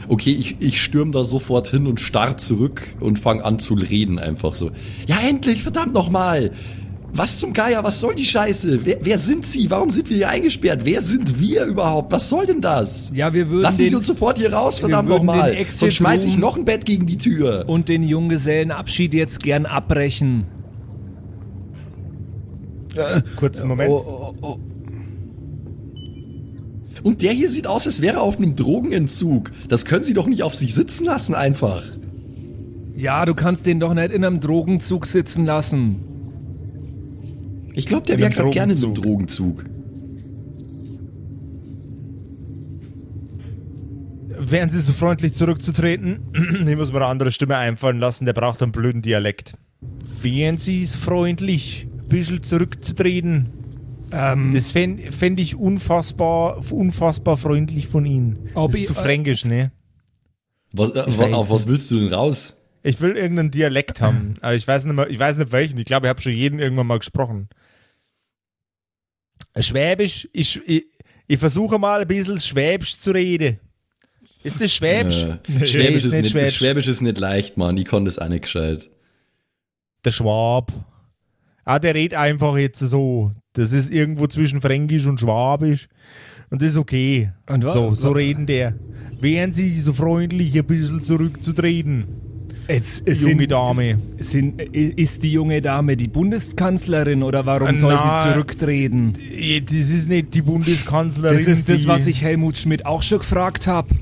Okay, 0.08 0.32
ich, 0.32 0.58
ich 0.60 0.82
stürm 0.82 1.12
da 1.12 1.24
sofort 1.24 1.70
hin 1.70 1.88
und 1.88 2.00
starr 2.00 2.38
zurück 2.38 2.96
und 3.00 3.20
fang 3.20 3.42
an 3.42 3.60
zu 3.60 3.74
reden 3.74 4.20
einfach 4.20 4.54
so. 4.56 4.72
Ja, 5.08 5.18
endlich, 5.28 5.64
verdammt 5.64 5.94
nochmal! 5.94 6.52
Was 7.18 7.40
zum 7.40 7.54
Geier, 7.54 7.82
was 7.86 8.02
soll 8.02 8.14
die 8.14 8.26
Scheiße? 8.26 8.86
Wer, 8.86 8.98
wer 9.02 9.18
sind 9.18 9.46
Sie? 9.46 9.70
Warum 9.72 9.90
sind 9.90 10.10
wir 10.10 10.18
hier 10.18 10.30
eingesperrt? 10.30 10.82
Wer 10.84 11.02
sind 11.02 11.40
wir 11.40 11.64
überhaupt? 11.64 12.12
Was 12.12 12.28
soll 12.28 12.46
denn 12.46 12.60
das? 12.60 13.10
Ja, 13.16 13.34
wir 13.34 13.50
würden 13.50 13.62
Lassen 13.62 13.78
den, 13.84 13.90
Sie 13.90 13.96
uns 13.96 14.06
sofort 14.06 14.38
hier 14.38 14.52
raus, 14.52 14.80
verdammt 14.80 15.08
nochmal. 15.08 15.56
Sonst 15.70 15.94
schmeiß 15.94 16.26
ich 16.26 16.38
noch 16.38 16.58
ein 16.58 16.66
Bett 16.66 16.84
gegen 16.86 17.06
die 17.06 17.18
Tür. 17.18 17.64
und 17.68 17.88
den 17.88 18.04
Junggesellenabschied 18.04 19.14
jetzt 19.14 19.42
gern 19.42 19.66
abbrechen. 19.66 20.46
Kurzen 23.38 23.70
Moment. 23.70 23.92
Oh, 23.92 24.34
oh, 24.42 24.46
oh. 24.46 24.58
Und 27.06 27.22
der 27.22 27.34
hier 27.34 27.52
sieht 27.52 27.68
aus, 27.68 27.86
als 27.86 28.02
wäre 28.02 28.16
er 28.16 28.24
auf 28.24 28.38
einem 28.38 28.56
Drogenentzug. 28.56 29.52
Das 29.70 29.86
können 29.86 30.04
Sie 30.04 30.16
doch 30.16 30.26
nicht 30.26 30.42
auf 30.42 30.56
sich 30.56 30.74
sitzen 30.74 31.06
lassen 31.06 31.36
einfach. 31.36 31.84
Ja, 32.98 33.26
du 33.26 33.36
kannst 33.36 33.68
den 33.68 33.80
doch 33.80 33.94
nicht 33.94 34.10
in 34.10 34.26
einem 34.26 34.40
Drogenzug 34.40 35.06
sitzen 35.06 35.46
lassen. 35.46 35.98
Ich 37.74 37.86
glaube, 37.86 38.08
der 38.08 38.18
wäre 38.18 38.32
gerade 38.32 38.50
gerne 38.50 38.74
in 38.74 38.84
einem 38.84 38.96
Drogenzug. 38.96 39.58
Drogenzug. 39.60 39.76
Wären 44.40 44.72
Sie 44.72 44.80
so 44.80 44.92
freundlich 44.92 45.34
zurückzutreten? 45.34 46.22
ich 46.68 46.76
muss 46.76 46.92
mir 46.92 46.98
eine 46.98 47.06
andere 47.06 47.32
Stimme 47.32 47.56
einfallen 47.56 48.00
lassen, 48.00 48.26
der 48.26 48.34
braucht 48.34 48.64
einen 48.64 48.72
blöden 48.72 49.04
Dialekt. 49.04 49.54
Wären 50.24 50.58
Sie 50.58 50.84
so 50.86 50.98
freundlich, 50.98 51.86
ein 51.86 52.10
bisschen 52.10 52.42
zurückzutreten? 52.42 53.65
Ähm, 54.12 54.54
Das 54.54 54.72
fände 54.72 55.12
fänd 55.12 55.40
ich 55.40 55.56
unfassbar, 55.56 56.62
unfassbar 56.72 57.38
freundlich 57.38 57.88
von 57.88 58.06
Ihnen. 58.06 58.50
Das 58.54 58.74
ist 58.74 58.80
ich- 58.82 58.86
zu 58.88 58.94
fränkisch, 58.94 59.46
ne? 59.46 59.72
Was, 60.74 60.92
äh, 60.92 61.00
auf 61.34 61.50
was 61.50 61.68
willst 61.68 61.90
du 61.92 62.00
denn 62.00 62.14
raus? 62.14 62.62
Ich 62.84 63.00
will 63.02 63.16
irgendeinen 63.16 63.50
Dialekt 63.52 64.02
haben, 64.02 64.36
aber 64.42 64.56
ich 64.56 64.68
weiß 64.68 64.86
nicht, 64.86 64.96
mehr, 64.96 65.10
ich 65.10 65.18
weiß 65.18 65.38
nicht 65.38 65.52
welchen. 65.52 65.78
Ich 65.80 65.86
glaube, 65.86 66.08
ich 66.08 66.10
habe 66.10 66.22
schon 66.22 66.34
jeden 66.34 66.60
irgendwann 66.60 66.88
mal 66.88 67.00
gesprochen. 67.00 67.50
Schwäbisch, 69.60 70.28
ich, 70.34 70.62
ich, 70.68 70.86
ich 71.28 71.38
versuche 71.40 71.80
mal 71.80 72.02
ein 72.02 72.08
bisschen 72.08 72.38
Schwäbisch 72.38 72.98
zu 73.00 73.12
reden. 73.12 73.60
Ist 74.44 74.62
das 74.62 74.74
Schwäbisch? 74.74 75.24
Äh, 75.24 75.38
Nee, 75.48 75.66
Schwäbisch, 75.66 75.96
ist 75.98 76.06
ist 76.06 76.12
nicht 76.12 76.22
nicht, 76.24 76.32
Schwäbisch. 76.32 76.56
Schwäbisch 76.58 76.88
ist 76.88 77.02
nicht 77.02 77.18
leicht, 77.20 77.58
Mann. 77.58 77.78
Ich 77.78 77.86
konnte 77.86 78.10
es 78.10 78.20
auch 78.20 78.28
nicht 78.28 78.44
gescheit. 78.44 78.90
Der 80.04 80.12
Schwab. 80.12 80.72
Ah, 81.64 81.80
der 81.80 81.96
redet 81.96 82.18
einfach 82.18 82.56
jetzt 82.58 82.80
so. 82.80 83.32
Das 83.56 83.72
ist 83.72 83.92
irgendwo 83.92 84.28
zwischen 84.28 84.62
Fränkisch 84.62 85.06
und 85.08 85.20
Schwabisch. 85.20 85.88
Und 86.52 86.62
das 86.62 86.70
ist 86.70 86.78
okay. 86.78 87.32
Und 87.48 87.64
so, 87.64 87.96
so 87.96 88.12
reden 88.12 88.46
der. 88.46 88.74
Wären 89.20 89.54
Sie 89.54 89.80
so 89.80 89.94
freundlich, 89.94 90.58
ein 90.58 90.66
bisschen 90.66 91.04
zurückzutreten, 91.04 92.06
es, 92.68 93.02
es 93.06 93.22
junge 93.22 93.42
sind, 93.42 93.52
Dame. 93.52 94.00
Sind, 94.20 94.60
ist 94.62 95.24
die 95.24 95.32
junge 95.32 95.62
Dame 95.62 95.96
die 95.96 96.08
Bundeskanzlerin 96.08 97.24
oder 97.24 97.46
warum 97.46 97.68
Äh, 97.70 97.76
soll 97.76 97.94
na, 97.94 98.24
sie 98.24 98.32
zurücktreten? 98.34 99.14
Eh, 99.32 99.62
Das 99.62 99.76
ist 99.90 100.10
nicht 100.10 100.34
die 100.34 100.42
Bundeskanzlerin. 100.42 101.38
Das 101.38 101.48
ist 101.48 101.70
das, 101.70 101.88
was 101.88 102.08
ich 102.08 102.22
Helmut 102.22 102.58
Schmidt 102.58 102.86
auch 102.86 103.04
schon 103.04 103.20
gefragt 103.20 103.68
habe. 103.68 103.94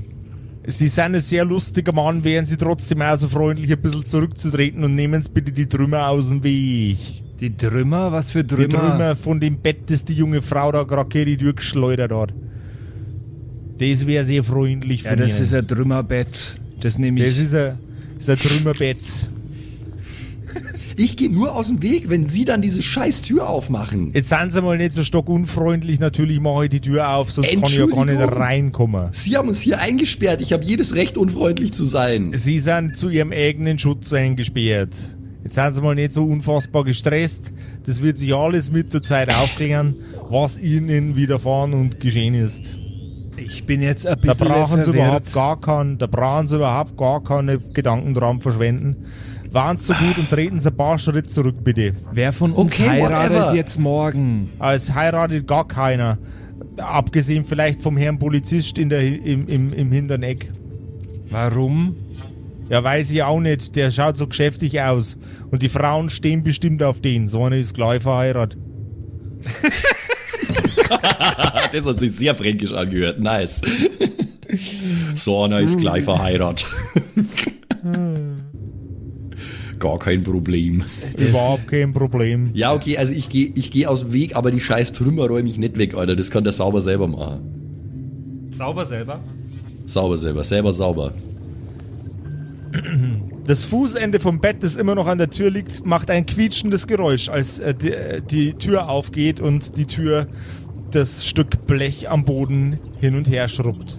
Sie 0.66 0.88
sind 0.88 1.14
ein 1.14 1.20
sehr 1.20 1.44
lustiger 1.44 1.92
Mann, 1.92 2.24
wären 2.24 2.46
Sie 2.46 2.56
trotzdem 2.56 3.02
auch 3.02 3.18
so 3.18 3.28
freundlich, 3.28 3.70
ein 3.70 3.80
bisschen 3.80 4.04
zurückzutreten 4.06 4.82
und 4.82 4.94
nehmen 4.94 5.22
Sie 5.22 5.28
bitte 5.28 5.52
die 5.52 5.66
Trümmer 5.66 6.08
aus 6.08 6.28
dem 6.28 6.42
Weg. 6.42 6.96
Die 7.44 7.54
Trümmer? 7.54 8.10
Was 8.10 8.30
für 8.30 8.46
Trümmer? 8.46 8.62
Die 8.68 8.74
Trümmer 8.74 9.16
von 9.16 9.38
dem 9.38 9.58
Bett, 9.58 9.90
das 9.90 10.02
die 10.06 10.14
junge 10.14 10.40
Frau 10.40 10.72
da 10.72 10.84
gerade 10.84 11.10
gegen 11.10 11.26
die 11.32 11.36
Tür 11.36 11.52
geschleudert 11.52 12.10
hat. 12.10 12.32
Das 13.78 14.06
wäre 14.06 14.24
sehr 14.24 14.42
freundlich 14.42 15.02
Ja, 15.02 15.10
von 15.10 15.18
das 15.18 15.32
Ihnen. 15.34 15.42
ist 15.42 15.52
ein 15.54 15.68
Trümmerbett. 15.68 16.56
Das 16.80 16.98
nehme 16.98 17.20
das 17.20 17.32
ich. 17.32 17.40
ist 17.40 17.54
ein, 17.54 17.78
das 18.16 18.28
ist 18.28 18.30
ein 18.30 18.38
Trümmerbett. 18.48 18.96
Ich 20.96 21.18
gehe 21.18 21.28
nur 21.28 21.54
aus 21.54 21.66
dem 21.66 21.82
Weg, 21.82 22.08
wenn 22.08 22.30
Sie 22.30 22.46
dann 22.46 22.62
diese 22.62 22.80
scheiß 22.80 23.20
Tür 23.20 23.50
aufmachen. 23.50 24.12
Jetzt 24.14 24.30
seien 24.30 24.50
Sie 24.50 24.62
mal 24.62 24.78
nicht 24.78 24.94
so 24.94 25.04
stockunfreundlich. 25.04 25.98
Natürlich 26.00 26.40
mache 26.40 26.64
ich 26.64 26.70
die 26.70 26.80
Tür 26.80 27.10
auf, 27.10 27.30
sonst 27.30 27.50
kann 27.50 27.64
ich 27.66 27.76
ja 27.76 27.84
gar 27.84 28.06
nicht 28.06 28.20
reinkommen. 28.22 29.08
Sie 29.12 29.36
haben 29.36 29.48
uns 29.48 29.60
hier 29.60 29.80
eingesperrt. 29.80 30.40
Ich 30.40 30.54
habe 30.54 30.64
jedes 30.64 30.94
Recht, 30.94 31.18
unfreundlich 31.18 31.72
zu 31.72 31.84
sein. 31.84 32.32
Sie 32.34 32.58
sind 32.58 32.96
zu 32.96 33.10
Ihrem 33.10 33.32
eigenen 33.32 33.78
Schutz 33.78 34.14
eingesperrt. 34.14 34.94
Jetzt 35.44 35.54
seien 35.54 35.72
Sie 35.74 35.82
mal 35.82 35.94
nicht 35.94 36.12
so 36.12 36.24
unfassbar 36.24 36.84
gestresst. 36.84 37.52
Das 37.86 38.02
wird 38.02 38.18
sich 38.18 38.34
alles 38.34 38.70
mit 38.72 38.92
der 38.94 39.02
Zeit 39.02 39.32
aufklären, 39.32 39.94
was 40.30 40.58
Ihnen 40.58 41.16
widerfahren 41.16 41.74
und 41.74 42.00
geschehen 42.00 42.34
ist. 42.34 42.74
Ich 43.36 43.64
bin 43.66 43.82
jetzt 43.82 44.06
ein 44.06 44.16
Da 44.22 44.28
bisschen 44.32 44.48
brauchen 44.48 44.84
Sie 44.84 44.90
überhaupt 44.90 45.32
gar 45.32 45.60
keinen, 45.60 45.98
da 45.98 46.06
brauchen 46.06 46.46
Sie 46.48 46.56
überhaupt 46.56 46.96
gar 46.96 47.22
keine 47.22 47.58
Gedanken 47.74 48.14
dran 48.14 48.40
verschwenden. 48.40 48.96
Waren 49.50 49.78
Sie 49.78 49.86
so 49.86 49.94
gut 49.94 50.16
und 50.18 50.30
treten 50.30 50.60
Sie 50.60 50.68
ein 50.70 50.76
paar 50.76 50.98
Schritte 50.98 51.28
zurück, 51.28 51.56
bitte. 51.62 51.92
Wer 52.12 52.32
von 52.32 52.52
uns 52.52 52.72
Okay, 52.72 52.88
heiratet 52.88 53.36
whatever. 53.36 53.54
jetzt 53.54 53.78
morgen? 53.78 54.48
Aber 54.58 54.74
Es 54.74 54.94
heiratet 54.94 55.46
gar 55.46 55.68
keiner. 55.68 56.16
Abgesehen 56.78 57.44
vielleicht 57.44 57.82
vom 57.82 57.96
Herrn 57.96 58.18
Polizist 58.18 58.78
in 58.78 58.88
der, 58.88 59.02
im, 59.02 59.46
im, 59.46 59.72
im 59.72 59.92
hinteren 59.92 60.22
Eck. 60.22 60.50
Warum? 61.30 61.96
Ja, 62.68 62.82
weiß 62.82 63.10
ich 63.10 63.22
auch 63.22 63.40
nicht. 63.40 63.76
Der 63.76 63.90
schaut 63.90 64.16
so 64.16 64.26
geschäftig 64.26 64.80
aus. 64.80 65.16
Und 65.50 65.62
die 65.62 65.68
Frauen 65.68 66.10
stehen 66.10 66.42
bestimmt 66.42 66.82
auf 66.82 67.00
den. 67.00 67.28
So 67.28 67.44
eine 67.44 67.58
ist 67.58 67.74
gleich 67.74 68.02
verheiratet. 68.02 68.58
Das 71.72 71.86
hat 71.86 71.98
sich 71.98 72.12
sehr 72.12 72.36
fränkisch 72.36 72.72
angehört. 72.72 73.18
Nice. 73.18 73.60
So 75.14 75.42
einer 75.42 75.58
ist 75.58 75.78
gleich 75.78 76.04
verheiratet. 76.04 76.66
gar 79.84 79.98
kein 79.98 80.22
Problem. 80.24 80.82
Überhaupt 81.18 81.68
kein 81.68 81.92
Problem. 81.92 82.50
Ja, 82.54 82.72
okay, 82.72 82.96
also 82.96 83.12
ich 83.12 83.28
gehe 83.28 83.52
ich 83.54 83.70
geh 83.70 83.86
aus 83.86 84.00
dem 84.00 84.12
Weg, 84.14 84.34
aber 84.34 84.50
die 84.50 84.60
scheiß 84.60 84.92
Trümmer 84.92 85.26
räume 85.26 85.48
ich 85.48 85.58
nicht 85.58 85.76
weg, 85.76 85.94
Alter. 85.94 86.16
Das 86.16 86.30
kann 86.30 86.42
der 86.42 86.54
sauber 86.54 86.80
selber 86.80 87.06
machen. 87.06 88.50
Sauber 88.56 88.86
selber. 88.86 89.20
Sauber 89.84 90.16
selber, 90.16 90.44
selber 90.44 90.72
sauber. 90.72 91.12
Das 93.46 93.64
Fußende 93.64 94.20
vom 94.20 94.40
Bett, 94.40 94.62
das 94.62 94.76
immer 94.76 94.94
noch 94.94 95.06
an 95.06 95.18
der 95.18 95.30
Tür 95.30 95.50
liegt, 95.50 95.84
macht 95.84 96.10
ein 96.10 96.24
quietschendes 96.24 96.86
Geräusch, 96.86 97.28
als 97.28 97.58
äh, 97.58 97.74
die, 97.74 97.92
äh, 97.92 98.20
die 98.22 98.54
Tür 98.54 98.88
aufgeht 98.88 99.40
und 99.40 99.76
die 99.76 99.84
Tür 99.84 100.26
das 100.90 101.26
Stück 101.26 101.66
Blech 101.66 102.08
am 102.08 102.24
Boden 102.24 102.78
hin 103.00 103.16
und 103.16 103.28
her 103.28 103.48
schrubbt. 103.48 103.98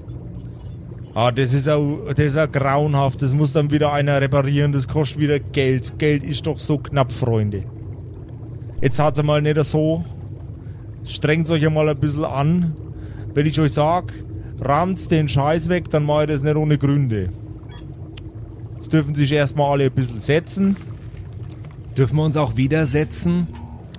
Ah, 1.13 1.31
das 1.31 1.53
ist 1.53 1.69
auch, 1.69 2.13
das 2.13 2.35
ist 2.35 2.53
grauenhaft. 2.53 3.21
Das 3.21 3.33
muss 3.33 3.53
dann 3.53 3.71
wieder 3.71 3.93
einer 3.93 4.19
reparieren. 4.19 4.73
Das 4.73 4.87
kostet 4.87 5.19
wieder 5.19 5.39
Geld. 5.39 5.97
Geld 5.97 6.23
ist 6.23 6.45
doch 6.45 6.59
so 6.59 6.77
knapp, 6.77 7.11
Freunde. 7.11 7.63
Jetzt 8.81 8.99
hat's 8.99 9.23
mal 9.23 9.41
nicht 9.41 9.63
so. 9.63 10.03
Strengt 11.05 11.49
euch 11.49 11.65
einmal 11.65 11.87
ein 11.87 11.97
bisschen 11.97 12.25
an. 12.25 12.75
Wenn 13.33 13.45
ich 13.45 13.59
euch 13.59 13.73
sag, 13.73 14.11
rammt 14.59 15.09
den 15.09 15.29
Scheiß 15.29 15.69
weg, 15.69 15.89
dann 15.89 16.05
mache 16.05 16.23
ich 16.23 16.29
das 16.31 16.43
nicht 16.43 16.55
ohne 16.55 16.77
Gründe. 16.77 17.29
Jetzt 18.85 18.93
dürfen 18.93 19.15
sich 19.15 19.31
erstmal 19.31 19.71
alle 19.71 19.85
ein 19.85 19.91
bisschen 19.91 20.21
setzen. 20.21 20.75
Dürfen 21.97 22.17
wir 22.17 22.23
uns 22.23 22.37
auch 22.37 22.55
widersetzen? 22.55 23.47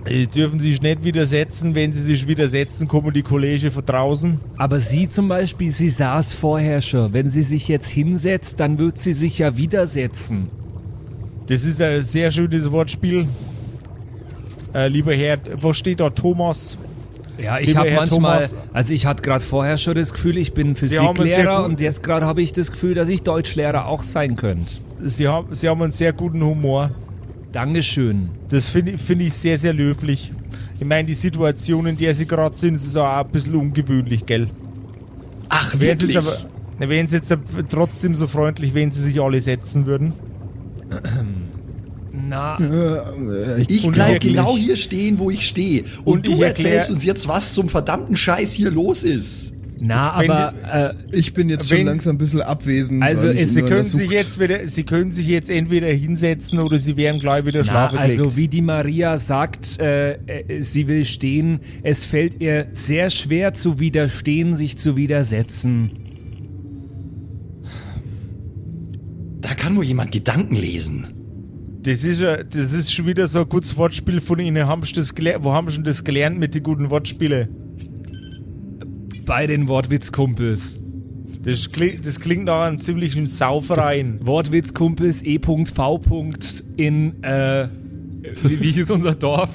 Die 0.09 0.27
dürfen 0.27 0.61
sich 0.61 0.81
nicht 0.81 1.03
widersetzen. 1.03 1.75
Wenn 1.75 1.91
sie 1.91 2.01
sich 2.01 2.25
widersetzen, 2.25 2.87
kommen 2.87 3.11
die 3.11 3.21
Kollegen 3.21 3.69
von 3.69 3.85
draußen. 3.85 4.39
Aber 4.55 4.79
sie 4.79 5.09
zum 5.09 5.27
Beispiel, 5.27 5.71
sie 5.73 5.89
saß 5.89 6.35
vorher 6.35 6.81
schon. 6.81 7.11
Wenn 7.11 7.29
sie 7.29 7.41
sich 7.41 7.67
jetzt 7.67 7.89
hinsetzt, 7.89 8.61
dann 8.61 8.79
wird 8.79 8.97
sie 8.97 9.11
sich 9.11 9.39
ja 9.39 9.57
widersetzen. 9.57 10.47
Das 11.47 11.65
ist 11.65 11.81
ein 11.81 12.01
sehr 12.01 12.31
schönes 12.31 12.71
Wortspiel. 12.71 13.27
Äh, 14.73 14.87
lieber 14.87 15.13
Herr, 15.13 15.37
wo 15.59 15.73
steht 15.73 15.99
da 15.99 16.09
Thomas? 16.09 16.77
Ja, 17.37 17.59
ich 17.59 17.75
habe 17.75 17.91
manchmal, 17.91 18.39
Thomas. 18.47 18.55
also 18.73 18.93
ich 18.93 19.05
hatte 19.05 19.21
gerade 19.21 19.43
vorher 19.45 19.77
schon 19.77 19.95
das 19.95 20.11
Gefühl, 20.13 20.37
ich 20.37 20.53
bin 20.53 20.75
Physiklehrer 20.75 21.63
und 21.65 21.79
jetzt 21.81 22.01
gerade 22.03 22.25
habe 22.25 22.41
ich 22.41 22.51
das 22.53 22.71
Gefühl, 22.71 22.93
dass 22.95 23.09
ich 23.09 23.23
Deutschlehrer 23.23 23.85
auch 23.85 24.01
sein 24.03 24.35
könnte. 24.35 24.65
Sie 25.01 25.27
haben, 25.27 25.53
sie 25.53 25.69
haben 25.69 25.81
einen 25.81 25.91
sehr 25.91 26.13
guten 26.13 26.41
Humor. 26.43 26.91
Dankeschön. 27.51 28.29
Das 28.49 28.69
finde 28.69 28.93
ich- 28.93 29.01
finde 29.01 29.25
ich 29.25 29.33
sehr, 29.33 29.57
sehr 29.57 29.73
löblich. 29.73 30.31
Ich 30.79 30.85
meine, 30.85 31.07
die 31.07 31.13
Situation, 31.15 31.85
in 31.87 31.97
der 31.97 32.13
sie 32.15 32.25
gerade 32.27 32.55
sind, 32.55 32.75
ist 32.75 32.95
auch 32.95 33.17
ein 33.23 33.27
bisschen 33.29 33.55
ungewöhnlich, 33.55 34.25
gell? 34.25 34.47
Ach, 35.49 35.73
Wären 35.79 35.99
sie 35.99 36.07
wirklich? 36.09 36.15
jetzt 36.15 36.45
aber, 36.79 36.89
wären 36.89 37.07
sie 37.07 37.15
jetzt 37.15 37.31
aber 37.31 37.43
trotzdem 37.69 38.13
so 38.15 38.27
freundlich, 38.27 38.73
wenn 38.73 38.91
sie 38.91 39.01
sich 39.01 39.19
alle 39.21 39.41
setzen 39.41 39.85
würden? 39.85 40.13
Na, 42.27 42.57
Äh, 42.59 43.63
ich 43.67 43.87
bleib 43.89 44.19
genau 44.19 44.57
hier 44.57 44.75
stehen, 44.77 45.17
wo 45.19 45.29
ich 45.29 45.47
stehe. 45.47 45.83
Und, 46.03 46.17
Und 46.17 46.27
du 46.27 46.41
erzählst 46.41 46.91
uns 46.91 47.03
jetzt, 47.05 47.27
was 47.27 47.53
zum 47.53 47.69
verdammten 47.69 48.15
Scheiß 48.17 48.53
hier 48.53 48.69
los 48.71 49.03
ist. 49.03 49.53
na, 49.79 50.19
Wenn 50.19 50.31
aber 50.31 50.53
äh, 51.11 51.15
Ich 51.15 51.33
bin 51.33 51.49
jetzt 51.49 51.69
Wenn- 51.69 51.77
schon 51.79 51.85
langsam 51.87 52.15
ein 52.15 52.17
bisschen 52.17 52.41
abwesend. 52.41 53.01
Also 53.03 53.23
weil 53.27 53.35
ich 53.35 53.41
es- 53.43 53.53
Sie 53.53 53.61
können 53.61 53.83
sich 53.83 54.09
jetzt 54.11 54.39
wieder, 54.39 54.67
sie 54.67 54.83
können 54.83 55.11
sich 55.11 55.27
jetzt 55.27 55.49
entweder 55.49 55.87
hinsetzen 55.87 56.59
oder 56.59 56.79
sie 56.79 56.97
werden 56.97 57.19
gleich 57.21 57.45
wieder 57.45 57.63
schlafen 57.63 57.97
also 57.99 58.35
wie 58.35 58.47
die 58.47 58.61
Maria 58.61 59.17
sagt, 59.19 59.79
äh, 59.79 60.13
äh, 60.25 60.61
sie 60.63 60.87
will 60.87 61.05
stehen. 61.05 61.59
Es 61.83 62.05
fällt 62.05 62.41
ihr 62.41 62.67
sehr 62.73 63.09
schwer 63.11 63.53
zu 63.53 63.79
widerstehen, 63.79 64.55
sich 64.55 64.77
zu 64.77 64.95
widersetzen. 64.97 65.91
Da 69.41 69.53
kann 69.53 69.75
wohl 69.77 69.85
jemand 69.85 70.11
Gedanken 70.11 70.55
lesen. 70.55 71.05
Das 71.87 72.03
ist, 72.03 72.19
ja, 72.19 72.43
das 72.43 72.73
ist 72.73 72.93
schon 72.93 73.05
wieder 73.05 73.29
so 73.29 73.39
ein 73.39 73.47
gutes 73.47 73.77
Wortspiel 73.77 74.19
von 74.19 74.39
Ihnen. 74.39 74.67
Haben 74.67 74.83
Sie 74.83 74.91
das 74.91 75.13
Wo 75.15 75.53
haben 75.53 75.69
Sie 75.69 75.77
denn 75.77 75.85
das 75.85 76.03
gelernt 76.03 76.37
mit 76.37 76.53
den 76.53 76.61
guten 76.61 76.89
Wortspielen? 76.89 77.47
Bei 79.25 79.47
den 79.47 79.69
Wortwitzkumpels. 79.69 80.81
Das, 81.45 81.71
klingt, 81.71 82.05
das 82.05 82.19
klingt 82.19 82.43
nach 82.43 82.65
einem 82.65 82.81
ziemlichen 82.81 83.25
Sauverein. 83.25 84.19
Wortwitzkumpels 84.21 85.23
E.V. 85.23 85.63
in, 86.75 87.23
äh, 87.23 87.69
wie, 88.43 88.59
wie 88.59 88.71
hieß 88.73 88.91
unser 88.91 89.15
Dorf? 89.15 89.49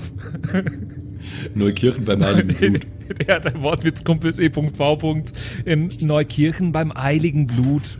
Neukirchen 1.54 2.06
beim 2.06 2.24
Heiligen 2.24 2.54
Blut. 2.54 2.86
Der 3.26 3.34
hat 3.34 3.46
ein 3.46 3.60
Wortwitzkumpels 3.60 4.38
E.V. 4.38 5.22
in 5.66 5.90
Neukirchen 6.00 6.72
beim 6.72 6.94
Heiligen 6.94 7.46
Blut. 7.46 7.98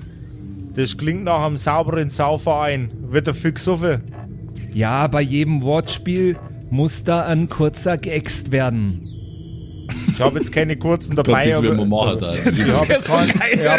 Das 0.74 0.96
klingt 0.96 1.24
nach 1.24 1.44
einem 1.44 1.56
sauberen 1.56 2.08
Sauverein. 2.08 2.90
Wird 3.10 3.26
er 3.26 3.34
fix 3.34 3.68
offen? 3.68 4.00
Ja, 4.72 5.06
bei 5.06 5.20
jedem 5.20 5.62
Wortspiel 5.62 6.36
muss 6.70 7.04
da 7.04 7.26
ein 7.26 7.48
kurzer 7.48 7.98
geäxt 7.98 8.52
werden. 8.52 8.88
Ich 10.14 10.20
habe 10.20 10.38
jetzt 10.38 10.50
keine 10.52 10.76
kurzen 10.76 11.14
Gott, 11.16 11.28
dabei. 11.28 11.46
das 11.50 11.62
werden 11.62 11.76
wir 11.78 11.84
aber- 11.84 11.84
machen 11.86 12.18
da. 12.18 12.34
Ich 12.50 12.72
habe 12.72 12.86
jetzt 12.86 13.04
keinen. 13.04 13.60
Ja, 13.62 13.78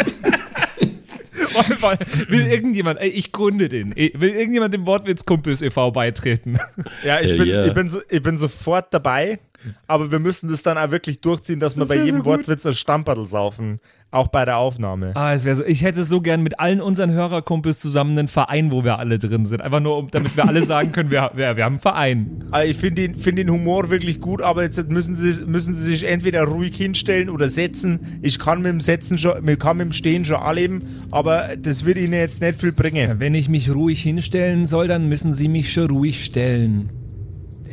Will 2.28 2.46
irgendjemand, 2.46 3.00
ey, 3.00 3.08
ich 3.10 3.30
gründe 3.30 3.68
den, 3.68 3.94
will 3.94 4.30
irgendjemand 4.30 4.74
dem 4.74 4.86
Wortwitzkumpels 4.86 5.62
e.V. 5.62 5.90
beitreten? 5.92 6.58
ja, 7.04 7.20
ich, 7.20 7.36
bin, 7.36 7.46
ja. 7.46 7.64
Ich, 7.66 7.72
bin 7.74 7.88
so, 7.88 8.00
ich 8.08 8.22
bin 8.22 8.36
sofort 8.36 8.92
dabei. 8.92 9.38
Aber 9.86 10.10
wir 10.10 10.18
müssen 10.18 10.50
das 10.50 10.62
dann 10.62 10.78
auch 10.78 10.90
wirklich 10.90 11.20
durchziehen, 11.20 11.60
dass 11.60 11.76
wir 11.76 11.80
Das 11.80 11.88
bei 11.90 11.96
wär 11.96 12.04
jedem 12.04 12.20
so. 12.20 12.26
Wortwitz 12.26 12.66
ein 12.66 12.74
Stamperl 12.74 13.26
saufen. 13.26 13.80
Auch 14.14 14.28
bei 14.28 14.44
der 14.44 14.58
Aufnahme. 14.58 15.10
Ah, 15.16 15.32
es 15.32 15.44
wäre 15.44 15.56
so, 15.56 15.64
ich 15.64 15.82
hätte 15.82 16.04
so 16.04 16.20
gern 16.20 16.40
mit 16.44 16.60
allen 16.60 16.80
unseren 16.80 17.10
Hörerkumpels 17.10 17.80
zusammen 17.80 18.16
einen 18.16 18.28
Verein, 18.28 18.70
wo 18.70 18.84
wir 18.84 19.00
alle 19.00 19.18
drin 19.18 19.44
sind. 19.44 19.60
Einfach 19.60 19.80
nur, 19.80 20.06
damit 20.12 20.36
wir 20.36 20.46
alle 20.46 20.62
sagen 20.62 20.92
können, 20.92 21.10
wir, 21.10 21.32
wir, 21.34 21.56
wir 21.56 21.64
haben 21.64 21.72
einen 21.74 21.80
Verein. 21.80 22.44
Also 22.52 22.70
ich 22.70 22.76
finde 22.76 23.02
den, 23.02 23.18
find 23.18 23.38
den 23.38 23.50
Humor 23.50 23.90
wirklich 23.90 24.20
gut, 24.20 24.40
aber 24.40 24.62
jetzt 24.62 24.88
müssen 24.88 25.16
sie, 25.16 25.44
müssen 25.46 25.74
sie 25.74 25.82
sich 25.82 26.04
entweder 26.04 26.44
ruhig 26.44 26.76
hinstellen 26.76 27.28
oder 27.28 27.50
setzen. 27.50 28.20
Ich 28.22 28.38
kann 28.38 28.62
mit 28.62 28.70
dem 28.70 28.80
Setzen 28.80 29.18
schon, 29.18 29.58
kann 29.58 29.78
mit 29.78 29.86
dem 29.86 29.92
Stehen 29.92 30.24
schon 30.24 30.36
anleben, 30.36 30.84
aber 31.10 31.56
das 31.60 31.84
wird 31.84 31.98
ihnen 31.98 32.12
jetzt 32.12 32.40
nicht 32.40 32.60
viel 32.60 32.70
bringen. 32.70 33.18
Wenn 33.18 33.34
ich 33.34 33.48
mich 33.48 33.68
ruhig 33.68 34.00
hinstellen 34.00 34.66
soll, 34.66 34.86
dann 34.86 35.08
müssen 35.08 35.32
sie 35.32 35.48
mich 35.48 35.72
schon 35.72 35.90
ruhig 35.90 36.24
stellen. 36.24 36.88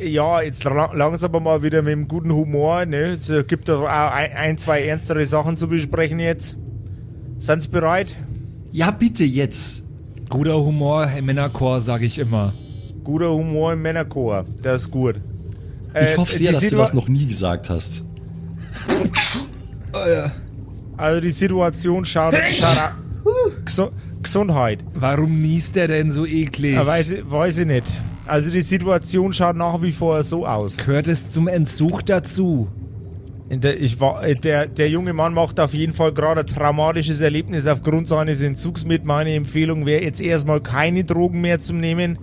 Ja, 0.04 0.42
jetzt 0.42 0.64
la- 0.64 0.92
langsam 0.94 1.30
mal 1.42 1.62
wieder 1.62 1.82
mit 1.82 1.92
dem 1.92 2.08
guten 2.08 2.32
Humor. 2.32 2.84
Ne? 2.86 3.12
Es 3.12 3.30
gibt 3.46 3.68
doch 3.68 3.82
auch 3.82 3.86
ein, 4.12 4.32
ein, 4.32 4.58
zwei 4.58 4.82
ernstere 4.84 5.24
Sachen 5.26 5.56
zu 5.56 5.68
besprechen 5.68 6.18
jetzt. 6.18 6.56
Sind 7.38 7.62
Sie 7.62 7.68
bereit? 7.68 8.16
Ja, 8.72 8.90
bitte 8.90 9.24
jetzt. 9.24 9.84
Guter 10.28 10.54
Humor 10.58 11.08
im 11.16 11.26
Männerchor, 11.26 11.80
sage 11.80 12.06
ich 12.06 12.18
immer. 12.18 12.52
Guter 13.04 13.30
Humor 13.30 13.72
im 13.74 13.82
Männerchor, 13.82 14.44
das 14.62 14.82
ist 14.82 14.90
gut. 14.90 15.16
Ich 15.94 16.00
Äh, 16.00 16.16
hoffe 16.16 16.32
sehr, 16.32 16.52
dass 16.52 16.60
du 16.62 16.66
Situa- 16.68 16.78
das 16.78 16.94
noch 16.94 17.08
nie 17.08 17.26
gesagt 17.26 17.68
hast. 17.68 18.02
Also 20.96 21.20
die 21.20 21.32
Situation 21.32 22.04
schaut, 22.04 22.34
schaut 22.52 22.78
au- 23.24 23.50
Gesu 23.64 23.88
Gesundheit. 24.22 24.78
Warum 24.94 25.42
niest 25.42 25.74
der 25.76 25.88
denn 25.88 26.10
so 26.10 26.24
eklig? 26.24 26.74
Ja, 26.74 26.86
weiß, 26.86 27.10
ich- 27.10 27.30
weiß 27.30 27.58
ich 27.58 27.66
nicht. 27.66 27.92
Also 28.26 28.50
die 28.50 28.62
Situation 28.62 29.32
schaut 29.32 29.56
nach 29.56 29.82
wie 29.82 29.92
vor 29.92 30.22
so 30.22 30.46
aus. 30.46 30.76
Gehört 30.78 31.08
es 31.08 31.28
zum 31.28 31.48
Entzug 31.48 32.06
dazu? 32.06 32.68
Der, 33.50 33.78
ich 33.78 34.00
war, 34.00 34.24
äh, 34.24 34.34
der, 34.34 34.66
der 34.66 34.88
junge 34.88 35.12
Mann 35.12 35.34
macht 35.34 35.60
auf 35.60 35.74
jeden 35.74 35.92
Fall 35.92 36.12
gerade 36.12 36.40
ein 36.40 36.46
traumatisches 36.46 37.20
Erlebnis 37.20 37.66
aufgrund 37.66 38.08
seines 38.08 38.40
Entzugs 38.40 38.86
mit. 38.86 39.04
Meine 39.04 39.34
Empfehlung 39.34 39.84
wäre 39.84 40.02
jetzt 40.02 40.22
erstmal 40.22 40.60
keine 40.60 41.04
Drogen 41.04 41.42
mehr 41.42 41.58
zu 41.58 41.74
nehmen, 41.74 42.18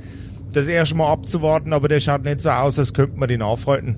das 0.53 0.67
erstmal 0.67 1.11
abzuwarten, 1.11 1.71
aber 1.71 1.87
der 1.87 1.99
schaut 1.99 2.23
nicht 2.23 2.41
so 2.41 2.49
aus, 2.49 2.79
als 2.79 2.93
könnte 2.93 3.19
man 3.19 3.29
den 3.29 3.43
aufhalten. 3.43 3.95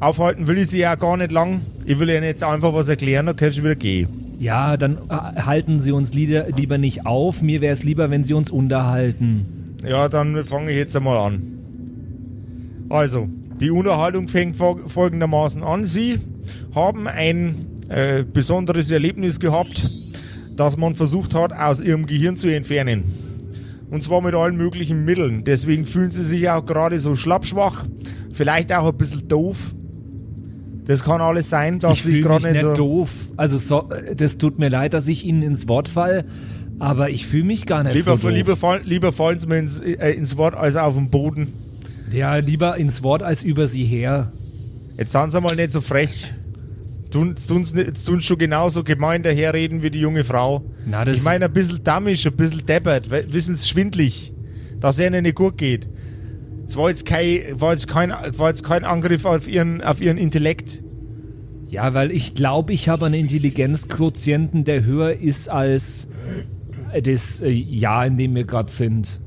Aufhalten 0.00 0.46
will 0.46 0.56
ich 0.58 0.70
sie 0.70 0.78
ja 0.78 0.94
gar 0.94 1.18
nicht 1.18 1.32
lang. 1.32 1.60
Ich 1.84 1.98
will 1.98 2.08
Ihnen 2.08 2.24
jetzt 2.24 2.42
einfach 2.42 2.72
was 2.72 2.88
erklären, 2.88 3.26
dann 3.26 3.36
kannst 3.36 3.58
du 3.58 3.62
wieder 3.62 3.74
gehen. 3.74 4.08
Ja, 4.40 4.76
dann 4.76 4.98
äh, 5.10 5.42
halten 5.42 5.80
Sie 5.80 5.92
uns 5.92 6.14
lieber 6.14 6.78
nicht 6.78 7.04
auf. 7.04 7.42
Mir 7.42 7.60
wäre 7.60 7.74
es 7.74 7.84
lieber, 7.84 8.10
wenn 8.10 8.24
Sie 8.24 8.34
uns 8.34 8.50
unterhalten. 8.50 9.61
Ja, 9.84 10.08
dann 10.08 10.44
fange 10.44 10.70
ich 10.70 10.76
jetzt 10.76 10.96
einmal 10.96 11.18
an. 11.18 11.42
Also, 12.88 13.28
die 13.60 13.70
Unterhaltung 13.70 14.28
fängt 14.28 14.56
fol- 14.56 14.86
folgendermaßen 14.88 15.62
an. 15.62 15.84
Sie 15.84 16.18
haben 16.74 17.06
ein 17.08 17.54
äh, 17.88 18.22
besonderes 18.22 18.90
Erlebnis 18.90 19.40
gehabt, 19.40 19.88
das 20.56 20.76
man 20.76 20.94
versucht 20.94 21.34
hat, 21.34 21.52
aus 21.52 21.80
ihrem 21.80 22.06
Gehirn 22.06 22.36
zu 22.36 22.48
entfernen. 22.48 23.04
Und 23.90 24.02
zwar 24.02 24.22
mit 24.22 24.34
allen 24.34 24.56
möglichen 24.56 25.04
Mitteln. 25.04 25.44
Deswegen 25.44 25.84
fühlen 25.84 26.10
sie 26.10 26.24
sich 26.24 26.48
auch 26.48 26.64
gerade 26.64 26.98
so 26.98 27.14
schlappschwach, 27.14 27.84
vielleicht 28.32 28.72
auch 28.72 28.88
ein 28.90 28.96
bisschen 28.96 29.28
doof. 29.28 29.72
Das 30.86 31.04
kann 31.04 31.20
alles 31.20 31.48
sein, 31.50 31.78
dass 31.78 31.98
ich 31.98 32.06
mich 32.06 32.22
gerade 32.22 32.44
nicht 32.44 32.52
nicht 32.54 32.62
so. 32.62 32.74
doof. 32.74 33.10
Also 33.36 33.56
so, 33.56 33.88
das 34.16 34.38
tut 34.38 34.58
mir 34.58 34.68
leid, 34.68 34.94
dass 34.94 35.06
ich 35.08 35.24
Ihnen 35.24 35.42
ins 35.42 35.68
Wort 35.68 35.88
fall, 35.88 36.24
aber 36.82 37.10
ich 37.10 37.26
fühle 37.26 37.44
mich 37.44 37.64
gar 37.66 37.82
nicht 37.84 37.94
Lieber, 37.94 38.16
so 38.16 38.28
doof. 38.28 38.36
lieber, 38.36 38.56
fall- 38.56 38.82
lieber 38.84 39.12
fallen 39.12 39.38
sie 39.38 39.46
mir 39.46 39.58
ins, 39.58 39.80
äh, 39.80 40.10
ins 40.12 40.36
Wort 40.36 40.54
als 40.54 40.76
auf 40.76 40.94
den 40.94 41.10
Boden. 41.10 41.52
Ja, 42.12 42.36
lieber 42.36 42.76
ins 42.76 43.02
Wort 43.02 43.22
als 43.22 43.42
über 43.42 43.66
Sie 43.68 43.84
her. 43.84 44.32
Jetzt 44.98 45.12
sind 45.12 45.30
sie 45.32 45.40
mal 45.40 45.54
nicht 45.56 45.72
so 45.72 45.80
frech. 45.80 46.32
Tun, 47.10 47.30
jetzt 47.30 47.46
tun's 47.46 47.72
nicht- 47.74 47.86
jetzt 47.86 48.04
tun 48.04 48.20
schon 48.20 48.36
genauso 48.38 48.84
gemein 48.84 49.22
daherreden 49.22 49.82
wie 49.82 49.90
die 49.90 50.00
junge 50.00 50.24
Frau. 50.24 50.62
Na, 50.86 51.06
ich 51.06 51.22
meine, 51.22 51.44
ein 51.46 51.52
bisschen 51.52 51.82
dammisch, 51.84 52.26
ein 52.26 52.32
bisschen 52.36 52.66
deppert, 52.66 53.08
wissen 53.32 53.54
Sie, 53.54 53.66
schwindlig. 53.68 54.32
dass 54.80 54.98
es 54.98 55.06
ihnen 55.06 55.22
nicht 55.22 55.36
gut 55.36 55.56
geht. 55.58 55.86
Es 56.66 56.76
war 56.76 56.88
jetzt 56.88 57.06
kein, 57.06 57.40
war 57.52 57.72
jetzt 57.72 57.86
kein, 57.86 58.10
war 58.10 58.48
jetzt 58.48 58.64
kein 58.64 58.82
Angriff 58.84 59.24
auf 59.24 59.46
ihren, 59.46 59.80
auf 59.82 60.00
ihren 60.00 60.18
Intellekt. 60.18 60.82
Ja, 61.70 61.94
weil 61.94 62.10
ich 62.10 62.34
glaube, 62.34 62.72
ich 62.72 62.88
habe 62.88 63.06
einen 63.06 63.14
Intelligenzquotienten, 63.14 64.64
der 64.64 64.84
höher 64.84 65.12
ist 65.20 65.48
als 65.48 66.08
das 67.00 67.40
äh, 67.40 67.48
Jahr, 67.50 68.06
in 68.06 68.16
dem 68.18 68.34
wir 68.34 68.44
gerade 68.44 68.70
sind. 68.70 69.20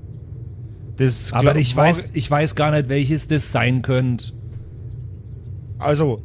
Das 0.98 1.34
Aber 1.34 1.56
ich 1.56 1.76
weiß, 1.76 2.12
ich 2.14 2.30
weiß 2.32 2.56
gar 2.56 2.72
nicht, 2.72 2.88
welches 2.90 3.28
das 3.28 3.52
sein 3.52 3.82
könnte. 3.82 4.32
Also, 5.78 6.22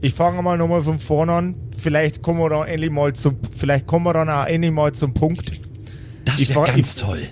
ich 0.00 0.14
fange 0.14 0.40
mal 0.42 0.56
nochmal 0.56 0.82
von 0.82 0.98
vorne 1.00 1.32
an. 1.32 1.54
Vielleicht 1.76 2.22
kommen 2.22 2.38
wir 2.40 2.48
dann 2.50 2.66
endlich 2.68 2.90
mal 2.90 3.12
zum, 3.12 3.36
vielleicht 3.56 3.86
kommen 3.86 4.04
wir 4.06 4.12
dann 4.12 4.28
auch 4.30 4.46
endlich 4.46 4.70
mal 4.72 4.92
zum 4.92 5.14
Punkt. 5.14 5.60
Das 6.24 6.48
wäre 6.48 6.60
war- 6.60 6.66
ganz 6.66 6.94
ich- 6.94 7.02
toll. 7.02 7.22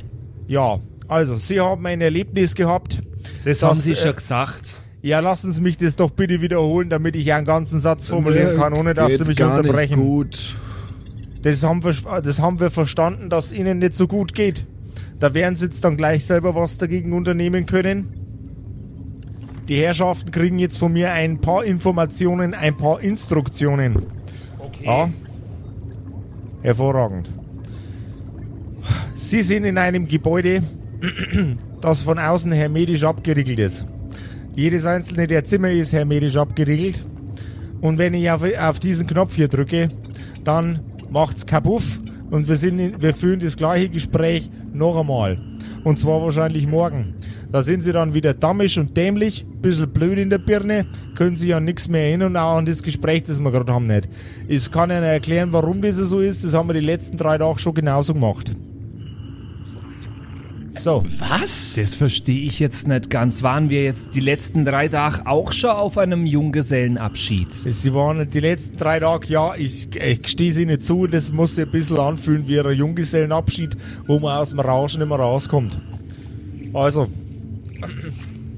Ja, 0.49 0.81
also, 1.09 1.37
Sie 1.37 1.61
haben 1.61 1.87
ein 1.87 2.01
Erlebnis 2.01 2.55
gehabt. 2.55 2.99
Das, 3.45 3.61
Das, 3.61 3.69
haben 3.69 3.79
sie 3.79 3.93
äh, 3.93 3.97
schon 3.97 4.17
gesagt. 4.17 4.83
Ja, 5.03 5.21
lassen 5.21 5.51
Sie 5.53 5.61
mich 5.61 5.77
das 5.79 5.97
doch 5.97 6.11
bitte 6.11 6.41
wiederholen, 6.43 6.89
damit 6.89 7.17
ich 7.17 7.33
einen 7.33 7.47
ganzen 7.47 7.81
Satz 7.81 8.07
formulieren 8.09 8.57
kann, 8.57 8.73
ohne 8.73 8.95
dass 8.95 9.13
Sie 9.17 9.25
mich 9.25 9.37
gar 9.37 9.59
unterbrechen. 9.59 9.99
Nicht 9.99 10.07
gut. 10.09 10.57
Das 11.43 11.63
haben, 11.65 11.83
wir, 11.85 11.95
das 12.23 12.41
haben 12.41 12.61
wir 12.61 12.71
verstanden, 12.71 13.29
dass 13.29 13.53
Ihnen 13.53 13.81
nicht 13.81 13.95
so 13.95 14.07
gut 14.07 14.35
geht. 14.35 14.65
Da 15.19 15.35
werden 15.35 15.57
Sie 15.57 15.65
jetzt 15.67 15.85
dann 15.85 15.97
gleich 15.97 16.25
selber 16.25 16.55
was 16.55 16.79
dagegen 16.79 17.13
unternehmen 17.13 17.67
können. 17.67 18.23
Die 19.69 19.77
Herrschaften 19.77 20.31
kriegen 20.31 20.59
jetzt 20.59 20.79
von 20.79 20.93
mir 20.93 21.13
ein 21.13 21.41
paar 21.41 21.65
Informationen, 21.65 22.55
ein 22.55 22.77
paar 22.77 23.01
Instruktionen. 23.01 24.03
Okay. 24.59 24.85
Ja. 24.85 25.11
Hervorragend. 26.63 27.31
Sie 29.15 29.43
sind 29.43 29.65
in 29.65 29.79
einem 29.79 30.07
Gebäude, 30.07 30.63
das 31.81 32.03
von 32.03 32.19
außen 32.19 32.53
hermetisch 32.53 33.05
abgeriegelt 33.05 33.59
ist. 33.59 33.85
Jedes 34.55 34.85
einzelne 34.85 35.27
der 35.27 35.45
Zimmer 35.45 35.71
ist 35.71 35.93
hermetisch 35.93 36.37
abgeriegelt. 36.37 37.05
Und 37.81 37.99
wenn 37.99 38.15
ich 38.15 38.31
auf, 38.31 38.43
auf 38.61 38.79
diesen 38.79 39.07
Knopf 39.07 39.35
hier 39.35 39.49
drücke, 39.49 39.89
dann 40.45 40.81
macht's 41.13 41.47
kapuff 41.47 42.01
und 42.31 42.49
wir, 42.49 42.57
sind 42.57 42.79
in, 42.79 43.01
wir 43.01 43.15
führen 43.15 43.41
das 43.41 43.57
gleiche 43.57 43.91
Gespräch 43.91 44.51
noch 44.73 44.99
einmal. 44.99 45.39
Und 45.85 45.99
zwar 45.99 46.23
wahrscheinlich 46.23 46.67
morgen. 46.67 47.15
Da 47.51 47.63
sind 47.63 47.83
sie 47.83 47.93
dann 47.93 48.15
wieder 48.15 48.33
dammisch 48.33 48.79
und 48.79 48.97
dämlich, 48.97 49.45
bisschen 49.61 49.91
blöd 49.91 50.19
in 50.19 50.31
der 50.31 50.39
Birne, 50.39 50.87
können 51.15 51.37
sich 51.37 51.55
an 51.55 51.67
nichts 51.67 51.87
mehr 51.87 52.07
erinnern, 52.07 52.37
auch 52.37 52.57
an 52.57 52.65
das 52.65 52.83
Gespräch, 52.83 53.25
das 53.25 53.41
wir 53.41 53.51
gerade 53.51 53.73
haben 53.73 53.87
nicht. 53.87 54.09
Ich 54.49 54.71
kann 54.71 54.91
Ihnen 54.91 55.03
erklären, 55.03 55.53
warum 55.53 55.83
das 55.83 55.97
so 55.97 56.21
ist, 56.21 56.45
das 56.45 56.55
haben 56.55 56.69
wir 56.69 56.75
die 56.75 56.81
letzten 56.81 57.19
drei 57.19 57.37
Tage 57.37 57.59
schon 57.59 57.75
genauso 57.75 58.15
gemacht. 58.15 58.53
So, 60.75 61.05
Was? 61.19 61.75
Das 61.77 61.95
verstehe 61.95 62.47
ich 62.47 62.59
jetzt 62.59 62.89
nicht 62.89 63.11
ganz. 63.11 63.43
Waren 63.43 63.69
wir 63.69 63.85
jetzt 63.85 64.15
die 64.15 64.21
letzten 64.21 64.65
drei 64.65 64.89
Tage 64.89 65.27
auch 65.27 65.53
schon 65.53 65.71
auf 65.71 65.99
einem 65.99 66.27
Junggesellenabschied? 66.27 67.53
Sie 67.53 67.95
waren 67.95 68.29
die 68.31 68.41
letzten 68.41 68.79
drei 68.79 68.99
Tage, 68.99 69.29
ja, 69.29 69.55
ich, 69.55 69.95
ich 69.95 70.29
stehe 70.29 70.53
sie 70.53 70.65
nicht 70.67 70.83
zu, 70.83 71.07
das 71.07 71.31
muss 71.31 71.57
sich 71.57 71.67
ein 71.67 71.71
bisschen 71.71 71.99
anfühlen 71.99 72.49
wie 72.49 72.59
ein 72.59 72.73
Junggesellenabschied, 72.77 73.77
wo 74.07 74.19
man 74.19 74.39
aus 74.39 74.51
dem 74.51 74.61
Rauschen 74.61 75.01
nicht 75.01 75.09
mehr 75.09 75.19
rauskommt. 75.19 75.79
Also, 76.73 77.09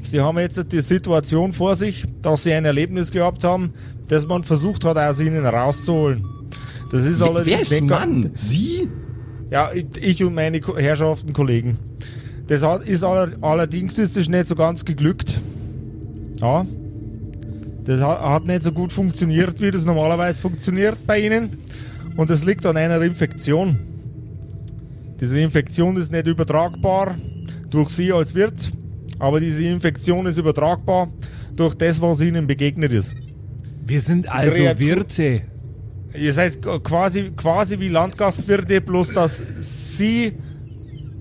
Sie 0.03 0.21
haben 0.21 0.39
jetzt 0.39 0.71
die 0.71 0.83
Situation 0.83 1.53
vor 1.53 1.75
sich, 1.75 2.05
dass 2.23 2.45
Sie 2.45 2.53
ein 2.53 2.65
Erlebnis 2.65 3.11
gehabt 3.11 3.43
haben, 3.43 3.73
das 4.09 4.27
man 4.27 4.45
versucht 4.45 4.85
hat, 4.85 4.97
aus 4.97 5.19
Ihnen 5.19 5.45
rauszuholen. 5.45 6.25
Das 6.91 7.05
ist 7.05 7.21
allerdings 7.23 7.71
Wer 7.71 7.79
ist 7.79 7.83
Mann? 7.83 8.31
Sie? 8.35 8.89
Ja, 9.55 9.71
ich- 9.73 10.25
und 10.25 10.35
meine 10.35 10.61
Herrschaften, 10.61 11.33
Kollegen. 11.33 11.79
Das 12.49 12.65
ist 12.87 13.05
aller, 13.05 13.35
allerdings 13.41 13.97
ist 13.99 14.17
das 14.17 14.29
nicht 14.29 14.49
so 14.49 14.57
ganz 14.57 14.85
geglückt. 14.85 15.41
Ja. 16.41 16.67
Das 17.85 18.01
hat, 18.01 18.47
nicht 18.47 18.65
so 18.65 18.73
gut 18.73 18.93
funktioniert, 18.93 19.61
wie 19.61 19.71
das 19.71 19.85
normalerweise 19.85 20.41
funktioniert 20.41 20.99
bei 21.07 21.21
Ihnen. 21.21 21.51
Und 22.17 22.31
das 22.31 22.45
liegt 22.45 22.67
an 22.67 22.77
einer 22.77 23.01
Infektion. 23.03 23.79
Diese 25.21 25.39
Infektion 25.39 25.99
ist 25.99 26.11
nicht 26.11 26.27
übertragbar 26.27 27.15
durch 27.71 27.91
Sie 27.91 28.13
als 28.13 28.35
Wirt, 28.35 28.73
aber 29.21 29.39
diese 29.39 29.63
Infektion 29.63 30.27
ist 30.27 30.37
übertragbar 30.37 31.13
durch 31.55 31.77
das, 31.77 32.01
was 32.01 32.21
Ihnen 32.21 32.49
begegnet 32.49 32.93
ist. 32.93 33.15
Wir 33.87 34.01
sind 34.01 34.29
also 34.29 34.59
Wirte. 34.81 35.43
Ihr 36.15 36.33
seid 36.33 36.63
quasi, 36.63 37.31
quasi 37.37 37.81
wie 37.81 37.89
Landgastwirte, 37.89 38.81
bloß 38.81 39.15
dass 39.15 39.43
sie, 39.61 40.33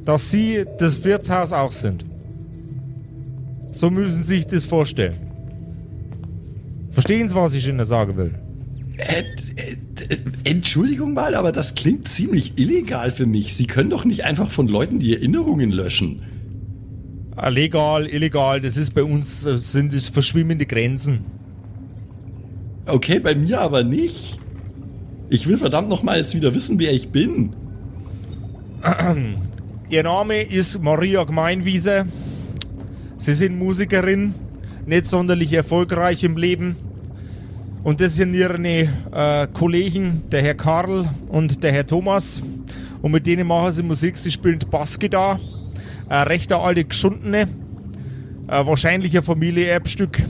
dass 0.06 0.30
sie 0.30 0.66
das 0.78 1.04
Wirtshaus 1.04 1.52
auch 1.52 1.72
sind. 1.72 2.06
So 3.72 3.90
müssen 3.90 4.24
Sie 4.24 4.36
sich 4.36 4.46
das 4.46 4.66
vorstellen. 4.66 5.16
Verstehen 6.92 7.28
Sie, 7.28 7.34
was 7.34 7.56
ich 7.56 7.68
Ihnen 7.68 7.84
sagen 7.86 8.16
will? 8.18 8.36
Äh, 8.98 9.24
äh, 9.56 10.18
Entschuldigung 10.44 11.16
mal, 11.16 11.34
aber 11.34 11.52
das 11.52 11.74
klingt 11.74 12.08
ziemlich 12.08 12.60
illegal 12.60 13.10
für 13.10 13.26
mich. 13.26 13.56
Sie 13.56 13.66
können 13.66 13.90
doch 13.90 14.06
nicht 14.06 14.24
einfach 14.26 14.52
von 14.52 14.68
Leuten 14.68 15.00
die 15.00 15.16
Erinnerungen 15.16 15.72
löschen. 15.72 16.22
Äh, 17.36 17.50
Legal, 17.50 18.06
illegal, 18.06 18.62
das 18.62 18.78
ist 18.78 18.94
bei 18.94 19.04
uns, 19.04 19.44
äh, 19.46 19.58
sind 19.58 19.92
es 19.94 20.10
verschwimmende 20.10 20.68
Grenzen. 20.68 21.22
Okay, 22.86 23.20
bei 23.20 23.34
mir 23.34 23.60
aber 23.60 23.84
nicht. 23.84 24.40
Ich 25.34 25.48
will 25.48 25.58
verdammt 25.58 25.90
nochmal 25.90 26.18
jetzt 26.18 26.36
wieder 26.36 26.54
wissen, 26.54 26.78
wer 26.78 26.94
ich 26.94 27.10
bin. 27.10 27.54
Ihr 29.90 30.04
Name 30.04 30.44
ist 30.44 30.80
Maria 30.80 31.24
Gemeinwiese. 31.24 32.06
Sie 33.18 33.34
sind 33.34 33.58
Musikerin, 33.58 34.36
nicht 34.86 35.08
sonderlich 35.08 35.52
erfolgreich 35.52 36.24
im 36.24 36.38
Leben. 36.38 36.76
Und 37.84 38.00
das 38.00 38.14
sind 38.14 38.36
ihre 38.36 38.60
äh, 38.64 39.48
Kollegen, 39.52 40.22
der 40.32 40.44
Herr 40.44 40.54
Karl 40.54 41.10
und 41.30 41.64
der 41.64 41.72
Herr 41.72 41.88
Thomas. 41.88 42.40
Und 43.02 43.12
mit 43.12 43.26
denen 43.26 43.48
machen 43.48 43.72
sie 43.72 43.82
Musik. 43.82 44.20
Sie 44.20 44.30
spielen 44.30 44.60
Bassgitarre. 44.70 45.40
Ein 46.10 46.28
rechter 46.28 46.62
alte 46.62 46.86
Geschundene. 46.86 47.48
Äh, 48.48 48.68
wahrscheinlich 48.68 49.18
ein 49.18 49.24
Familienerbstück. 49.24 50.22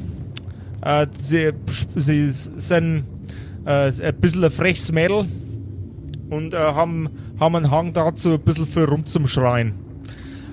Äh, 0.81 1.07
sie, 1.17 1.51
sie 1.93 2.31
sind 2.31 3.03
äh, 3.65 3.91
ein 4.01 4.15
bisschen 4.19 4.43
ein 4.43 4.51
freches 4.51 4.91
Mädel 4.91 5.25
und 6.29 6.53
äh, 6.53 6.57
haben, 6.57 7.09
haben 7.39 7.55
einen 7.55 7.71
Hang 7.71 7.93
dazu, 7.93 8.33
ein 8.33 8.39
bisschen 8.39 8.67
viel 8.67 8.83
rumzuschreien. 8.83 9.73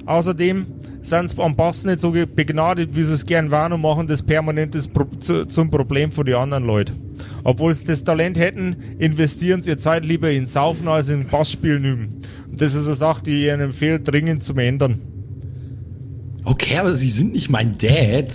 Außerdem 0.07 0.67
sind 1.03 1.31
sie 1.31 1.43
am 1.43 1.57
Bass 1.57 1.85
nicht 1.85 2.01
so 2.01 2.13
begnadet, 2.13 2.95
wie 2.95 3.03
sie 3.03 3.15
es 3.15 3.25
gern 3.25 3.51
waren 3.51 3.73
und 3.73 3.81
machen 3.81 4.07
das 4.07 4.23
permanent 4.23 4.77
Pro 4.93 5.05
zu, 5.21 5.47
zum 5.47 5.71
Problem 5.71 6.13
von 6.13 6.27
den 6.27 6.35
anderen 6.35 6.65
Leuten. 6.65 6.93
Obwohl 7.43 7.73
sie 7.73 7.87
das 7.87 8.05
Talent 8.05 8.39
hätten, 8.39 8.77
investieren 8.99 9.63
sie 9.63 9.71
ihre 9.71 9.79
Zeit 9.79 10.05
lieber 10.05 10.31
in 10.31 10.47
Saufen 10.47 10.89
als 10.89 11.09
in 11.09 11.27
Bassspielen 11.27 11.85
üben. 11.85 12.23
Und 12.51 12.61
das 12.61 12.75
ist 12.75 12.87
eine 12.87 12.95
Sache, 12.95 13.23
die 13.25 13.43
ich 13.43 13.49
ihnen 13.49 13.61
empfehle, 13.61 14.01
dringend 14.01 14.43
zu 14.43 14.55
ändern. 14.55 15.01
Okay, 16.45 16.79
aber 16.79 16.95
Sie 16.95 17.09
sind 17.09 17.33
nicht 17.33 17.51
mein 17.51 17.77
Dad. 17.79 18.29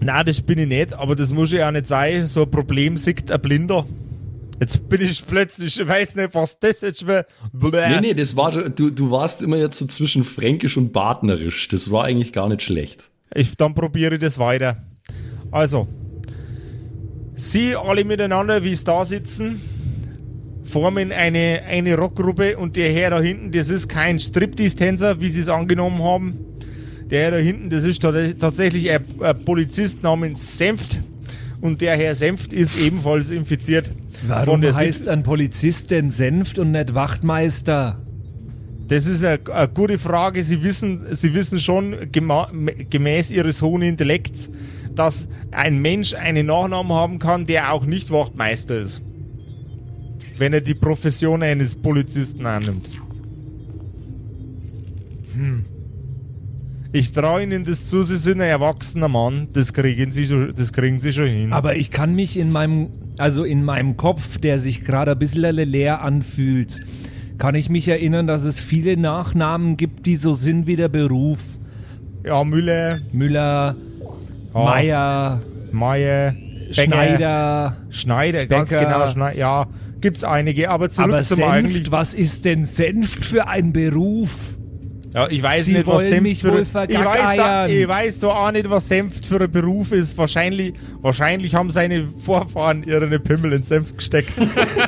Na, 0.00 0.24
das 0.24 0.40
bin 0.40 0.58
ich 0.58 0.68
nicht, 0.68 0.94
aber 0.94 1.14
das 1.14 1.32
muss 1.32 1.52
ja 1.52 1.68
auch 1.68 1.72
nicht 1.72 1.86
sein. 1.86 2.26
So 2.26 2.42
ein 2.42 2.50
Problem 2.50 2.96
sieht 2.96 3.30
ein 3.30 3.40
Blinder. 3.40 3.86
Jetzt 4.62 4.88
bin 4.88 5.00
ich 5.00 5.26
plötzlich, 5.26 5.80
ich 5.80 5.88
weiß 5.88 6.14
nicht, 6.14 6.32
was 6.34 6.56
das 6.60 6.82
jetzt 6.82 7.04
wäre. 7.04 7.26
Nee, 8.00 8.00
nee, 8.00 8.14
das 8.14 8.36
war, 8.36 8.52
du, 8.52 8.90
du 8.90 9.10
warst 9.10 9.42
immer 9.42 9.56
jetzt 9.56 9.76
so 9.76 9.86
zwischen 9.86 10.22
fränkisch 10.22 10.76
und 10.76 10.92
badnerisch. 10.92 11.66
Das 11.66 11.90
war 11.90 12.04
eigentlich 12.04 12.32
gar 12.32 12.48
nicht 12.48 12.62
schlecht. 12.62 13.10
Ich, 13.34 13.56
dann 13.56 13.74
probiere 13.74 14.14
ich 14.14 14.20
das 14.20 14.38
weiter. 14.38 14.80
Also, 15.50 15.88
Sie 17.34 17.74
alle 17.74 18.04
miteinander, 18.04 18.62
wie 18.62 18.70
es 18.70 18.84
da 18.84 19.04
sitzen, 19.04 19.60
formen 20.64 21.10
eine, 21.10 21.62
eine 21.68 21.96
Rockgruppe 21.96 22.56
und 22.56 22.76
der 22.76 22.92
Herr 22.92 23.10
da 23.10 23.20
hinten, 23.20 23.50
das 23.50 23.68
ist 23.68 23.88
kein 23.88 24.20
Striptease-Tänzer, 24.20 25.20
wie 25.20 25.28
Sie 25.28 25.40
es 25.40 25.48
angenommen 25.48 26.00
haben. 26.04 26.34
Der 27.10 27.22
Herr 27.24 27.30
da 27.32 27.36
hinten, 27.38 27.68
das 27.68 27.82
ist 27.82 28.00
tats- 28.04 28.38
tatsächlich 28.38 28.88
ein, 28.92 29.04
ein 29.22 29.44
Polizist 29.44 30.04
namens 30.04 30.56
Senft 30.56 31.00
und 31.60 31.80
der 31.80 31.96
Herr 31.96 32.14
Senft 32.14 32.52
ist 32.52 32.78
ebenfalls 32.78 33.30
infiziert. 33.30 33.90
Warum 34.26 34.60
der 34.60 34.74
heißt 34.74 35.08
ein 35.08 35.22
Polizist 35.22 35.90
denn 35.90 36.10
Senft 36.10 36.58
und 36.58 36.70
nicht 36.70 36.94
Wachtmeister? 36.94 38.00
Das 38.88 39.06
ist 39.06 39.24
eine, 39.24 39.40
eine 39.52 39.68
gute 39.68 39.98
Frage. 39.98 40.44
Sie 40.44 40.62
wissen, 40.62 41.06
Sie 41.10 41.34
wissen 41.34 41.58
schon 41.58 41.96
gemäß 42.10 43.30
Ihres 43.30 43.62
hohen 43.62 43.82
Intellekts, 43.82 44.50
dass 44.94 45.28
ein 45.50 45.80
Mensch 45.80 46.14
einen 46.14 46.46
Nachnamen 46.46 46.92
haben 46.92 47.18
kann, 47.18 47.46
der 47.46 47.72
auch 47.72 47.86
nicht 47.86 48.10
Wachtmeister 48.10 48.76
ist. 48.76 49.02
Wenn 50.38 50.52
er 50.52 50.60
die 50.60 50.74
Profession 50.74 51.42
eines 51.42 51.74
Polizisten 51.76 52.46
annimmt. 52.46 52.86
Hm. 55.34 55.64
Ich 56.94 57.12
traue 57.12 57.42
Ihnen 57.42 57.64
das 57.64 57.88
zu, 57.88 58.02
Sie 58.02 58.18
sind 58.18 58.40
ein 58.42 58.48
erwachsener 58.48 59.08
Mann. 59.08 59.48
Das 59.54 59.72
kriegen 59.72 60.12
Sie 60.12 60.28
das 60.54 60.72
kriegen 60.72 61.00
Sie 61.00 61.12
schon 61.12 61.28
hin. 61.28 61.52
Aber 61.52 61.76
ich 61.76 61.90
kann 61.90 62.14
mich 62.14 62.36
in 62.36 62.52
meinem, 62.52 62.88
also 63.18 63.44
in 63.44 63.64
meinem 63.64 63.96
Kopf, 63.96 64.38
der 64.38 64.58
sich 64.58 64.84
gerade 64.84 65.12
ein 65.12 65.18
bisschen 65.18 65.54
leer 65.56 66.02
anfühlt, 66.02 66.80
kann 67.38 67.54
ich 67.54 67.68
mich 67.68 67.88
erinnern, 67.88 68.26
dass 68.26 68.44
es 68.44 68.60
viele 68.60 68.96
Nachnamen 68.96 69.76
gibt, 69.76 70.06
die 70.06 70.16
so 70.16 70.32
sind 70.32 70.66
wie 70.66 70.76
der 70.76 70.88
Beruf. 70.88 71.40
Ja, 72.24 72.44
Müller, 72.44 72.98
Müller, 73.12 73.74
Ja. 74.54 74.60
Meier, 74.64 75.40
Meier, 75.72 76.34
Schneider. 76.70 77.76
Schneider, 77.90 78.46
ganz 78.46 78.70
Becker. 78.70 78.84
genau, 78.84 79.06
Schneider. 79.08 79.38
Ja, 79.38 79.66
gibt's 80.00 80.24
einige, 80.24 80.70
aber 80.70 80.88
zurück 80.90 81.08
Aber 81.10 81.22
zum 81.22 81.38
Senft, 81.38 81.50
eigentlich. 81.52 81.90
was 81.90 82.14
ist 82.14 82.44
denn 82.44 82.64
Senft 82.64 83.24
für 83.24 83.48
ein 83.48 83.72
Beruf? 83.72 84.51
Ja, 85.14 85.28
ich 85.28 85.42
weiß 85.42 85.66
Sie 85.66 85.74
nicht, 85.74 85.86
was 85.86 86.08
Senft 86.08 86.40
für 86.40 86.60
ich 86.60 86.74
weiß, 86.74 87.36
da, 87.36 87.68
ich 87.68 87.86
weiß 87.86 88.20
doch 88.20 88.34
auch 88.34 88.50
nicht, 88.50 88.70
was 88.70 88.88
Senft 88.88 89.26
für 89.26 89.42
ein 89.42 89.50
Beruf 89.50 89.92
ist. 89.92 90.16
Wahrscheinlich, 90.16 90.72
wahrscheinlich 91.02 91.54
haben 91.54 91.70
seine 91.70 92.08
Vorfahren 92.24 92.82
ihre 92.82 93.18
Pimmel 93.18 93.52
in 93.52 93.62
Senft 93.62 93.98
gesteckt. 93.98 94.32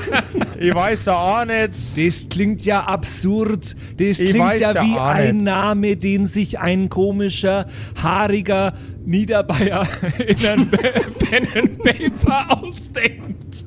ich 0.59 0.75
weiß 0.75 1.07
ja 1.07 1.17
auch 1.17 1.45
nicht. 1.45 1.99
Das 1.99 2.27
klingt 2.31 2.65
ja 2.65 2.85
absurd. 2.85 3.77
Das 3.99 4.19
Ich 4.19 4.31
klingt 4.31 4.61
ja 4.61 4.75
wie 4.83 4.99
ein 4.99 5.37
nicht. 5.37 5.45
Name, 5.45 5.97
den 5.97 6.27
sich 6.27 6.59
ein 6.59 6.89
komischer, 6.89 7.67
haariger 8.03 8.73
Niederbayer 9.05 9.87
in 10.27 10.47
einem 10.47 10.71
Pen 10.71 11.49
and 11.55 11.79
Paper 11.85 12.63
ausdenkt. 12.63 13.67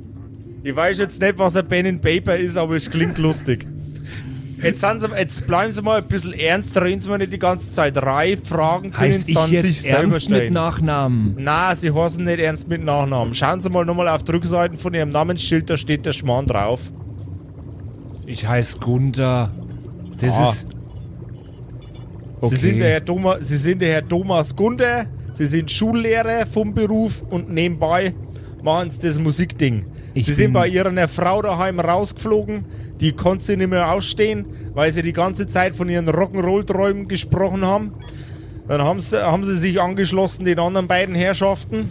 Ich 0.64 0.76
weiß 0.76 0.98
jetzt 0.98 1.22
nicht, 1.22 1.38
was 1.38 1.56
ein 1.56 1.68
Pen 1.68 1.86
and 1.86 2.02
Paper 2.02 2.36
ist, 2.36 2.58
aber 2.58 2.76
es 2.76 2.90
klingt 2.90 3.20
lustig. 3.20 3.68
Jetzt, 4.62 4.82
sie, 4.82 5.08
jetzt 5.18 5.46
bleiben 5.48 5.72
Sie 5.72 5.82
mal 5.84 6.00
ein 6.02 6.08
bisschen 6.08 6.34
ernst, 6.34 6.76
reden 6.78 7.00
Sie 7.00 7.10
mir 7.10 7.20
nicht 7.20 7.32
die 7.32 7.38
ganze 7.40 7.72
Zeit 7.72 7.96
reif, 7.98 8.40
Fragen 8.48 8.92
können 8.92 9.14
Heißt 9.14 9.26
Sie 9.26 9.32
ich 9.32 9.38
dann 9.38 9.50
sich 9.52 9.62
jetzt 9.64 9.82
selber 9.84 9.98
ernst 10.00 10.30
mit 10.30 10.38
stellen. 10.40 10.54
Nachnamen? 10.54 11.36
Na, 11.38 11.76
Sie 11.76 11.92
heißen 11.92 12.24
nicht 12.24 12.40
ernst 12.40 12.68
mit 12.68 12.84
Nachnamen. 12.84 13.34
Schauen 13.36 13.62
Sie 13.62 13.70
mal 13.70 13.86
nochmal 13.86 14.08
auf 14.08 14.24
die 14.24 14.32
Rückseiten 14.32 14.78
von 14.80 14.94
Ihrem 14.94 15.10
Namensschild, 15.10 15.70
da 15.70 15.78
steht 15.78 16.06
der 16.06 16.14
Schmarrn 16.14 16.48
drauf. 16.48 16.92
Ich 18.26 18.48
heiße 18.48 18.80
Gunther. 18.80 19.52
Das 20.20 20.34
Ah. 20.36 20.50
ist. 20.52 20.68
Sie, 22.42 22.56
sind 22.56 22.80
der 22.80 22.90
Herr 22.90 23.06
Thomas, 23.06 23.48
Sie 23.48 23.58
sind 23.58 23.82
der 23.82 23.90
Herr 23.94 24.08
Thomas 24.08 24.56
Gunder, 24.56 25.06
Sie 25.34 25.46
sind 25.48 25.72
Schullehrer 25.72 26.46
vom 26.46 26.74
Beruf 26.74 27.24
und 27.30 27.50
nebenbei 27.52 28.14
machen 28.64 28.92
Sie 28.92 29.08
das 29.08 29.18
Musikding. 29.20 29.86
Ich 30.14 30.26
Sie 30.26 30.34
sind 30.34 30.54
bei 30.54 30.68
Ihrer 30.68 31.08
Frau 31.08 31.42
daheim 31.42 31.80
rausgeflogen, 31.80 32.66
die 33.00 33.12
konnte 33.12 33.46
sie 33.46 33.58
nicht 33.58 33.70
mehr 33.70 33.92
ausstehen, 33.92 34.46
weil 34.74 34.92
sie 34.92 35.04
die 35.04 35.14
ganze 35.14 35.48
Zeit 35.48 35.76
von 35.76 35.90
ihren 35.90 36.10
Rock'n'Roll-Träumen 36.10 37.08
gesprochen 37.08 37.66
haben. 37.66 37.94
Dann 38.68 38.82
haben 38.82 39.00
sie, 39.00 39.24
haben 39.24 39.44
sie 39.46 39.58
sich 39.58 39.80
angeschlossen, 39.80 40.46
den 40.46 40.60
anderen 40.60 40.88
beiden 40.88 41.16
Herrschaften, 41.16 41.90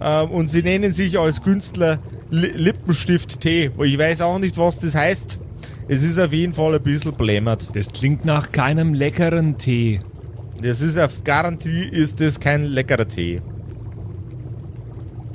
äh, 0.00 0.22
und 0.22 0.50
sie 0.50 0.62
nennen 0.62 0.92
sich 0.92 1.18
als 1.18 1.42
Künstler 1.42 1.98
Li 2.30 2.50
Lippenstift 2.54 3.40
T. 3.40 3.70
Ich 3.82 3.98
weiß 3.98 4.20
auch 4.22 4.38
nicht, 4.38 4.56
was 4.56 4.78
das 4.78 4.94
heißt. 4.94 5.38
Es 5.88 6.02
ist 6.02 6.18
auf 6.18 6.32
jeden 6.32 6.54
Fall 6.54 6.74
ein 6.74 6.82
bisschen 6.82 7.12
blämert. 7.12 7.68
Das 7.74 7.92
klingt 7.92 8.24
nach 8.24 8.52
keinem 8.52 8.94
leckeren 8.94 9.58
Tee. 9.58 10.00
Das 10.62 10.80
ist 10.80 10.98
auf 10.98 11.24
Garantie 11.24 11.82
ist 11.82 12.20
das 12.20 12.38
kein 12.38 12.64
leckerer 12.64 13.08
Tee. 13.08 13.42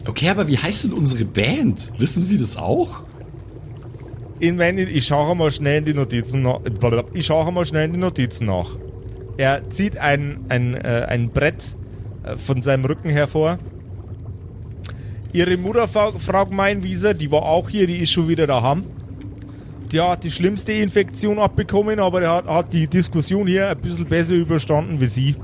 Okay, 0.07 0.29
aber 0.29 0.47
wie 0.47 0.57
heißt 0.57 0.85
denn 0.85 0.93
unsere 0.93 1.25
Band? 1.25 1.91
Wissen 1.97 2.21
Sie 2.21 2.37
das 2.37 2.57
auch? 2.57 3.03
In 4.39 4.57
meine, 4.57 4.81
ich 4.81 5.07
schaue 5.07 5.33
mal 5.35 5.49
schnell 5.49 5.77
in 5.79 5.85
die 5.85 5.93
Notizen 5.93 6.41
nach. 6.41 6.59
Ich 7.13 7.25
schaue 7.25 7.51
mal 7.53 7.65
schnell 7.65 7.85
in 7.85 7.93
die 7.93 7.99
Notizen 7.99 8.47
nach. 8.47 8.69
Er 9.37 9.69
zieht 9.69 9.97
ein, 9.97 10.39
ein, 10.49 10.75
äh, 10.75 11.05
ein 11.07 11.29
Brett 11.29 11.75
äh, 12.23 12.35
von 12.35 12.61
seinem 12.61 12.83
Rücken 12.83 13.09
hervor. 13.09 13.59
Ihre 15.31 15.57
Mutter, 15.57 15.87
Frau, 15.87 16.11
Frau 16.13 16.45
Gemeinwieser, 16.45 17.13
die 17.13 17.31
war 17.31 17.43
auch 17.43 17.69
hier, 17.69 17.87
die 17.87 17.97
ist 17.97 18.11
schon 18.11 18.27
wieder 18.27 18.45
daheim. 18.47 18.83
Die 19.91 20.01
hat 20.01 20.23
die 20.23 20.31
schlimmste 20.31 20.73
Infektion 20.73 21.39
abbekommen, 21.39 21.99
aber 21.99 22.21
er 22.21 22.35
hat, 22.35 22.47
hat 22.47 22.73
die 22.73 22.87
Diskussion 22.87 23.47
hier 23.47 23.69
ein 23.69 23.77
bisschen 23.77 24.05
besser 24.05 24.33
überstanden 24.33 24.99
wie 24.99 25.07
sie. 25.07 25.35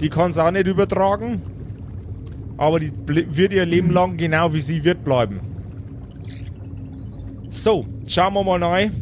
Die 0.00 0.08
kann 0.10 0.30
es 0.30 0.38
auch 0.38 0.50
nicht 0.50 0.66
übertragen, 0.66 1.42
aber 2.56 2.78
die 2.78 2.92
wird 3.06 3.52
ihr 3.52 3.66
Leben 3.66 3.90
lang 3.90 4.16
genau 4.16 4.52
wie 4.54 4.60
sie 4.60 4.84
wird 4.84 5.04
bleiben. 5.04 5.40
So, 7.50 7.84
schauen 8.06 8.34
wir 8.34 8.44
mal 8.44 8.62
rein. 8.62 8.92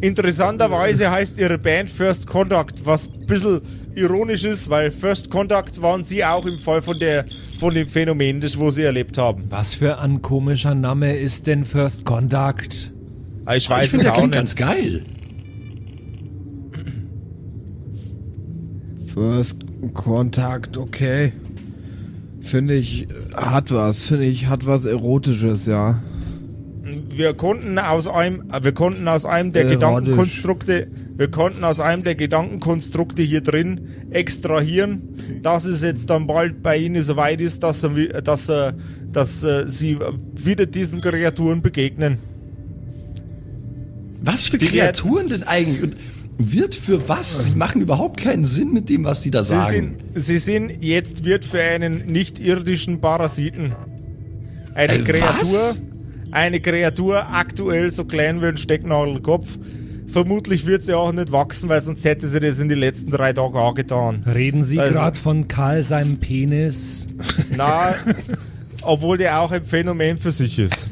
Interessanterweise 0.00 1.10
heißt 1.10 1.38
ihre 1.38 1.58
Band 1.58 1.90
First 1.90 2.26
Contact, 2.26 2.84
was 2.86 3.08
ein 3.08 3.26
bisschen 3.26 3.60
ironisch 3.94 4.44
ist, 4.44 4.70
weil 4.70 4.90
First 4.90 5.30
Contact 5.30 5.80
waren 5.82 6.04
sie 6.04 6.24
auch 6.24 6.46
im 6.46 6.58
Fall 6.58 6.80
von, 6.80 6.98
der, 6.98 7.24
von 7.58 7.74
dem 7.74 7.86
Phänomen, 7.86 8.40
das 8.40 8.58
wo 8.58 8.70
sie 8.70 8.82
erlebt 8.82 9.18
haben. 9.18 9.44
Was 9.50 9.74
für 9.74 9.98
ein 9.98 10.22
komischer 10.22 10.74
Name 10.74 11.16
ist 11.16 11.46
denn 11.46 11.64
First 11.64 12.04
Contact? 12.04 12.90
Aber 13.44 13.56
Ich 13.56 13.64
ich 13.64 13.70
weiß 13.70 13.90
finde, 13.90 13.96
es 13.96 14.02
der 14.04 14.12
auch 14.12 14.16
klingt 14.16 14.30
nicht. 14.30 14.38
ganz 14.38 14.56
geil. 14.56 15.02
First 19.12 19.64
Kontakt, 19.94 20.76
okay. 20.76 21.32
Finde 22.42 22.74
ich, 22.74 23.06
hat 23.34 23.72
was, 23.72 24.02
finde 24.04 24.24
ich, 24.24 24.46
hat 24.46 24.66
was 24.66 24.84
Erotisches, 24.84 25.66
ja. 25.66 26.02
Wir 27.14 27.34
konnten 27.34 27.78
aus 27.78 28.06
einem, 28.06 28.50
äh, 28.52 28.62
wir 28.62 28.72
konnten 28.72 29.06
aus 29.08 29.24
einem 29.24 29.52
der 29.52 29.62
Erotisch. 29.62 29.78
Gedankenkonstrukte, 29.80 30.86
wir 31.16 31.30
konnten 31.30 31.64
aus 31.64 31.80
einem 31.80 32.02
der 32.02 32.14
Gedankenkonstrukte 32.14 33.22
hier 33.22 33.40
drin 33.42 33.80
extrahieren, 34.10 35.02
dass 35.42 35.64
es 35.64 35.82
jetzt 35.82 36.08
dann 36.10 36.26
bald 36.26 36.62
bei 36.62 36.76
Ihnen 36.78 37.02
soweit 37.02 37.40
ist, 37.40 37.62
dass, 37.62 37.82
er, 37.82 37.96
wi- 37.96 38.08
dass, 38.24 38.48
er, 38.48 38.74
dass 39.12 39.42
äh, 39.44 39.64
Sie 39.68 39.98
wieder 40.34 40.66
diesen 40.66 41.00
Kreaturen 41.00 41.62
begegnen. 41.62 42.18
Was 44.22 44.48
für 44.48 44.58
Die 44.58 44.66
Kreaturen 44.66 45.28
denn 45.28 45.42
eigentlich? 45.44 45.82
Und 45.82 45.96
wird 46.38 46.74
für 46.74 47.08
was? 47.08 47.46
Sie 47.46 47.54
machen 47.56 47.82
überhaupt 47.82 48.18
keinen 48.20 48.44
Sinn 48.44 48.72
mit 48.72 48.88
dem, 48.88 49.04
was 49.04 49.22
sie 49.22 49.30
da 49.30 49.42
Sie 49.42 49.50
sagen. 49.54 49.96
sind, 50.14 50.22
Sie 50.22 50.38
sind 50.38 50.82
jetzt 50.82 51.24
wird 51.24 51.44
für 51.44 51.60
einen 51.60 52.06
nicht-irdischen 52.06 53.00
Parasiten 53.00 53.72
eine 54.74 54.94
Äh, 54.94 54.98
Kreatur, 55.02 55.38
was? 55.40 55.82
Eine 56.32 56.60
Kreatur 56.60 57.26
aktuell 57.32 57.90
so 57.90 58.04
klein 58.04 58.40
wie 58.42 58.46
ein 58.46 58.56
Stecknadelkopf. 58.56 59.58
Vermutlich 60.06 60.66
wird 60.66 60.82
sie 60.82 60.92
auch 60.94 61.12
nicht 61.12 61.30
wachsen, 61.30 61.68
weil 61.68 61.80
sonst 61.80 62.04
hätte 62.04 62.26
sie 62.26 62.40
das 62.40 62.58
in 62.58 62.68
den 62.68 62.78
letzten 62.78 63.10
drei 63.12 63.32
Tagen 63.32 63.56
auch 63.56 63.74
getan. 63.74 64.24
Reden 64.26 64.62
Sie 64.64 64.78
Also- 64.78 64.94
gerade 64.94 65.18
von 65.18 65.46
Karl 65.46 65.82
seinem 65.84 66.16
Penis? 66.18 67.06
Na, 67.56 67.94
obwohl 68.82 69.18
der 69.18 69.40
auch 69.40 69.52
ein 69.52 69.64
Phänomen 69.64 70.18
für 70.18 70.32
sich 70.32 70.58
ist. 70.58 70.86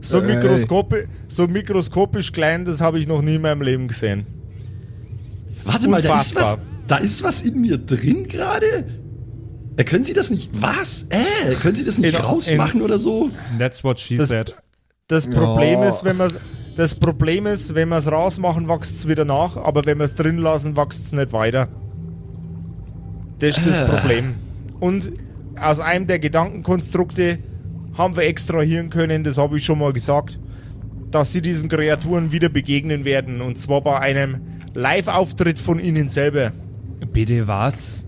So, 0.00 0.20
Ey. 0.20 0.34
mikroskopi 0.36 0.96
so 1.28 1.46
mikroskopisch 1.48 2.30
klein, 2.32 2.64
das 2.64 2.80
habe 2.80 2.98
ich 2.98 3.06
noch 3.06 3.20
nie 3.22 3.34
in 3.36 3.42
meinem 3.42 3.62
Leben 3.62 3.88
gesehen. 3.88 4.26
Warte 5.64 5.88
mal, 5.88 6.02
da 6.02 6.16
ist 6.16 6.34
was, 6.34 6.42
unfassbar. 6.52 6.66
da 6.86 6.96
ist 6.98 7.22
was 7.22 7.42
in 7.42 7.60
mir 7.60 7.78
drin 7.78 8.28
gerade? 8.28 8.84
Äh, 9.78 9.84
können 9.84 10.04
Sie 10.04 10.12
das 10.12 10.28
nicht, 10.28 10.50
was? 10.52 11.06
Äh, 11.10 11.54
können 11.62 11.76
Sie 11.76 11.84
das 11.84 11.98
nicht 11.98 12.14
In- 12.18 12.20
rausmachen 12.20 12.82
oder 12.82 12.98
so? 12.98 13.30
That's 13.58 13.82
what 13.84 14.00
she 14.00 14.16
Das- 14.16 14.28
said. 14.28 14.54
Das 15.06 15.26
Problem 15.26 15.80
Ja. 15.82 15.88
ist, 15.88 16.04
wenn 16.04 16.16
man 16.18 16.30
das 16.76 16.94
Problem 16.94 17.46
ist, 17.46 17.74
wenn 17.74 17.88
wir 17.88 17.96
es 17.96 18.10
rausmachen, 18.10 18.68
wächst 18.68 18.94
es 18.96 19.08
wieder 19.08 19.24
nach, 19.24 19.56
aber 19.56 19.84
wenn 19.86 19.98
wir 19.98 20.04
es 20.04 20.14
drin 20.14 20.36
lassen, 20.38 20.76
wächst 20.76 21.06
es 21.06 21.12
nicht 21.12 21.32
weiter. 21.32 21.68
Das 23.38 23.56
ist 23.56 23.66
das 23.66 23.78
Ah. 23.78 23.84
Problem. 23.86 24.34
Und 24.80 25.12
aus 25.58 25.80
einem 25.80 26.06
der 26.06 26.18
Gedankenkonstrukte 26.18 27.38
haben 27.96 28.16
wir 28.16 28.24
extrahieren 28.24 28.90
können, 28.90 29.24
das 29.24 29.38
habe 29.38 29.56
ich 29.58 29.64
schon 29.64 29.78
mal 29.78 29.92
gesagt, 29.92 30.38
dass 31.10 31.32
sie 31.32 31.40
diesen 31.40 31.68
Kreaturen 31.68 32.32
wieder 32.32 32.48
begegnen 32.48 33.04
werden. 33.04 33.40
Und 33.40 33.58
zwar 33.58 33.80
bei 33.80 33.98
einem 33.98 34.38
Live-Auftritt 34.74 35.58
von 35.58 35.78
ihnen 35.80 36.08
selber. 36.08 36.52
Bitte 37.12 37.46
was? 37.48 38.04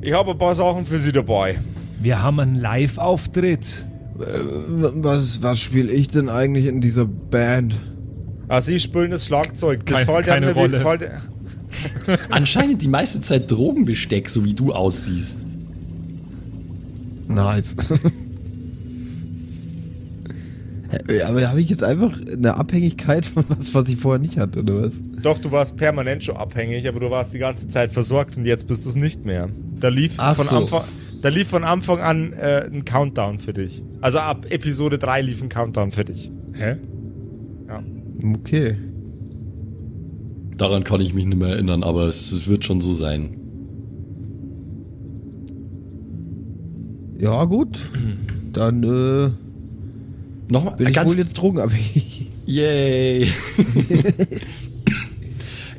Ich 0.00 0.12
habe 0.12 0.30
ein 0.32 0.38
paar 0.38 0.54
Sachen 0.54 0.86
für 0.86 0.98
sie 0.98 1.12
dabei. 1.12 1.58
Wir 2.00 2.22
haben 2.22 2.38
einen 2.40 2.54
Live-Auftritt. 2.54 3.86
Was, 4.16 5.42
was 5.42 5.58
spiele 5.60 5.92
ich 5.92 6.08
denn 6.08 6.28
eigentlich 6.28 6.66
in 6.66 6.80
dieser 6.80 7.04
Band? 7.04 7.76
Also 8.48 8.72
sie 8.72 8.80
spielen 8.80 9.10
das 9.10 9.26
Schlagzeug. 9.26 9.84
Das 9.86 9.98
Kein- 9.98 10.06
fällt 10.06 10.26
keine 10.26 10.52
Rolle. 10.52 10.80
fällt- 10.80 11.10
Anscheinend 12.30 12.82
die 12.82 12.88
meiste 12.88 13.20
Zeit 13.20 13.50
Drogenbesteck, 13.50 14.28
so 14.28 14.44
wie 14.44 14.54
du 14.54 14.72
aussiehst. 14.72 15.46
Nice. 17.28 17.76
Ja, 21.08 21.28
aber 21.28 21.46
habe 21.48 21.60
ich 21.60 21.68
jetzt 21.68 21.84
einfach 21.84 22.18
eine 22.20 22.54
Abhängigkeit 22.56 23.26
von 23.26 23.44
was, 23.48 23.74
was 23.74 23.88
ich 23.88 23.96
vorher 23.96 24.18
nicht 24.18 24.38
hatte, 24.38 24.60
oder 24.60 24.82
was? 24.82 25.00
Doch, 25.22 25.38
du 25.38 25.52
warst 25.52 25.76
permanent 25.76 26.24
schon 26.24 26.36
abhängig, 26.36 26.88
aber 26.88 27.00
du 27.00 27.10
warst 27.10 27.34
die 27.34 27.38
ganze 27.38 27.68
Zeit 27.68 27.92
versorgt 27.92 28.36
und 28.36 28.46
jetzt 28.46 28.66
bist 28.66 28.84
du 28.86 28.90
es 28.90 28.96
nicht 28.96 29.24
mehr. 29.26 29.50
Da 29.80 29.88
lief, 29.88 30.14
Ach 30.16 30.36
von 30.36 30.46
so. 30.48 30.56
Anfang, 30.56 30.84
da 31.22 31.28
lief 31.28 31.48
von 31.48 31.64
Anfang 31.64 32.00
an 32.00 32.32
äh, 32.32 32.64
ein 32.72 32.84
Countdown 32.84 33.38
für 33.38 33.52
dich. 33.52 33.82
Also 34.00 34.18
ab 34.18 34.46
Episode 34.48 34.98
3 34.98 35.22
lief 35.22 35.42
ein 35.42 35.48
Countdown 35.48 35.92
für 35.92 36.04
dich. 36.04 36.30
Hä? 36.54 36.76
Okay. 38.34 38.76
Daran 40.56 40.82
kann 40.84 41.00
ich 41.00 41.14
mich 41.14 41.24
nicht 41.24 41.38
mehr 41.38 41.50
erinnern, 41.50 41.84
aber 41.84 42.08
es 42.08 42.46
wird 42.48 42.64
schon 42.64 42.80
so 42.80 42.92
sein. 42.92 43.36
Ja, 47.18 47.44
gut. 47.44 47.80
Dann 48.52 48.82
äh, 48.82 49.30
Nochmal, 50.48 50.76
bin 50.76 50.88
ich 50.88 50.94
ganz 50.94 51.12
wohl 51.12 51.18
jetzt 51.18 51.34
drogenabhängig. 51.34 52.26
Yay. 52.46 53.26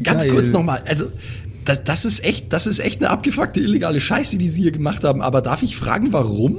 Ganz 0.04 0.24
Geil. 0.24 0.32
kurz 0.34 0.48
nochmal, 0.50 0.82
also 0.86 1.06
das, 1.66 1.84
das 1.84 2.06
ist 2.06 2.24
echt, 2.24 2.54
das 2.54 2.68
ist 2.68 2.80
echt 2.80 3.02
eine 3.02 3.10
abgefuckte 3.10 3.60
illegale 3.60 4.00
Scheiße, 4.00 4.38
die 4.38 4.50
Sie 4.50 4.62
hier 4.62 4.72
gemacht 4.72 5.04
haben. 5.04 5.22
Aber 5.22 5.42
darf 5.42 5.62
ich 5.62 5.76
fragen, 5.76 6.14
warum? 6.14 6.58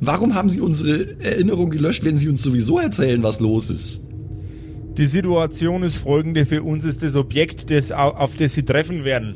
Warum 0.00 0.34
haben 0.34 0.48
Sie 0.48 0.60
unsere 0.60 1.20
Erinnerung 1.20 1.70
gelöscht, 1.70 2.04
wenn 2.04 2.18
Sie 2.18 2.28
uns 2.28 2.42
sowieso 2.42 2.78
erzählen, 2.78 3.22
was 3.22 3.40
los 3.40 3.70
ist? 3.70 4.02
Die 4.96 5.06
Situation 5.06 5.82
ist 5.82 5.96
folgende. 5.96 6.44
Für 6.46 6.62
uns 6.62 6.84
ist 6.84 7.02
das 7.02 7.16
Objekt, 7.16 7.70
das, 7.70 7.92
au- 7.92 8.10
auf 8.10 8.36
das 8.36 8.54
Sie 8.54 8.62
treffen 8.62 9.04
werden, 9.04 9.34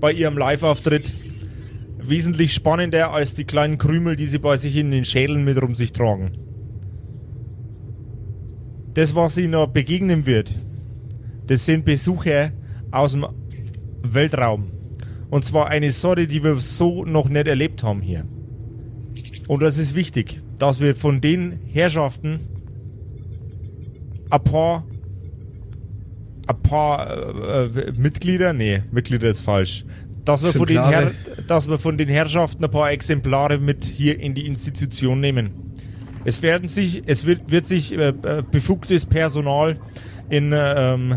bei 0.00 0.12
Ihrem 0.12 0.36
Live-Auftritt 0.38 1.10
wesentlich 2.02 2.52
spannender 2.52 3.12
als 3.12 3.34
die 3.34 3.44
kleinen 3.44 3.78
Krümel, 3.78 4.16
die 4.16 4.26
Sie 4.26 4.38
bei 4.38 4.56
sich 4.56 4.76
in 4.76 4.90
den 4.90 5.04
Schädeln 5.04 5.44
mit 5.44 5.60
rum 5.60 5.74
sich 5.74 5.92
tragen. 5.92 6.32
Das, 8.94 9.14
was 9.14 9.36
Ihnen 9.36 9.50
noch 9.50 9.66
begegnen 9.66 10.24
wird, 10.24 10.50
das 11.46 11.64
sind 11.64 11.84
Besucher 11.84 12.52
aus 12.90 13.12
dem 13.12 13.26
Weltraum. 14.02 14.70
Und 15.30 15.44
zwar 15.44 15.68
eine 15.68 15.90
Sorte, 15.90 16.26
die 16.26 16.42
wir 16.44 16.56
so 16.58 17.04
noch 17.04 17.28
nicht 17.28 17.48
erlebt 17.48 17.82
haben 17.82 18.00
hier. 18.00 18.24
Und 19.48 19.62
das 19.62 19.78
ist 19.78 19.94
wichtig, 19.94 20.40
dass 20.58 20.80
wir 20.80 20.94
von 20.94 21.20
den 21.20 21.58
Herrschaften 21.72 22.40
ein 24.30 24.44
paar, 24.44 24.84
ein 26.46 26.62
paar 26.62 27.10
äh, 27.10 27.64
äh, 27.64 27.92
Mitglieder, 27.96 28.52
nee, 28.52 28.82
Mitglieder 28.90 29.28
ist 29.28 29.42
falsch, 29.42 29.84
dass 30.24 30.42
wir, 30.42 30.52
von 30.52 30.66
den. 30.66 30.88
Herr, 30.88 31.12
dass 31.46 31.68
wir 31.68 31.78
von 31.78 31.98
den 31.98 32.08
Herrschaften 32.08 32.64
ein 32.64 32.70
paar 32.70 32.90
Exemplare 32.90 33.58
mit 33.58 33.84
hier 33.84 34.18
in 34.18 34.34
die 34.34 34.46
Institution 34.46 35.20
nehmen. 35.20 35.73
Es 36.24 36.40
werden 36.42 36.68
sich, 36.68 37.02
es 37.06 37.26
wird, 37.26 37.50
wird 37.50 37.66
sich 37.66 37.92
äh, 37.92 38.08
äh, 38.08 38.42
befugtes 38.50 39.04
Personal 39.04 39.76
in, 40.30 40.52
äh, 40.52 40.94
ähm, 40.94 41.16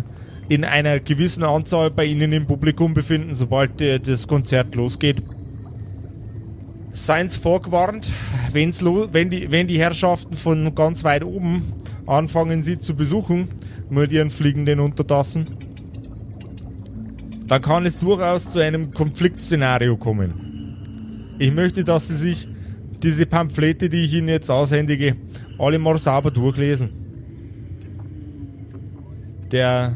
in 0.49 0.65
einer 0.65 0.99
gewissen 0.99 1.43
Anzahl 1.43 1.91
bei 1.91 2.05
Ihnen 2.05 2.33
im 2.33 2.45
Publikum 2.45 2.93
befinden, 2.93 3.33
sobald 3.33 3.81
äh, 3.81 3.99
das 3.99 4.27
Konzert 4.27 4.75
losgeht. 4.75 5.23
Seien 6.91 7.29
Sie 7.29 7.39
vorgewarnt, 7.39 8.09
wenn's 8.51 8.83
wenn, 8.83 9.29
die, 9.29 9.51
wenn 9.51 9.67
die 9.67 9.79
Herrschaften 9.79 10.35
von 10.35 10.73
ganz 10.75 11.03
weit 11.03 11.23
oben 11.23 11.73
anfangen, 12.05 12.63
Sie 12.63 12.77
zu 12.79 12.95
besuchen, 12.95 13.49
mit 13.89 14.11
ihren 14.11 14.31
fliegenden 14.31 14.79
Untertassen, 14.79 15.45
dann 17.47 17.61
kann 17.61 17.85
es 17.85 17.99
durchaus 17.99 18.49
zu 18.49 18.59
einem 18.59 18.91
Konfliktszenario 18.91 19.95
kommen. 19.95 21.35
Ich 21.39 21.53
möchte, 21.53 21.83
dass 21.83 22.09
Sie 22.09 22.17
sich 22.17 22.47
diese 23.03 23.25
Pamphlete, 23.25 23.89
die 23.89 24.03
ich 24.03 24.13
Ihnen 24.13 24.29
jetzt 24.29 24.49
aushändige, 24.49 25.15
alle 25.57 25.79
mal 25.79 25.97
sauber 25.97 26.31
durchlesen. 26.31 26.89
Der 29.51 29.95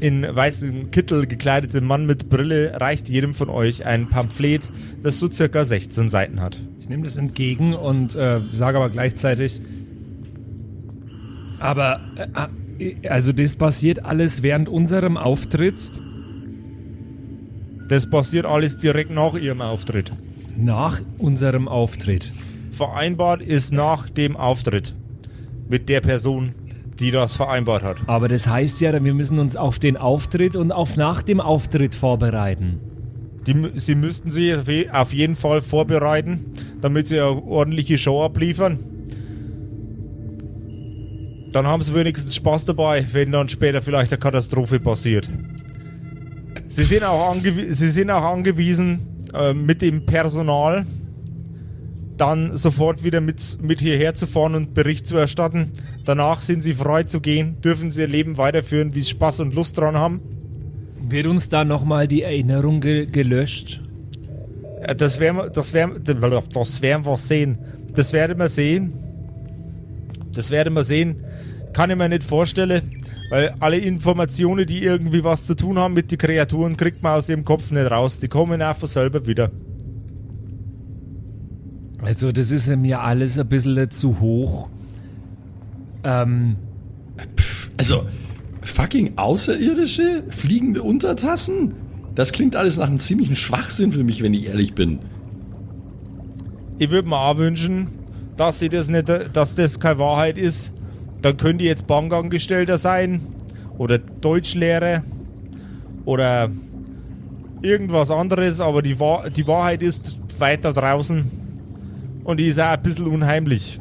in 0.00 0.22
weißem 0.22 0.90
Kittel 0.90 1.26
gekleidete 1.26 1.80
Mann 1.80 2.06
mit 2.06 2.28
Brille 2.28 2.78
reicht 2.80 3.08
jedem 3.08 3.32
von 3.32 3.48
euch 3.48 3.86
ein 3.86 4.08
Pamphlet, 4.08 4.70
das 5.02 5.18
so 5.18 5.30
circa 5.30 5.64
16 5.64 6.10
Seiten 6.10 6.40
hat. 6.40 6.58
Ich 6.80 6.88
nehme 6.88 7.04
das 7.04 7.16
entgegen 7.16 7.74
und 7.74 8.14
äh, 8.14 8.40
sage 8.52 8.76
aber 8.76 8.90
gleichzeitig, 8.90 9.60
aber 11.58 12.00
äh, 12.78 13.08
also 13.08 13.32
das 13.32 13.56
passiert 13.56 14.04
alles 14.04 14.42
während 14.42 14.68
unserem 14.68 15.16
Auftritt. 15.16 15.90
Das 17.88 18.08
passiert 18.08 18.46
alles 18.46 18.78
direkt 18.78 19.10
nach 19.10 19.34
ihrem 19.34 19.60
Auftritt. 19.60 20.10
Nach 20.56 21.00
unserem 21.18 21.68
Auftritt. 21.68 22.30
Vereinbart 22.72 23.42
ist 23.42 23.72
nach 23.72 24.08
dem 24.08 24.36
Auftritt 24.36 24.94
mit 25.68 25.88
der 25.88 26.00
Person, 26.00 26.52
die 27.00 27.10
das 27.10 27.34
vereinbart 27.34 27.82
hat. 27.82 27.96
Aber 28.06 28.28
das 28.28 28.46
heißt 28.46 28.80
ja, 28.80 28.92
wir 29.02 29.14
müssen 29.14 29.38
uns 29.38 29.56
auf 29.56 29.78
den 29.78 29.96
Auftritt 29.96 30.56
und 30.56 30.72
auf 30.72 30.96
nach 30.96 31.22
dem 31.22 31.40
Auftritt 31.40 31.94
vorbereiten. 31.94 32.78
Die, 33.46 33.54
sie 33.76 33.94
müssten 33.94 34.30
sich 34.30 34.54
auf 34.54 34.68
je- 34.68 34.88
auf 34.90 35.12
jeden 35.12 35.36
Fall 35.36 35.60
vorbereiten, 35.60 36.44
damit 36.80 37.08
sie 37.08 37.20
eine 37.20 37.42
ordentliche 37.44 37.98
Show 37.98 38.22
abliefern. 38.22 38.78
Dann 41.52 41.66
haben 41.66 41.82
sie 41.82 41.94
wenigstens 41.94 42.34
Spaß 42.34 42.64
dabei, 42.64 43.04
wenn 43.12 43.30
dann 43.32 43.48
später 43.48 43.82
vielleicht 43.82 44.12
eine 44.12 44.20
Katastrophe 44.20 44.80
passiert. 44.80 45.28
Sie 46.68 46.82
sind 46.84 47.04
auch, 47.04 47.30
angewi 47.30 47.72
sie 47.72 47.90
sind 47.90 48.10
auch 48.10 48.22
angewiesen, 48.24 49.00
äh, 49.34 49.54
mit 49.54 49.82
dem 49.82 50.06
Personal 50.06 50.86
dann 52.16 52.56
sofort 52.56 53.02
wieder 53.02 53.20
mit, 53.20 53.58
mit 53.60 53.80
hierher 53.80 54.14
zu 54.14 54.26
fahren 54.26 54.54
und 54.54 54.74
Bericht 54.74 55.06
zu 55.06 55.16
erstatten. 55.16 55.72
Danach 56.04 56.40
sind 56.40 56.60
sie 56.60 56.74
frei 56.74 57.02
zu 57.04 57.20
gehen, 57.20 57.60
dürfen 57.60 57.90
sie 57.90 58.02
ihr 58.02 58.08
Leben 58.08 58.36
weiterführen, 58.36 58.94
wie 58.94 59.02
sie 59.02 59.10
Spaß 59.10 59.40
und 59.40 59.54
Lust 59.54 59.78
dran 59.78 59.96
haben. 59.96 60.20
Wird 61.08 61.26
uns 61.26 61.48
da 61.48 61.64
nochmal 61.64 62.08
die 62.08 62.22
Erinnerung 62.22 62.80
ge 62.80 63.06
gelöscht? 63.06 63.80
Das 64.96 65.18
werden 65.18 65.36
wir, 65.36 65.50
das 65.50 65.72
werden, 65.72 66.02
das 66.04 66.82
werden 66.82 67.04
wir 67.04 67.18
sehen. 67.18 67.58
Das 67.94 68.12
werden 68.12 68.38
wir 68.38 68.48
sehen. 68.48 68.92
Das 70.32 70.50
werden 70.50 70.74
wir 70.74 70.84
sehen. 70.84 71.16
Kann 71.72 71.90
ich 71.90 71.96
mir 71.96 72.08
nicht 72.08 72.24
vorstellen, 72.24 73.03
weil 73.34 73.52
alle 73.58 73.78
Informationen, 73.78 74.64
die 74.64 74.84
irgendwie 74.84 75.24
was 75.24 75.44
zu 75.44 75.56
tun 75.56 75.76
haben 75.76 75.92
mit 75.92 76.08
den 76.12 76.18
Kreaturen, 76.18 76.76
kriegt 76.76 77.02
man 77.02 77.14
aus 77.18 77.28
ihrem 77.28 77.44
Kopf 77.44 77.72
nicht 77.72 77.90
raus. 77.90 78.20
Die 78.20 78.28
kommen 78.28 78.62
einfach 78.62 78.86
selber 78.86 79.26
wieder. 79.26 79.50
Also 82.00 82.30
das 82.30 82.52
ist 82.52 82.68
mir 82.68 83.00
alles 83.00 83.36
ein 83.36 83.48
bisschen 83.48 83.90
zu 83.90 84.20
hoch. 84.20 84.68
Ähm, 86.04 86.54
Also, 87.76 88.06
fucking 88.62 89.14
Außerirdische? 89.18 90.22
Fliegende 90.28 90.84
Untertassen? 90.84 91.74
Das 92.14 92.30
klingt 92.30 92.54
alles 92.54 92.76
nach 92.76 92.86
einem 92.86 93.00
ziemlichen 93.00 93.34
Schwachsinn 93.34 93.90
für 93.90 94.04
mich, 94.04 94.22
wenn 94.22 94.32
ich 94.32 94.46
ehrlich 94.46 94.76
bin. 94.76 95.00
Ich 96.78 96.90
würde 96.90 97.08
mir 97.08 97.18
auch 97.18 97.36
wünschen, 97.36 97.88
dass 98.36 98.60
sie 98.60 98.68
das 98.68 98.86
nicht, 98.86 99.08
dass 99.08 99.56
das 99.56 99.80
keine 99.80 99.98
Wahrheit 99.98 100.38
ist. 100.38 100.72
Dann 101.24 101.38
können 101.38 101.58
die 101.58 101.64
jetzt 101.64 101.86
Bankangestellter 101.86 102.76
sein 102.76 103.22
oder 103.78 103.96
Deutschlehrer 103.96 105.02
oder 106.04 106.50
irgendwas 107.62 108.10
anderes, 108.10 108.60
aber 108.60 108.82
die, 108.82 109.00
Wahr 109.00 109.30
die 109.30 109.46
Wahrheit 109.46 109.80
ist 109.80 110.20
weiter 110.38 110.74
draußen 110.74 111.24
und 112.24 112.40
die 112.40 112.48
ist 112.48 112.60
auch 112.60 112.66
ein 112.66 112.82
bisschen 112.82 113.06
unheimlich. 113.06 113.80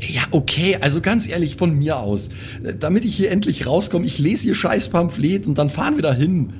Ja, 0.00 0.22
okay, 0.32 0.78
also 0.80 1.00
ganz 1.00 1.28
ehrlich, 1.28 1.54
von 1.54 1.78
mir 1.78 2.00
aus. 2.00 2.30
Damit 2.80 3.04
ich 3.04 3.14
hier 3.14 3.30
endlich 3.30 3.68
rauskomme, 3.68 4.04
ich 4.04 4.18
lese 4.18 4.42
hier 4.42 4.56
scheiß 4.56 4.88
Pamphlet 4.88 5.46
und 5.46 5.58
dann 5.58 5.70
fahren 5.70 5.94
wir 5.94 6.02
da 6.02 6.12
hin. 6.12 6.54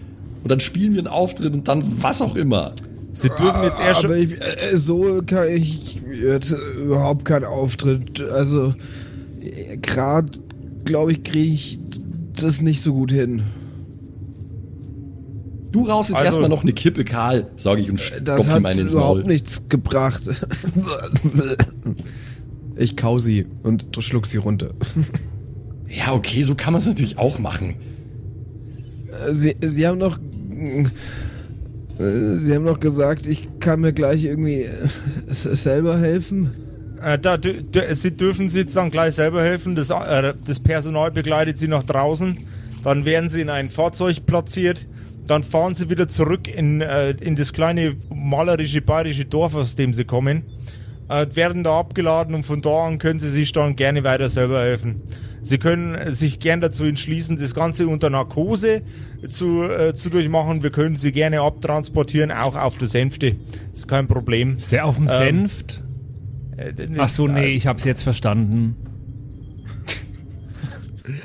Und 0.44 0.48
dann 0.48 0.60
spielen 0.60 0.92
wir 0.92 1.00
einen 1.00 1.08
Auftritt 1.08 1.52
und 1.54 1.66
dann 1.66 2.00
was 2.00 2.22
auch 2.22 2.36
immer. 2.36 2.72
Sie 3.14 3.28
dürfen 3.28 3.62
jetzt 3.62 3.80
erst 3.80 4.04
Aber 4.04 4.14
schon, 4.14 4.22
ich, 4.22 4.40
äh, 4.40 4.76
so 4.76 5.22
kann 5.26 5.48
ich 5.48 6.00
jetzt 6.22 6.54
überhaupt 6.82 7.24
keinen 7.24 7.44
Auftritt. 7.44 8.20
Also, 8.22 8.74
gerade, 9.82 10.30
glaube 10.84 11.12
ich, 11.12 11.22
kriege 11.22 11.52
ich 11.52 11.78
das 12.40 12.60
nicht 12.62 12.80
so 12.82 12.94
gut 12.94 13.12
hin. 13.12 13.42
Du 15.72 15.84
rauchst 15.84 16.10
jetzt 16.10 16.16
Also- 16.18 16.26
erstmal 16.26 16.48
noch 16.50 16.62
eine 16.62 16.72
Kippe, 16.72 17.04
Karl, 17.04 17.46
sage 17.56 17.80
ich 17.80 17.90
und 17.90 17.98
Das 17.98 18.06
stopf 18.42 18.48
hat 18.48 18.60
ihm 18.60 18.66
einen 18.66 18.80
ins 18.80 18.92
überhaupt 18.92 19.20
Maul. 19.20 19.28
nichts 19.32 19.68
gebracht. 19.68 20.22
Ich 22.74 22.96
kau 22.96 23.18
sie 23.18 23.44
und 23.62 23.84
schluck 24.00 24.26
sie 24.26 24.38
runter. 24.38 24.70
Ja, 25.88 26.14
okay, 26.14 26.42
so 26.42 26.54
kann 26.54 26.72
man 26.72 26.80
es 26.80 26.88
natürlich 26.88 27.18
auch 27.18 27.38
machen. 27.38 27.74
Äh, 29.28 29.34
Sie, 29.34 29.54
sie 29.60 29.86
haben 29.86 29.98
noch. 29.98 30.18
Äh, 32.02 32.38
Sie 32.38 32.54
haben 32.54 32.64
noch 32.64 32.80
gesagt, 32.80 33.26
ich 33.26 33.48
kann 33.60 33.80
mir 33.80 33.92
gleich 33.92 34.24
irgendwie 34.24 34.62
äh, 34.62 34.70
selber 35.28 35.98
helfen. 35.98 36.50
äh, 37.02 37.18
da, 37.18 37.38
sie 37.92 38.10
dürfen 38.12 38.48
sie 38.48 38.64
dann 38.66 38.90
gleich 38.90 39.14
selber 39.14 39.42
helfen. 39.42 39.74
Das, 39.76 39.90
äh, 39.90 40.34
das 40.44 40.60
Personal 40.60 41.10
begleitet 41.10 41.58
sie 41.58 41.68
nach 41.68 41.82
draußen. 41.82 42.38
Dann 42.84 43.04
werden 43.04 43.30
sie 43.30 43.40
in 43.40 43.50
ein 43.50 43.70
Fahrzeug 43.70 44.26
platziert. 44.26 44.86
Dann 45.26 45.44
fahren 45.44 45.74
sie 45.74 45.88
wieder 45.88 46.08
zurück 46.08 46.48
in, 46.48 46.80
äh, 46.80 47.10
in 47.20 47.36
das 47.36 47.52
kleine 47.52 47.94
malerische 48.12 48.80
bayerische 48.82 49.24
Dorf, 49.24 49.54
aus 49.54 49.76
dem 49.76 49.94
sie 49.94 50.04
kommen. 50.04 50.42
Äh, 51.08 51.26
werden 51.34 51.62
da 51.62 51.78
abgeladen 51.78 52.34
und 52.34 52.44
von 52.44 52.60
da 52.60 52.86
an 52.86 52.98
können 52.98 53.20
sie 53.20 53.28
sich 53.28 53.52
dann 53.52 53.76
gerne 53.76 54.02
weiter 54.02 54.28
selber 54.28 54.60
helfen. 54.60 55.02
Sie 55.44 55.58
können 55.58 56.14
sich 56.14 56.38
gern 56.38 56.60
dazu 56.60 56.84
entschließen, 56.84 57.36
das 57.36 57.54
Ganze 57.54 57.88
unter 57.88 58.10
Narkose 58.10 58.82
zu, 59.28 59.62
äh, 59.62 59.94
zu 59.94 60.10
durchmachen. 60.10 60.62
Wir 60.62 60.70
können 60.70 60.96
sie 60.96 61.12
gerne 61.12 61.40
abtransportieren, 61.40 62.30
auch 62.30 62.56
auf 62.56 62.76
der 62.78 62.88
Sänfte. 62.88 63.36
Ist 63.72 63.88
kein 63.88 64.06
Problem. 64.08 64.56
ist 64.58 64.72
der 64.72 64.84
auf 64.86 64.96
dem 64.96 65.08
Ähm, 65.08 65.16
Senft? 65.18 65.82
Äh, 66.56 66.72
Ach 66.98 67.08
so, 67.08 67.28
nee, 67.28 67.54
ich 67.54 67.66
hab's 67.66 67.84
jetzt 67.84 68.02
verstanden. 68.02 68.76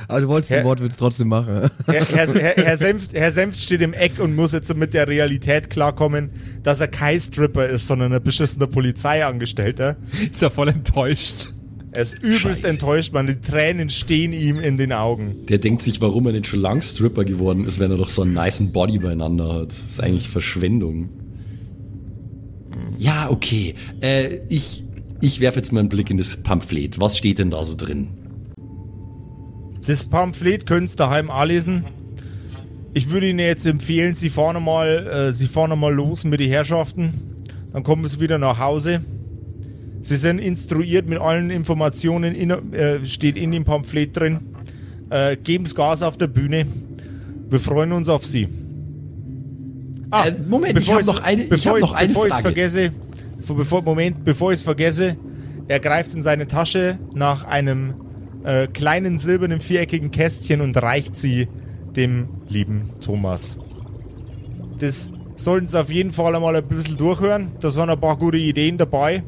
Aber 0.07 0.21
du 0.21 0.27
wolltest 0.27 0.51
Hä? 0.51 0.57
den 0.57 0.65
Wortwitz 0.65 0.95
trotzdem 0.97 1.27
machen. 1.27 1.69
Herr, 1.85 2.05
Herr, 2.05 2.27
Herr, 2.33 2.55
Herr, 2.65 2.77
Senft, 2.77 3.13
Herr 3.13 3.31
Senft 3.31 3.59
steht 3.59 3.81
im 3.81 3.93
Eck 3.93 4.19
und 4.19 4.35
muss 4.35 4.51
jetzt 4.53 4.75
mit 4.75 4.93
der 4.93 5.07
Realität 5.07 5.69
klarkommen, 5.69 6.29
dass 6.63 6.81
er 6.81 6.87
kein 6.87 7.19
Stripper 7.19 7.67
ist, 7.67 7.87
sondern 7.87 8.13
ein 8.13 8.23
beschissener 8.23 8.67
Polizeiangestellter. 8.67 9.97
Ist 10.31 10.41
ja 10.41 10.49
voll 10.49 10.69
enttäuscht. 10.69 11.49
Er 11.97 12.03
ist 12.03 12.19
übelst 12.19 12.41
Scheiße. 12.41 12.67
enttäuscht, 12.67 13.11
man. 13.11 13.25
Die 13.25 13.41
Tränen 13.41 13.89
stehen 13.89 14.31
ihm 14.31 14.59
in 14.59 14.77
den 14.77 14.93
Augen. 14.93 15.47
Der 15.49 15.57
denkt 15.57 15.81
sich, 15.81 15.99
warum 15.99 16.27
er 16.27 16.33
nicht 16.33 16.45
schon 16.45 16.59
lang 16.59 16.83
Stripper 16.83 17.25
geworden 17.25 17.65
ist, 17.65 17.79
wenn 17.79 17.89
er 17.89 17.97
doch 17.97 18.11
so 18.11 18.21
einen 18.21 18.35
niceen 18.35 18.71
Body 18.71 18.99
beieinander 18.99 19.51
hat. 19.61 19.69
Das 19.69 19.79
ist 19.79 19.99
eigentlich 19.99 20.29
Verschwendung. 20.29 21.09
Ja, 22.99 23.31
okay. 23.31 23.73
Äh, 24.01 24.41
ich, 24.47 24.83
ich 25.21 25.39
werfe 25.39 25.57
jetzt 25.57 25.71
mal 25.71 25.79
einen 25.79 25.89
Blick 25.89 26.11
in 26.11 26.19
das 26.19 26.35
Pamphlet. 26.37 26.99
Was 26.99 27.17
steht 27.17 27.39
denn 27.39 27.49
da 27.49 27.63
so 27.63 27.75
drin? 27.75 28.09
Das 29.87 30.03
Pamphlet 30.03 30.67
könnt 30.67 30.91
ihr 30.91 30.97
daheim 30.97 31.31
anlesen. 31.31 31.83
Ich 32.93 33.09
würde 33.09 33.27
Ihnen 33.27 33.39
jetzt 33.39 33.65
empfehlen, 33.65 34.13
Sie 34.13 34.29
fahren 34.29 34.63
mal, 34.63 35.07
äh, 35.07 35.33
Sie 35.33 35.47
fahren 35.47 35.79
mal 35.79 35.91
los 35.91 36.25
mit 36.25 36.41
den 36.41 36.49
Herrschaften. 36.49 37.15
Dann 37.73 37.81
kommen 37.81 38.07
Sie 38.07 38.19
wieder 38.19 38.37
nach 38.37 38.59
Hause. 38.59 39.01
Sie 40.01 40.15
sind 40.15 40.39
instruiert 40.39 41.07
mit 41.09 41.19
allen 41.19 41.49
Informationen, 41.49 42.33
in, 42.35 42.49
äh, 42.73 43.05
steht 43.05 43.35
in 43.37 43.51
dem 43.51 43.65
Pamphlet 43.65 44.15
drin. 44.17 44.39
Äh, 45.09 45.37
geben's 45.37 45.73
Gas 45.75 46.01
auf 46.01 46.17
der 46.17 46.27
Bühne. 46.27 46.65
Wir 47.49 47.59
freuen 47.59 47.91
uns 47.91 48.09
auf 48.09 48.25
Sie. 48.25 48.47
Ah, 50.09 50.27
Äh, 50.27 50.33
Moment, 50.47 50.77
ich 50.77 50.85
bevor 50.85 50.93
hab 50.95 51.01
ich's- 51.01 51.07
noch 51.07 51.21
eine- 51.23 51.43
ich 51.43 51.49
bevor 51.49 51.77
ich's- 51.77 51.81
noch 51.89 51.93
eine 51.95 52.07
bevor 52.09 52.27
Frage. 52.27 52.41
vergesse, 52.43 52.91
bevor, 53.47 53.81
Moment, 53.81 54.23
bevor 54.23 54.51
ich 54.53 54.59
es 54.59 54.63
vergesse, 54.63 55.17
er 55.67 55.79
greift 55.79 56.13
in 56.13 56.21
seine 56.23 56.47
Tasche 56.47 56.97
nach 57.13 57.45
einem 57.45 57.93
äh, 58.45 58.67
kleinen 58.67 59.19
silbernen 59.19 59.59
viereckigen 59.59 60.09
Kästchen 60.11 60.61
und 60.61 60.77
reicht 60.77 61.17
sie 61.17 61.49
dem 61.97 62.29
lieben 62.47 62.89
Thomas. 63.03 63.57
Das 64.79 65.09
sollten 65.35 65.67
Sie 65.67 65.77
auf 65.77 65.91
jeden 65.91 66.13
Fall 66.13 66.33
einmal 66.33 66.55
ein 66.55 66.63
bisschen 66.63 66.95
durchhören. 66.95 67.49
Da 67.59 67.71
sind 67.71 67.89
ein 67.89 67.99
paar 67.99 68.15
gute 68.15 68.37
Ideen 68.37 68.77
dabei. 68.77 69.23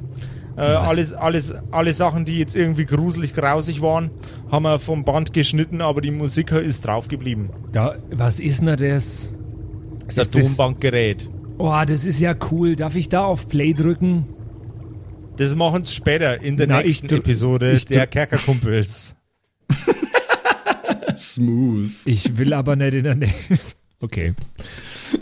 Äh, 0.60 0.62
alles, 0.62 1.14
alles, 1.14 1.54
alle 1.72 1.94
Sachen, 1.94 2.26
die 2.26 2.38
jetzt 2.40 2.56
irgendwie 2.56 2.86
gruselig, 2.86 3.34
grausig 3.34 3.82
waren, 3.82 4.10
haben 4.52 4.64
wir 4.64 4.80
vom 4.80 5.06
Band 5.06 5.32
geschnitten, 5.34 5.82
aber 5.82 6.02
die 6.02 6.12
Musik 6.12 6.52
ist 6.52 6.86
drauf 6.86 7.08
geblieben. 7.08 7.50
Da, 7.72 7.96
was 8.12 8.40
ist 8.40 8.60
denn 8.62 8.68
das? 8.78 9.34
Das 10.08 10.18
ist 10.18 10.36
ein 10.36 10.42
das- 10.42 10.48
Tonbankgerät. 10.58 11.30
Oh, 11.58 11.74
das 11.86 12.06
ist 12.06 12.20
ja 12.20 12.34
cool. 12.52 12.76
Darf 12.76 12.96
ich 12.96 13.10
da 13.10 13.26
auf 13.26 13.48
Play 13.50 13.74
drücken? 13.74 14.26
Das 15.38 15.56
machen 15.56 15.86
sie 15.86 15.94
später 15.94 16.42
in 16.42 16.58
der 16.58 16.68
Na, 16.68 16.82
nächsten 16.82 17.08
Episode 17.14 17.72
ich 17.74 17.86
der 17.86 18.08
Kerkerkumpels. 18.08 19.16
Smooth. 21.18 21.90
Ich 22.06 22.38
will 22.38 22.54
aber 22.54 22.76
nicht 22.76 22.96
in 22.96 23.04
der 23.04 23.16
Nähe. 23.16 23.34
Okay. 24.02 24.34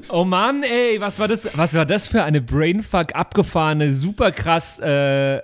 Oh 0.09 0.23
Mann, 0.23 0.63
ey, 0.63 0.99
was 0.99 1.19
war 1.19 1.27
das? 1.27 1.57
Was 1.57 1.73
war 1.73 1.85
das 1.85 2.07
für 2.07 2.23
eine 2.23 2.41
Brainfuck 2.41 3.15
abgefahrene, 3.15 3.93
super 3.93 4.31
krass 4.31 4.79
äh, 4.79 5.41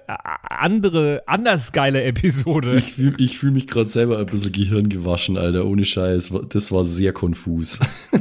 andere, 0.49 1.23
anders 1.25 1.71
geile 1.71 2.03
Episode? 2.03 2.77
Ich 2.77 2.93
fühle 2.93 3.15
ich 3.19 3.37
fühl 3.37 3.51
mich 3.51 3.67
gerade 3.67 3.87
selber 3.87 4.19
ein 4.19 4.25
bisschen 4.25 4.51
gehirngewaschen, 4.51 5.37
Alter. 5.37 5.65
Ohne 5.65 5.85
Scheiß. 5.85 6.33
Das 6.49 6.71
war 6.71 6.85
sehr 6.85 7.13
konfus. 7.13 7.79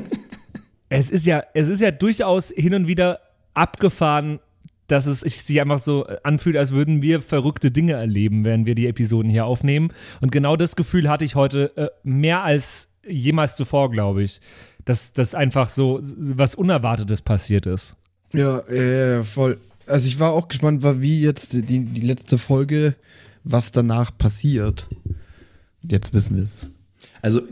Es 0.94 1.08
ist 1.08 1.24
ja, 1.24 1.42
es 1.54 1.70
ist 1.70 1.80
ja 1.80 1.90
durchaus 1.90 2.52
hin 2.54 2.74
und 2.74 2.86
wieder 2.86 3.20
abgefahren, 3.54 4.40
dass 4.88 5.06
es 5.06 5.20
sich 5.20 5.58
einfach 5.58 5.78
so 5.78 6.04
anfühlt, 6.22 6.54
als 6.54 6.70
würden 6.70 7.00
wir 7.00 7.22
verrückte 7.22 7.70
Dinge 7.70 7.94
erleben, 7.94 8.44
während 8.44 8.66
wir 8.66 8.74
die 8.74 8.86
Episoden 8.86 9.30
hier 9.30 9.46
aufnehmen. 9.46 9.90
Und 10.20 10.32
genau 10.32 10.54
das 10.54 10.76
Gefühl 10.76 11.08
hatte 11.08 11.24
ich 11.24 11.34
heute 11.34 11.74
äh, 11.78 11.88
mehr 12.02 12.42
als 12.42 12.90
jemals 13.08 13.56
zuvor, 13.56 13.90
glaube 13.90 14.22
ich. 14.22 14.42
Dass 14.84 15.12
das 15.12 15.34
einfach 15.34 15.70
so 15.70 16.00
was 16.02 16.54
Unerwartetes 16.54 17.22
passiert 17.22 17.66
ist. 17.66 17.96
Ja, 18.32 18.58
äh, 18.60 19.24
voll. 19.24 19.58
Also 19.86 20.06
ich 20.06 20.18
war 20.18 20.32
auch 20.32 20.48
gespannt, 20.48 20.82
war 20.82 21.00
wie 21.00 21.20
jetzt 21.20 21.52
die, 21.52 21.62
die 21.62 22.00
letzte 22.00 22.38
Folge, 22.38 22.94
was 23.44 23.72
danach 23.72 24.16
passiert. 24.16 24.88
Jetzt 25.82 26.14
wissen 26.14 26.36
wir 26.36 26.44
es. 26.44 26.66
Also, 27.20 27.42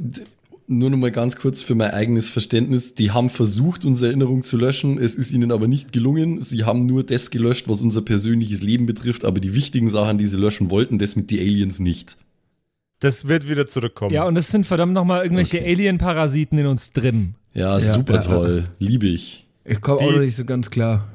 nur 0.67 0.89
noch 0.89 0.99
mal 0.99 1.11
ganz 1.11 1.35
kurz 1.35 1.63
für 1.63 1.75
mein 1.75 1.91
eigenes 1.91 2.31
Verständnis. 2.31 2.95
Die 2.95 3.11
haben 3.11 3.29
versucht, 3.29 3.85
unsere 3.85 4.11
Erinnerung 4.11 4.45
zu 4.45 4.57
löschen. 4.57 4.99
Es 4.99 5.17
ist 5.17 5.33
ihnen 5.33 5.51
aber 5.51 5.67
nicht 5.67 5.93
gelungen. 5.93 6.43
Sie 6.43 6.63
haben 6.63 6.87
nur 6.87 7.03
das 7.03 7.31
gelöscht, 7.31 7.69
was 7.69 7.83
unser 7.83 8.03
persönliches 8.03 8.63
Leben 8.63 8.87
betrifft. 8.87 9.25
Aber 9.25 9.41
die 9.41 9.55
wichtigen 9.55 9.89
Sachen, 9.89 10.19
die 10.19 10.27
sie 10.27 10.37
löschen 10.37 10.71
wollten, 10.71 11.01
das 11.01 11.17
mit 11.17 11.31
die 11.31 11.41
Aliens 11.41 11.81
nicht. 11.81 12.17
Das 13.01 13.27
wird 13.29 13.49
wieder 13.49 13.67
zurückkommen. 13.67 14.15
Ja, 14.15 14.25
und 14.25 14.37
es 14.37 14.49
sind 14.49 14.67
verdammt 14.67 14.93
nochmal 14.93 15.23
irgendwelche 15.23 15.59
Okay. 15.59 15.73
Alien-Parasiten 15.73 16.59
in 16.59 16.67
uns 16.67 16.93
drin. 16.93 17.35
Ja, 17.55 17.81
super 17.81 18.15
ja, 18.15 18.21
toll. 18.21 18.69
Liebe 18.79 19.07
ich. 19.07 19.47
Ich 19.65 19.81
komme 19.81 20.01
auch 20.01 20.19
nicht 20.19 20.37
so 20.37 20.45
ganz 20.45 20.71
klar. 20.71 21.09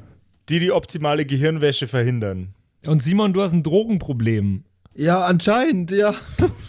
Die 0.49 0.59
die 0.59 0.71
optimale 0.71 1.25
Gehirnwäsche 1.25 1.87
verhindern. 1.87 2.49
Und 2.85 3.01
Simon, 3.01 3.33
du 3.33 3.41
hast 3.41 3.53
ein 3.53 3.63
Drogenproblem. 3.63 4.63
Ja, 4.95 5.21
anscheinend, 5.21 5.91
ja. 5.91 6.13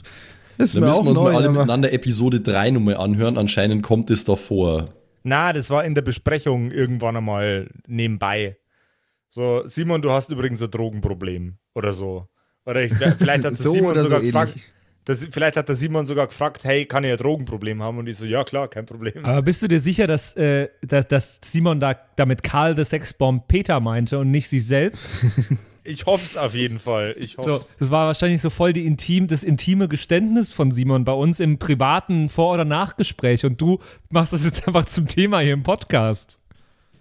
Ist 0.59 0.75
Dann 0.75 0.83
mir 0.83 0.89
müssen 0.89 1.05
wir 1.05 1.11
uns 1.11 1.19
neu, 1.19 1.25
mal 1.33 1.37
alle 1.37 1.45
aber- 1.49 1.53
miteinander 1.61 1.93
Episode 1.93 2.41
3 2.41 2.71
nochmal 2.71 2.97
anhören. 2.97 3.37
Anscheinend 3.37 3.83
kommt 3.83 4.09
es 4.11 4.25
da 4.25 4.37
vor. 4.37 4.87
Na, 5.23 5.53
das 5.53 5.69
war 5.71 5.85
in 5.85 5.95
der 5.95 6.03
Besprechung 6.03 6.71
irgendwann 6.71 7.17
einmal 7.17 7.69
nebenbei. 7.87 8.57
So, 9.29 9.63
Simon, 9.67 10.01
du 10.01 10.11
hast 10.11 10.31
übrigens 10.31 10.63
ein 10.63 10.71
Drogenproblem 10.71 11.57
oder 11.75 11.93
so. 11.93 12.27
Oder 12.65 12.85
ich, 12.85 12.93
vielleicht 12.95 13.45
hat 13.45 13.55
So 13.57 13.73
Simon 13.73 13.93
oder 13.93 14.01
so 14.01 14.09
sogar 14.09 14.23
ähnlich. 14.23 14.63
Das, 15.07 15.29
vielleicht 15.31 15.57
hat 15.57 15.69
der 15.69 15.77
Simon 15.77 16.05
sogar 16.05 16.27
gefragt, 16.27 16.65
hey, 16.65 16.85
kann 16.85 17.05
ich 17.05 17.13
ein 17.13 17.17
Drogenproblem 17.17 17.81
haben? 17.81 17.99
Und 17.99 18.09
ich 18.09 18.17
so, 18.17 18.27
ja 18.27 18.43
klar, 18.43 18.67
kein 18.67 18.87
Problem. 18.87 19.25
Aber 19.25 19.41
bist 19.41 19.63
du 19.63 19.69
dir 19.69 19.79
sicher, 19.79 20.09
dass, 20.09 20.37
äh, 20.37 20.69
dass, 20.83 21.07
dass 21.07 21.41
Simon 21.45 21.79
da 21.79 21.97
damit 22.17 22.43
Karl 22.43 22.77
the 22.77 22.85
Sexbomb 22.85 23.47
Peter 23.47 23.79
meinte 23.79 24.19
und 24.19 24.31
nicht 24.31 24.49
sich 24.49 24.67
selbst? 24.67 25.09
Ich 25.89 26.05
hoffe 26.05 26.25
es 26.25 26.37
auf 26.37 26.53
jeden 26.53 26.81
Fall. 26.81 27.15
Ich 27.17 27.37
So, 27.39 27.61
das 27.79 27.91
war 27.93 28.09
wahrscheinlich 28.09 28.43
so 28.43 28.51
voll 28.51 28.73
die 28.73 28.87
intim, 28.87 29.29
das 29.29 29.45
intime 29.45 29.87
Geständnis 29.87 30.53
von 30.53 30.73
Simon 30.73 31.05
bei 31.05 31.13
uns 31.13 31.39
im 31.39 31.59
privaten 31.59 32.29
Vor- 32.29 32.55
oder 32.55 32.65
Nachgespräch 32.65 33.45
und 33.45 33.61
du 33.61 33.79
machst 34.11 34.33
das 34.33 34.45
jetzt 34.45 34.67
einfach 34.67 34.87
zum 34.87 35.07
Thema 35.07 35.39
hier 35.39 35.53
im 35.53 35.63
Podcast. 35.63 36.41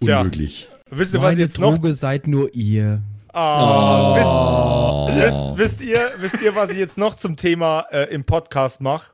Tja. 0.00 0.20
Unmöglich. 0.20 0.68
Wisst 0.88 1.14
ihr, 1.14 1.20
was 1.20 1.32
Meine 1.32 1.40
jetzt 1.40 1.58
noch 1.58 1.74
Droge 1.74 1.94
seid 1.94 2.28
nur 2.28 2.54
ihr. 2.54 3.02
Ah, 3.38 4.14
wisst, 4.16 5.26
wisst, 5.26 5.58
wisst, 5.58 5.80
ihr, 5.82 6.10
wisst 6.20 6.40
ihr, 6.40 6.54
was 6.54 6.70
ich 6.70 6.78
jetzt 6.78 6.96
noch 6.96 7.16
zum 7.16 7.36
Thema 7.36 7.80
äh, 7.90 8.04
im 8.04 8.24
Podcast 8.24 8.80
mache? 8.80 9.12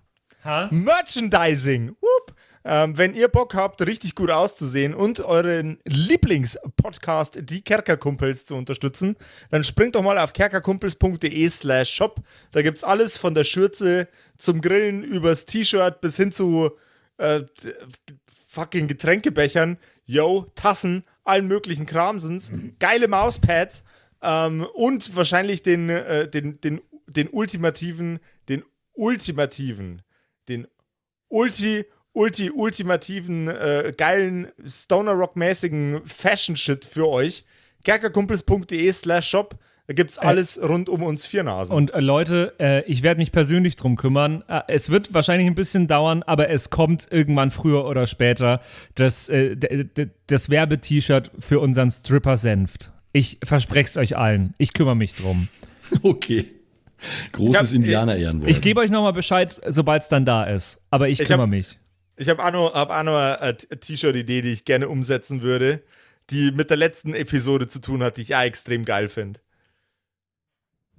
Merchandising. 0.70 1.96
Whoop. 2.00 2.36
Ähm, 2.64 2.96
wenn 2.96 3.14
ihr 3.14 3.26
Bock 3.26 3.56
habt, 3.56 3.84
richtig 3.84 4.14
gut 4.14 4.30
auszusehen 4.30 4.94
und 4.94 5.18
euren 5.22 5.80
Lieblingspodcast, 5.86 7.38
die 7.50 7.62
Kerkerkumpels, 7.62 8.46
zu 8.46 8.54
unterstützen, 8.54 9.16
dann 9.50 9.64
springt 9.64 9.96
doch 9.96 10.02
mal 10.02 10.18
auf 10.18 10.32
kerkerkumpels.de 10.32 11.48
slash 11.48 11.90
shop. 11.92 12.20
Da 12.52 12.62
gibt's 12.62 12.84
alles 12.84 13.16
von 13.16 13.34
der 13.34 13.42
Schürze 13.42 14.06
zum 14.38 14.60
Grillen 14.60 15.02
übers 15.02 15.46
T-Shirt 15.46 16.00
bis 16.00 16.16
hin 16.16 16.30
zu 16.30 16.70
äh, 17.18 17.40
fucking 18.46 18.86
Getränkebechern, 18.86 19.78
yo, 20.04 20.46
Tassen, 20.54 21.02
allen 21.24 21.48
möglichen 21.48 21.86
Kramsens, 21.86 22.52
geile 22.78 23.08
Mauspads 23.08 23.82
ähm, 24.22 24.66
und 24.74 25.14
wahrscheinlich 25.16 25.62
den, 25.62 25.90
äh, 25.90 26.28
den, 26.28 26.60
den, 26.60 26.80
den 27.06 27.28
ultimativen, 27.28 28.20
den 28.48 28.62
ultimativen, 28.94 30.02
den 30.48 30.66
ulti, 31.28 31.84
ulti, 32.12 32.50
ultimativen, 32.50 33.48
äh, 33.48 33.92
geilen 33.96 34.48
Stoner 34.66 35.12
Rock-mäßigen 35.12 36.02
Fashion-Shit 36.04 36.84
für 36.84 37.08
euch. 37.08 37.44
kerkerkumpels.de 37.84 38.92
slash 38.92 39.28
shop. 39.28 39.58
Da 39.88 39.94
gibt's 39.94 40.16
alles 40.16 40.60
rund 40.62 40.88
um 40.88 41.02
uns 41.02 41.26
vier 41.26 41.42
Nasen. 41.42 41.74
Und 41.74 41.92
äh, 41.92 41.98
Leute, 41.98 42.54
äh, 42.60 42.84
ich 42.84 43.02
werde 43.02 43.18
mich 43.18 43.32
persönlich 43.32 43.74
drum 43.74 43.96
kümmern. 43.96 44.44
Äh, 44.46 44.62
es 44.68 44.90
wird 44.90 45.12
wahrscheinlich 45.12 45.48
ein 45.48 45.56
bisschen 45.56 45.88
dauern, 45.88 46.22
aber 46.22 46.50
es 46.50 46.70
kommt 46.70 47.08
irgendwann 47.10 47.50
früher 47.50 47.84
oder 47.86 48.06
später 48.06 48.60
das, 48.94 49.28
äh, 49.28 49.56
das 50.28 50.50
Werbe-T-Shirt 50.50 51.32
für 51.40 51.58
unseren 51.58 51.90
Stripper 51.90 52.36
Senft. 52.36 52.91
Ich 53.12 53.38
verspreche 53.44 53.86
es 53.88 53.96
euch 53.96 54.16
allen. 54.16 54.54
Ich 54.58 54.72
kümmere 54.72 54.96
mich 54.96 55.14
drum. 55.14 55.48
Okay. 56.02 56.46
Großes 57.32 57.54
Ich 57.54 57.68
hab- 57.68 57.74
Indianer-Ehrenwort. 57.74 58.48
Ich 58.48 58.60
gebe 58.62 58.80
euch 58.80 58.90
nochmal 58.90 59.12
Bescheid, 59.12 59.60
sobald 59.68 60.02
es 60.04 60.08
dann 60.08 60.24
da 60.24 60.44
ist. 60.44 60.80
Aber 60.90 61.08
ich, 61.08 61.20
Ich 61.20 61.26
kümmere 61.26 61.42
hab- 61.42 61.50
mich. 61.50 61.78
Ich 62.16 62.28
habe 62.28 62.42
auch 62.44 62.52
noch, 62.52 62.72
hab 62.74 62.90
auch 62.90 63.02
noch 63.02 63.16
eine 63.18 63.56
T- 63.56 63.66
T-Shirt-Idee, 63.76 64.40
die 64.42 64.52
ich 64.52 64.64
gerne 64.64 64.88
umsetzen 64.88 65.42
würde, 65.42 65.82
die 66.30 66.52
mit 66.52 66.70
der 66.70 66.76
letzten 66.78 67.12
Episode 67.14 67.66
zu 67.68 67.80
tun 67.80 68.02
hat, 68.02 68.16
die 68.16 68.22
ich 68.22 68.34
auch 68.36 68.40
extrem 68.42 68.84
geil 68.84 69.08
finde. 69.08 69.40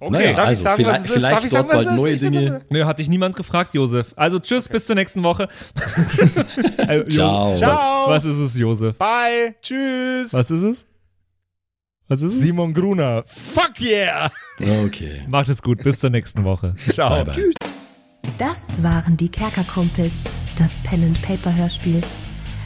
Naja, 0.00 0.32
darf 0.34 0.42
ich 0.44 0.48
also 0.48 0.62
sagen, 0.64 0.84
was 0.84 1.06
vielleicht, 1.06 1.06
es 1.06 1.14
ist? 1.16 1.22
Darf 1.22 1.32
vielleicht 1.40 1.44
ich 1.46 1.50
dort 1.52 1.68
sagen, 1.68 1.68
was 1.78 1.84
bald 1.86 1.96
neue 1.96 2.12
Ich 2.14 2.20
Dinge. 2.20 2.60
Nö, 2.68 2.84
hat 2.84 2.98
dich 2.98 3.08
niemand 3.08 3.36
gefragt, 3.36 3.74
Josef. 3.74 4.12
Also 4.16 4.38
tschüss, 4.38 4.68
bis 4.68 4.86
zur 4.86 4.96
nächsten 4.96 5.22
Woche. 5.22 5.48
Äh, 6.86 7.08
Ciao. 7.08 7.54
Ciao. 7.56 8.10
Was 8.10 8.24
ist 8.26 8.36
es, 8.36 8.56
Josef? 8.58 8.96
Bye. 8.98 9.54
Tschüss. 9.62 10.32
Was 10.34 10.50
ist 10.50 10.62
es? 10.62 10.86
Was 12.14 12.22
ist 12.22 12.34
es? 12.34 12.40
Simon 12.42 12.72
Gruner. 12.72 13.24
Fuck 13.26 13.80
yeah. 13.80 14.30
Okay. 14.84 15.22
Macht 15.26 15.48
es 15.48 15.60
gut, 15.60 15.82
bis 15.82 15.98
zur 15.98 16.10
nächsten 16.10 16.44
Woche. 16.44 16.76
Ciao. 16.88 17.10
Bye, 17.10 17.24
bye. 17.24 17.50
Das 18.38 18.80
waren 18.84 19.16
die 19.16 19.28
Kerkerkumpels, 19.28 20.12
das 20.56 20.74
Pen 20.84 21.02
and 21.02 21.20
Paper 21.22 21.52
Hörspiel. 21.52 22.00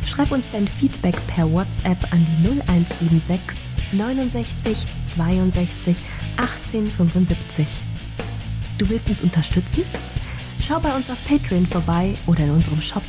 Schreib 0.05 0.33
uns 0.33 0.45
dein 0.53 0.69
Feedback 0.69 1.17
per 1.29 1.51
WhatsApp 1.51 1.97
an 2.13 2.27
die 2.27 2.61
0176 2.61 3.59
69 3.93 4.87
62 5.17 5.97
1875. 6.37 7.67
Du 8.77 8.87
willst 8.91 9.09
uns 9.09 9.23
unterstützen? 9.23 9.85
Schau 10.61 10.79
bei 10.79 10.95
uns 10.95 11.11
auf 11.11 11.17
Patreon 11.27 11.67
vorbei 11.67 12.17
oder 12.27 12.41
in 12.41 12.51
unserem 12.51 12.83
Shop. 12.83 13.05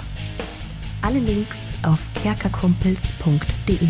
Alle 1.02 1.20
Links 1.20 1.58
auf 1.84 2.08
kerkerkumpels.de. 2.24 3.90